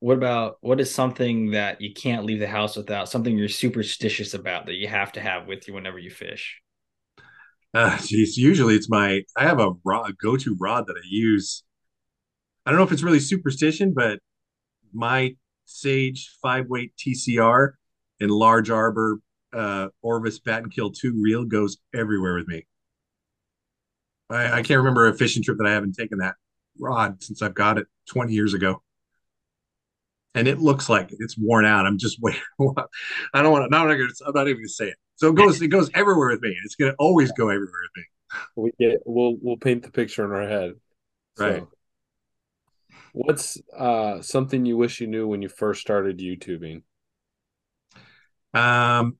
[0.00, 3.08] What about what is something that you can't leave the house without?
[3.08, 6.60] Something you're superstitious about that you have to have with you whenever you fish?
[7.74, 11.64] Uh, geez, usually it's my I have a rod, a go-to rod that I use.
[12.64, 14.20] I don't know if it's really superstition, but
[14.92, 17.72] my Sage five weight TCR
[18.20, 19.20] and large arbor
[19.52, 22.66] uh, Orvis Battenkill two reel goes everywhere with me.
[24.30, 26.34] I, I can't remember a fishing trip that I haven't taken that
[26.78, 28.82] rod since I've got it 20 years ago.
[30.34, 31.86] And it looks like it's worn out.
[31.86, 32.40] I'm just waiting.
[33.34, 33.76] I don't want to.
[33.76, 34.08] I'm not gonna.
[34.26, 34.96] I'm not even gonna say it.
[35.18, 35.60] So it goes.
[35.60, 36.56] It goes everywhere with me.
[36.64, 38.04] It's gonna always go everywhere with me.
[38.56, 39.00] we get.
[39.04, 40.72] We'll we'll paint the picture in our head.
[41.36, 41.64] Right.
[43.12, 46.82] what's uh something you wish you knew when you first started YouTubing?
[48.54, 49.18] Um,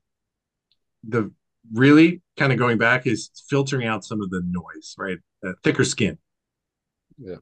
[1.03, 1.33] the
[1.73, 5.19] really kind of going back is filtering out some of the noise, right?
[5.45, 6.17] Uh, thicker skin.
[7.19, 7.37] Yeah.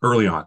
[0.00, 0.46] Early on.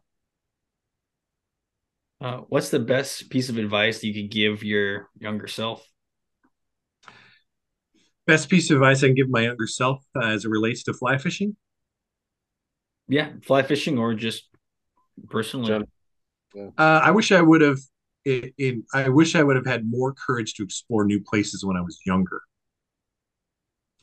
[2.22, 5.86] Uh, what's the best piece of advice that you could give your younger self?
[8.28, 10.94] Best piece of advice I can give my younger self uh, as it relates to
[10.94, 11.56] fly fishing.
[13.08, 14.44] Yeah, fly fishing or just
[15.30, 15.86] personally.
[16.54, 17.80] Gen- Uh, I wish I would have.
[18.26, 21.78] In, in I wish I would have had more courage to explore new places when
[21.78, 22.41] I was younger.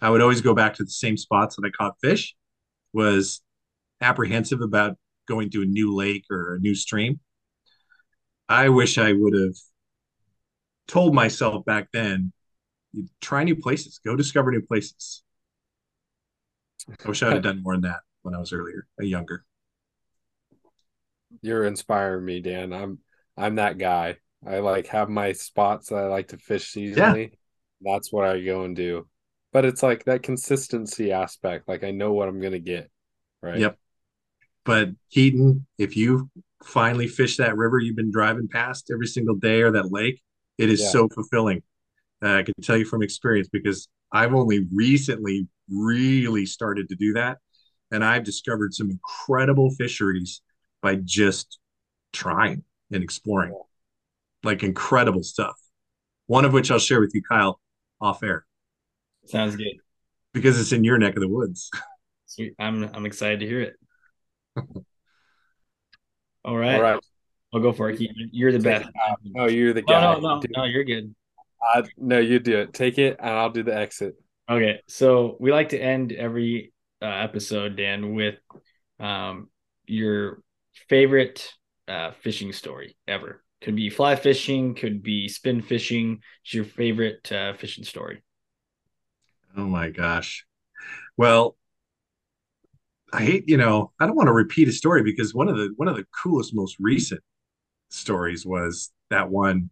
[0.00, 2.34] I would always go back to the same spots that I caught fish.
[2.94, 3.42] Was
[4.00, 4.96] apprehensive about
[5.28, 7.20] going to a new lake or a new stream.
[8.48, 9.56] I wish I would have
[10.86, 12.32] told myself back then,
[13.20, 15.22] try new places, go discover new places.
[17.04, 19.44] I wish I had done more than that when I was earlier, uh, younger.
[21.42, 22.72] You're inspiring me, Dan.
[22.72, 22.98] I'm
[23.36, 24.16] I'm that guy.
[24.46, 27.30] I like have my spots that I like to fish seasonally.
[27.80, 27.94] Yeah.
[27.94, 29.08] That's what I go and do.
[29.52, 31.68] But it's like that consistency aspect.
[31.68, 32.90] Like I know what I'm gonna get.
[33.42, 33.58] Right.
[33.58, 33.78] Yep.
[34.64, 36.30] But Keaton, if you
[36.64, 40.22] finally fish that river you've been driving past every single day or that lake,
[40.56, 40.88] it is Yeah.
[40.88, 41.62] so fulfilling.
[42.24, 47.12] Uh, I can tell you from experience because I've only recently really started to do
[47.14, 47.38] that.
[47.90, 50.40] And I've discovered some incredible fisheries
[50.82, 51.58] by just
[52.12, 53.54] trying and exploring,
[54.42, 55.54] like incredible stuff.
[56.26, 57.60] One of which I'll share with you, Kyle,
[58.00, 58.46] off air
[59.26, 59.74] Sounds good.
[60.32, 61.70] because it's in your neck of the woods.
[62.26, 62.54] Sweet.
[62.58, 63.74] I'm I'm excited to hear it.
[66.44, 66.74] All right.
[66.76, 67.00] All right.
[67.52, 68.00] I'll go for it.
[68.32, 68.88] You're the best.
[69.36, 70.14] Oh, you're the No, guy.
[70.14, 71.14] no, no, Dude, no, you're good.
[71.66, 72.72] I, no, you do it.
[72.72, 74.14] Take it, and I'll do the exit.
[74.48, 78.36] Okay, so we like to end every uh, episode, Dan, with
[79.00, 79.48] um,
[79.86, 80.42] your
[80.88, 81.50] favorite
[81.88, 83.42] uh, fishing story ever.
[83.62, 86.20] Could be fly fishing, could be spin fishing.
[86.44, 88.22] It's your favorite uh, fishing story.
[89.56, 90.44] Oh my gosh.
[91.16, 91.56] Well,
[93.12, 95.72] I hate, you know, I don't want to repeat a story because one of the
[95.76, 97.20] one of the coolest, most recent
[97.88, 99.70] stories was that one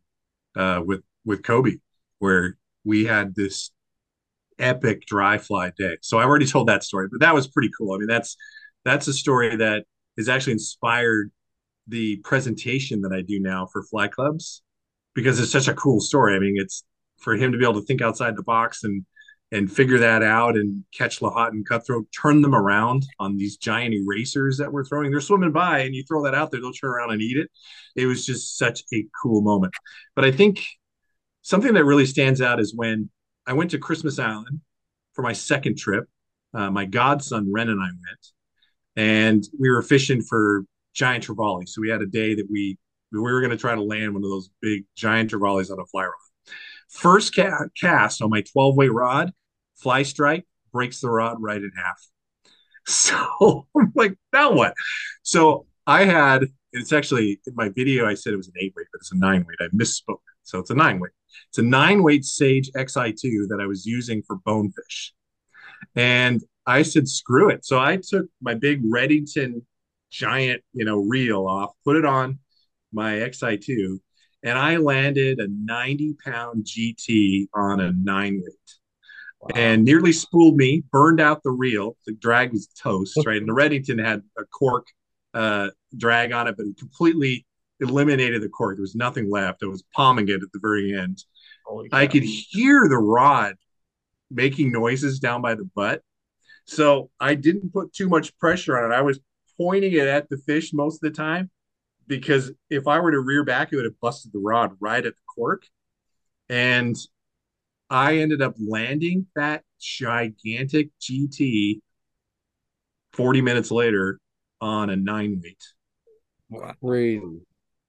[0.54, 1.76] uh with with Kobe,
[2.18, 3.70] where we had this
[4.58, 5.96] epic dry fly day.
[6.02, 7.94] So I've already told that story, but that was pretty cool.
[7.94, 8.36] I mean, that's
[8.84, 9.84] that's a story that
[10.16, 11.30] has actually inspired
[11.88, 14.62] the presentation that I do now for fly clubs
[15.14, 16.34] because it's such a cool story.
[16.36, 16.84] I mean, it's
[17.18, 19.04] for him to be able to think outside the box and
[19.52, 24.56] and figure that out and catch Lahontan cutthroat, turn them around on these giant erasers
[24.56, 25.10] that we're throwing.
[25.10, 27.50] They're swimming by, and you throw that out there, they'll turn around and eat it.
[27.94, 29.74] It was just such a cool moment.
[30.16, 30.64] But I think
[31.42, 33.10] something that really stands out is when
[33.46, 34.60] I went to Christmas Island
[35.12, 36.08] for my second trip.
[36.54, 38.26] Uh, my godson Ren and I went,
[38.96, 41.66] and we were fishing for giant trevally.
[41.68, 42.78] So we had a day that we
[43.10, 45.86] we were going to try to land one of those big giant trevallies on a
[45.86, 46.12] fly rod.
[46.88, 49.32] First ca- cast on my 12 weight rod,
[49.76, 52.00] fly strike breaks the rod right in half.
[52.84, 54.74] So I'm like, now what?
[55.22, 58.06] So I had it's actually in my video.
[58.06, 59.58] I said it was an eight weight, but it's a nine weight.
[59.60, 60.20] I misspoke.
[60.42, 61.12] So it's a nine weight.
[61.48, 65.12] It's a nine weight Sage XI2 that I was using for bonefish.
[65.94, 67.64] And I said, screw it.
[67.64, 69.62] So I took my big Redington
[70.10, 72.38] giant, you know, reel off, put it on
[72.92, 73.98] my XI2,
[74.42, 78.54] and I landed a 90 pound GT on a nine weight.
[79.40, 79.48] Wow.
[79.56, 81.96] And nearly spooled me, burned out the reel.
[82.06, 83.38] The drag was toast, right?
[83.38, 84.86] and the Redington had a cork
[85.34, 87.46] uh, drag on it, but it completely
[87.80, 88.76] eliminated the cork.
[88.76, 89.62] There was nothing left.
[89.62, 91.24] I was palming it at the very end.
[91.92, 93.54] I could hear the rod
[94.30, 96.02] making noises down by the butt.
[96.64, 98.94] So I didn't put too much pressure on it.
[98.94, 99.20] I was
[99.56, 101.50] pointing it at the fish most of the time
[102.06, 105.14] because if I were to rear back, it would have busted the rod right at
[105.14, 105.64] the cork.
[106.48, 106.96] And
[107.90, 111.80] I ended up landing that gigantic GT
[113.12, 114.18] 40 minutes later
[114.62, 115.62] on a nine weight.
[116.48, 116.72] Wow.
[116.82, 117.40] Crazy.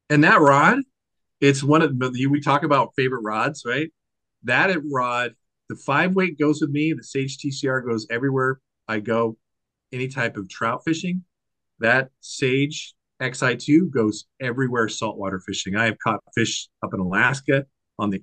[0.10, 0.80] And that rod,
[1.40, 3.90] it's one of the, we talk about favorite rods, right?
[4.44, 5.36] That rod,
[5.70, 6.92] the five weight goes with me.
[6.94, 9.38] The Sage TCR goes everywhere I go,
[9.94, 11.24] any type of trout fishing.
[11.80, 15.76] That Sage XI2 goes everywhere saltwater fishing.
[15.76, 17.66] I have caught fish up in Alaska
[18.00, 18.22] on the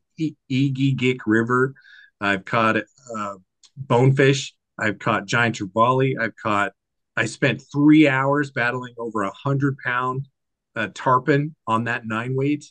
[0.51, 1.75] Egegik River.
[2.21, 3.35] I've caught uh,
[3.77, 4.55] bonefish.
[4.79, 6.15] I've caught giant trevally.
[6.21, 6.73] I've caught.
[7.21, 10.27] I spent three hours battling over a hundred pound
[10.75, 12.65] uh, tarpon on that nine weight.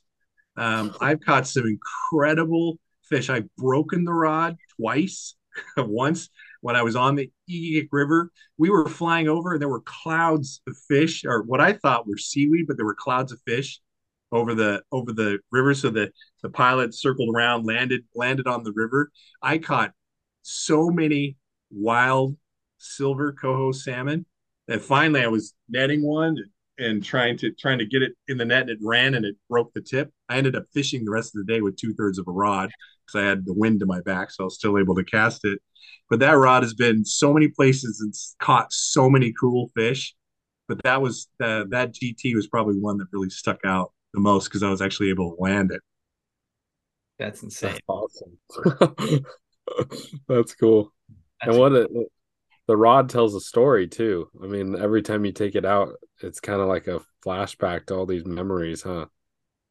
[0.58, 3.30] Um, I've caught some incredible fish.
[3.30, 5.36] I've broken the rod twice.
[5.78, 6.30] Once
[6.62, 10.62] when I was on the Egegik River, we were flying over and there were clouds
[10.68, 13.80] of fish, or what I thought were seaweed, but there were clouds of fish
[14.32, 15.76] over the over the river.
[15.76, 16.12] So the
[16.42, 19.12] the pilot circled around, landed landed on the river.
[19.44, 19.92] I caught
[20.42, 21.38] so many
[21.70, 22.36] wild
[22.80, 24.26] silver coho salmon
[24.70, 26.38] that finally I was netting one
[26.78, 29.36] and trying to trying to get it in the net and it ran and it
[29.50, 30.12] broke the tip.
[30.30, 32.70] I ended up fishing the rest of the day with two thirds of a rod
[33.06, 35.44] because I had the wind to my back, so I was still able to cast
[35.44, 35.60] it.
[36.08, 40.16] But that rod has been so many places and caught so many cool fish.
[40.68, 44.46] But that was uh, that GT was probably one that really stuck out the most
[44.46, 45.82] because I was actually able to land it.
[47.18, 47.72] That's insane.
[47.72, 49.26] That's awesome.
[50.28, 50.94] That's cool.
[51.42, 52.06] That's and what a,
[52.70, 54.30] the rod tells a story too.
[54.44, 57.96] I mean, every time you take it out, it's kind of like a flashback to
[57.96, 59.08] all these memories, huh?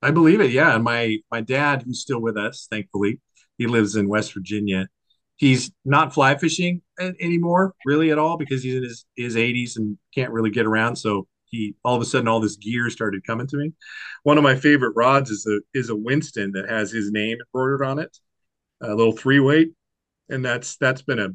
[0.03, 0.51] I believe it.
[0.51, 3.21] Yeah, and my my dad, who's still with us, thankfully,
[3.57, 4.89] he lives in West Virginia.
[5.37, 9.97] He's not fly fishing anymore, really at all, because he's in his his 80s and
[10.13, 10.97] can't really get around.
[10.97, 13.75] So he all of a sudden all this gear started coming to me.
[14.25, 17.87] One of my favorite rods is a is a Winston that has his name embroidered
[17.87, 18.19] on it,
[18.81, 19.69] a little three weight,
[20.29, 21.29] and that's that's been a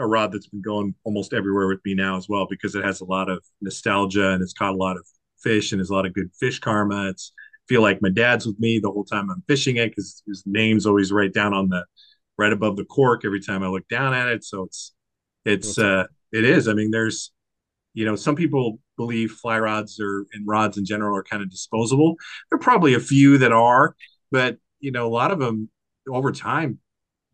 [0.00, 3.00] a rod that's been going almost everywhere with me now as well because it has
[3.00, 5.06] a lot of nostalgia and it's caught a lot of
[5.42, 7.08] fish and there's a lot of good fish karma.
[7.10, 7.32] It's
[7.68, 10.86] feel like my dad's with me the whole time I'm fishing it because his name's
[10.86, 11.84] always right down on the
[12.36, 14.42] right above the cork every time I look down at it.
[14.44, 14.92] So it's
[15.44, 16.66] it's uh it is.
[16.68, 17.32] I mean, there's
[17.92, 21.50] you know, some people believe fly rods or and rods in general are kind of
[21.50, 22.16] disposable.
[22.50, 23.94] There are probably a few that are,
[24.30, 25.68] but you know, a lot of them
[26.08, 26.78] over time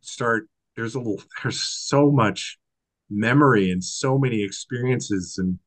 [0.01, 2.59] start there's a little there's so much
[3.11, 5.59] memory and so many experiences and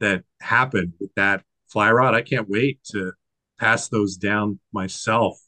[0.00, 2.14] that happen with that fly rod.
[2.14, 3.12] I can't wait to
[3.58, 5.38] pass those down myself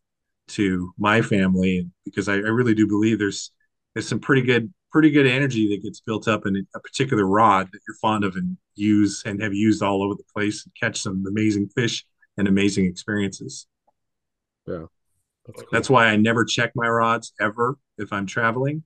[0.48, 3.52] to my family because I, I really do believe there's
[3.94, 7.68] there's some pretty good pretty good energy that gets built up in a particular rod
[7.72, 11.02] that you're fond of and use and have used all over the place and catch
[11.02, 12.06] some amazing fish
[12.38, 13.66] and amazing experiences.
[14.66, 14.86] Yeah.
[15.46, 15.68] That's, cool.
[15.72, 18.82] That's why I never check my rods ever if I'm traveling.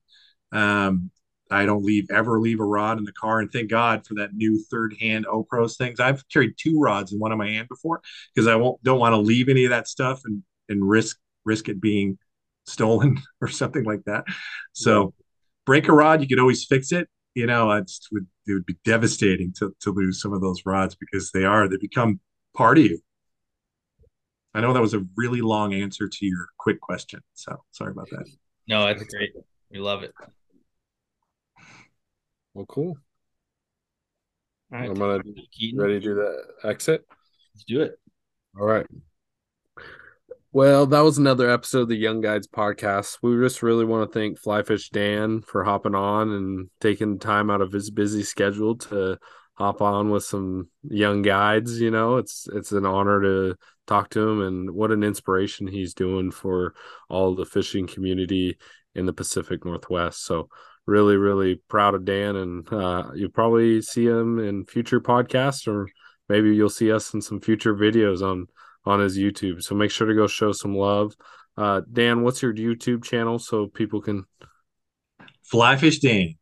[0.52, 1.10] Um,
[1.50, 4.34] I don't leave ever leave a rod in the car, and thank God for that
[4.34, 6.00] new third hand Opros things.
[6.00, 8.00] I've carried two rods in one of my hand before
[8.34, 11.68] because I won't don't want to leave any of that stuff and and risk risk
[11.68, 12.18] it being
[12.66, 14.24] stolen or something like that.
[14.72, 15.14] So
[15.66, 17.08] break a rod, you could always fix it.
[17.34, 20.94] You know, it's would it would be devastating to to lose some of those rods
[20.94, 22.20] because they are they become
[22.54, 22.98] part of you.
[24.54, 28.08] I know that was a really long answer to your quick question, so sorry about
[28.10, 28.26] that.
[28.68, 29.32] No, that's great.
[29.70, 30.12] We love it.
[32.54, 32.96] Well, cool.
[34.72, 34.88] All right.
[34.88, 35.22] I'm gonna
[35.76, 37.04] ready to do the exit.
[37.54, 37.98] Let's do it.
[38.58, 38.86] All right.
[40.54, 43.18] Well, that was another episode of the Young Guides podcast.
[43.22, 47.72] We just really want to thank FlyFishDan for hopping on and taking time out of
[47.72, 49.18] his busy schedule to
[49.54, 51.80] hop on with some young guides.
[51.80, 53.56] You know, it's it's an honor to
[53.86, 56.74] talk to him and what an inspiration he's doing for
[57.08, 58.58] all the fishing community
[58.94, 60.24] in the Pacific Northwest.
[60.24, 60.48] So
[60.86, 65.88] really, really proud of Dan, and uh, you'll probably see him in future podcasts or
[66.28, 68.46] maybe you'll see us in some future videos on
[68.84, 69.62] on his YouTube.
[69.62, 71.14] So make sure to go show some love.
[71.56, 74.24] Uh, Dan, what's your YouTube channel so people can
[75.52, 76.36] FlyFishDan.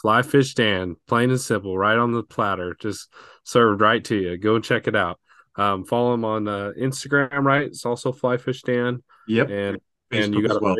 [0.00, 3.12] Fly Fish Dan, plain and simple, right on the platter, just
[3.44, 4.36] served right to you.
[4.36, 5.20] Go check it out.
[5.54, 7.62] Um, follow him on uh, Instagram, right?
[7.66, 9.50] It's also FlyFishDan, Yep.
[9.50, 9.76] and
[10.10, 10.76] Facebook and you got well.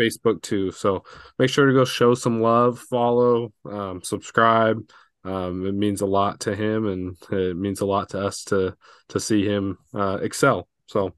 [0.00, 0.70] Facebook too.
[0.72, 1.04] So
[1.38, 4.88] make sure to go show some love, follow, um, subscribe.
[5.24, 8.76] Um, it means a lot to him, and it means a lot to us to
[9.08, 10.68] to see him uh, excel.
[10.86, 11.14] So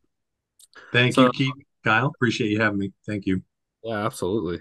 [0.93, 1.53] Thank So- you, Keith.
[1.85, 2.13] Kyle.
[2.15, 2.93] Appreciate you having me.
[3.07, 3.43] Thank you.
[3.83, 4.61] Yeah, absolutely.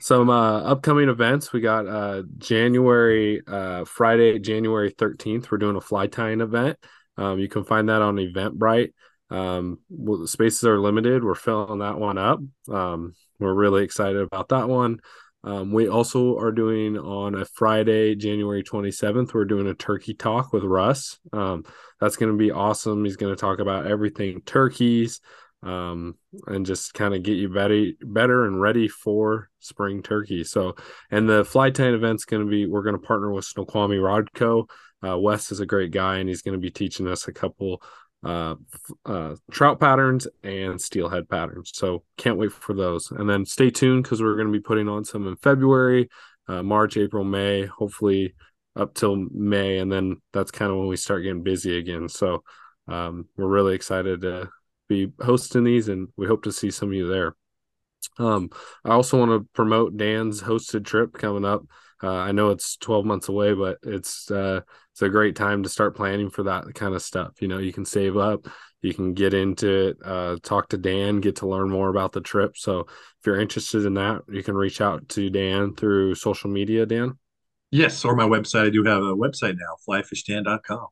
[0.00, 1.52] Some uh, upcoming events.
[1.52, 5.50] We got uh, January, uh, Friday, January 13th.
[5.50, 6.78] We're doing a fly tying event.
[7.18, 8.92] Um, you can find that on Eventbrite.
[9.30, 11.22] Um, well, the spaces are limited.
[11.22, 12.40] We're filling that one up.
[12.72, 14.98] Um, we're really excited about that one.
[15.44, 20.54] Um, we also are doing on a Friday, January 27th, we're doing a turkey talk
[20.54, 21.18] with Russ.
[21.34, 21.64] Um,
[22.00, 23.04] that's going to be awesome.
[23.04, 25.20] He's going to talk about everything turkeys,
[25.62, 26.16] um,
[26.46, 30.44] and just kind of get you better, better and ready for spring turkey.
[30.44, 30.76] So,
[31.10, 34.32] and the fly tying event's going to be, we're going to partner with Snoqualmie Rod
[34.32, 34.66] Co.
[35.06, 37.82] Uh, Wes is a great guy, and he's going to be teaching us a couple
[38.24, 38.54] uh,
[39.04, 41.72] uh, trout patterns and steelhead patterns.
[41.74, 43.10] So, can't wait for those.
[43.10, 46.08] And then stay tuned because we're going to be putting on some in February,
[46.48, 48.34] uh, March, April, May, hopefully
[48.76, 52.08] up till May, and then that's kind of when we start getting busy again.
[52.08, 52.42] So,
[52.88, 54.50] um, we're really excited to
[54.88, 57.36] be hosting these, and we hope to see some of you there.
[58.18, 58.50] Um,
[58.84, 61.64] I also want to promote Dan's hosted trip coming up.
[62.02, 64.60] Uh, I know it's 12 months away, but it's uh,
[64.94, 67.42] it's a great time to start planning for that kind of stuff.
[67.42, 68.46] You know, you can save up,
[68.80, 72.20] you can get into it, uh, talk to Dan, get to learn more about the
[72.20, 72.56] trip.
[72.56, 76.86] So if you're interested in that, you can reach out to Dan through social media.
[76.86, 77.18] Dan,
[77.72, 78.66] Yes, or my website.
[78.66, 80.86] I do have a website now, flyfishdan.com.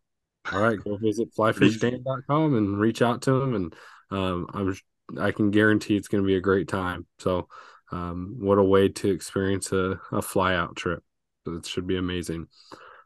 [0.53, 3.77] all right, go visit flyfishdan.com and reach out to him, and
[4.11, 4.77] um, I'm
[5.21, 7.07] I can guarantee it's going to be a great time.
[7.21, 7.47] So,
[7.93, 11.05] um, what a way to experience a, a fly out trip!
[11.47, 12.49] It should be amazing.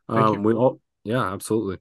[0.09, 1.79] Um, we all, yeah, absolutely.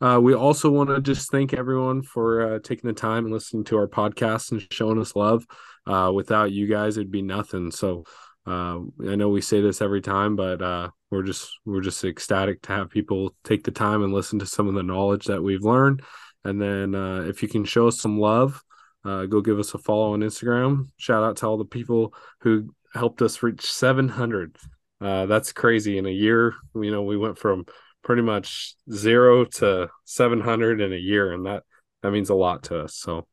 [0.00, 3.64] Uh, we also want to just thank everyone for uh, taking the time and listening
[3.64, 5.46] to our podcast and showing us love.
[5.86, 7.70] Uh, without you guys, it'd be nothing.
[7.70, 8.04] So,
[8.46, 12.60] uh, I know we say this every time, but uh, we're just we're just ecstatic
[12.62, 15.62] to have people take the time and listen to some of the knowledge that we've
[15.62, 16.02] learned.
[16.44, 18.62] And then, uh, if you can show us some love,
[19.04, 20.88] uh, go give us a follow on Instagram.
[20.96, 24.56] Shout out to all the people who helped us reach 700.
[25.00, 25.98] Uh, that's crazy.
[25.98, 27.66] In a year, you know, we went from
[28.04, 31.64] pretty much zero to 700 in a year, and that
[32.02, 32.94] that means a lot to us.
[32.94, 33.26] So,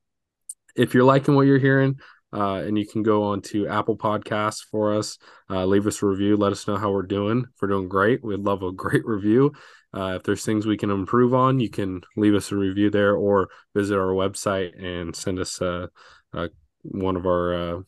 [0.76, 2.00] if you're liking what you're hearing,
[2.34, 5.18] uh, and you can go on to Apple Podcasts for us,
[5.50, 7.40] uh, leave us a review, let us know how we're doing.
[7.40, 9.54] If we're doing great, we'd love a great review.
[9.94, 13.14] Uh, if there's things we can improve on, you can leave us a review there
[13.14, 15.88] or visit our website and send us uh,
[16.34, 16.48] uh,
[16.84, 17.82] one of our uh,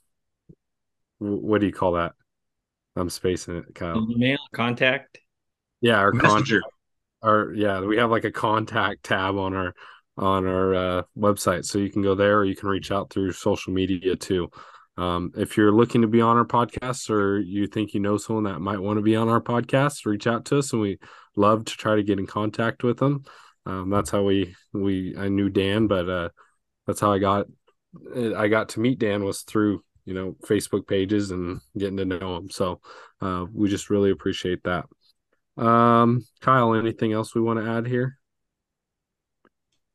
[1.19, 2.13] what do you call that?
[2.97, 4.05] I'm spacing it, Kyle.
[4.11, 5.19] Email contact.
[5.83, 6.61] Yeah, our contact, Messenger.
[7.21, 9.73] our yeah, we have like a contact tab on our
[10.17, 13.33] on our uh, website, so you can go there or you can reach out through
[13.33, 14.49] social media too.
[14.95, 18.45] Um, if you're looking to be on our podcast or you think you know someone
[18.45, 20.99] that might want to be on our podcast, reach out to us, and we
[21.35, 23.25] love to try to get in contact with them.
[23.65, 26.29] Um, that's how we we I knew Dan, but uh,
[26.87, 27.47] that's how I got
[28.37, 32.37] I got to meet Dan was through you know Facebook pages and getting to know
[32.37, 32.49] him.
[32.49, 32.79] So
[33.19, 34.85] uh, we just really appreciate that.
[35.57, 38.17] Um, Kyle, anything else we want to add here?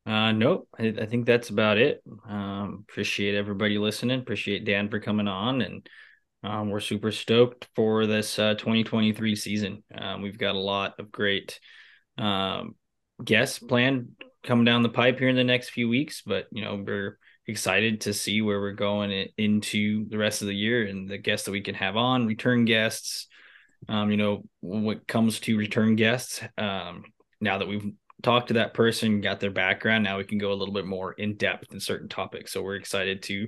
[0.05, 0.67] Uh, nope.
[0.77, 2.01] I, I think that's about it.
[2.27, 4.19] Um, appreciate everybody listening.
[4.19, 5.87] Appreciate Dan for coming on, and
[6.43, 9.83] um, we're super stoked for this uh, 2023 season.
[9.93, 11.59] Um, we've got a lot of great
[12.17, 12.75] um,
[13.23, 16.81] guests planned coming down the pipe here in the next few weeks, but you know
[16.83, 21.17] we're excited to see where we're going into the rest of the year and the
[21.17, 23.27] guests that we can have on, return guests.
[23.87, 27.03] Um, you know, when it comes to return guests, um,
[27.41, 27.91] now that we've
[28.21, 31.13] talked to that person, got their background, now we can go a little bit more
[31.13, 32.51] in depth in certain topics.
[32.51, 33.47] So we're excited to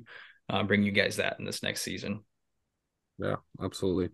[0.50, 2.22] uh, bring you guys that in this next season.
[3.18, 4.10] Yeah, absolutely.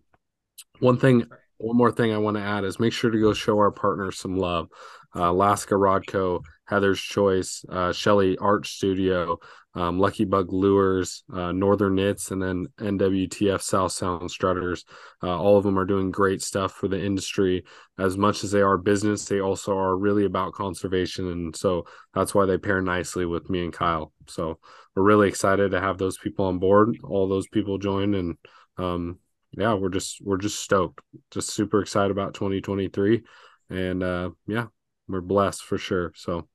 [0.80, 1.26] One thing,
[1.58, 4.18] one more thing I want to add is make sure to go show our partners
[4.18, 4.68] some love.
[5.16, 9.40] Uh, Alaska Rod Co, Heather's Choice, uh, ShellART Studio,
[9.74, 14.86] um, Lucky Bug Lures, uh, Northern Knits, and then NWTF South Sound Strutters.
[15.24, 17.64] Uh, all of them are doing great stuff for the industry.
[17.98, 21.32] As much as they are business, they also are really about conservation.
[21.32, 24.12] And so that's why they pair nicely with me and Kyle.
[24.28, 24.60] So
[24.96, 28.38] we're really excited to have those people on board, all those people join and
[28.78, 29.18] um
[29.58, 33.24] yeah we're just we're just stoked just super excited about 2023
[33.70, 34.66] and uh yeah
[35.08, 36.48] we're blessed for sure so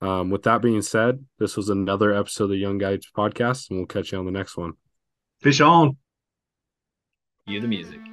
[0.00, 3.78] Um, with that being said, this was another episode of the Young Guides podcast, and
[3.78, 4.74] we'll catch you on the next one.
[5.40, 5.96] Fish on.
[7.46, 8.07] You the music.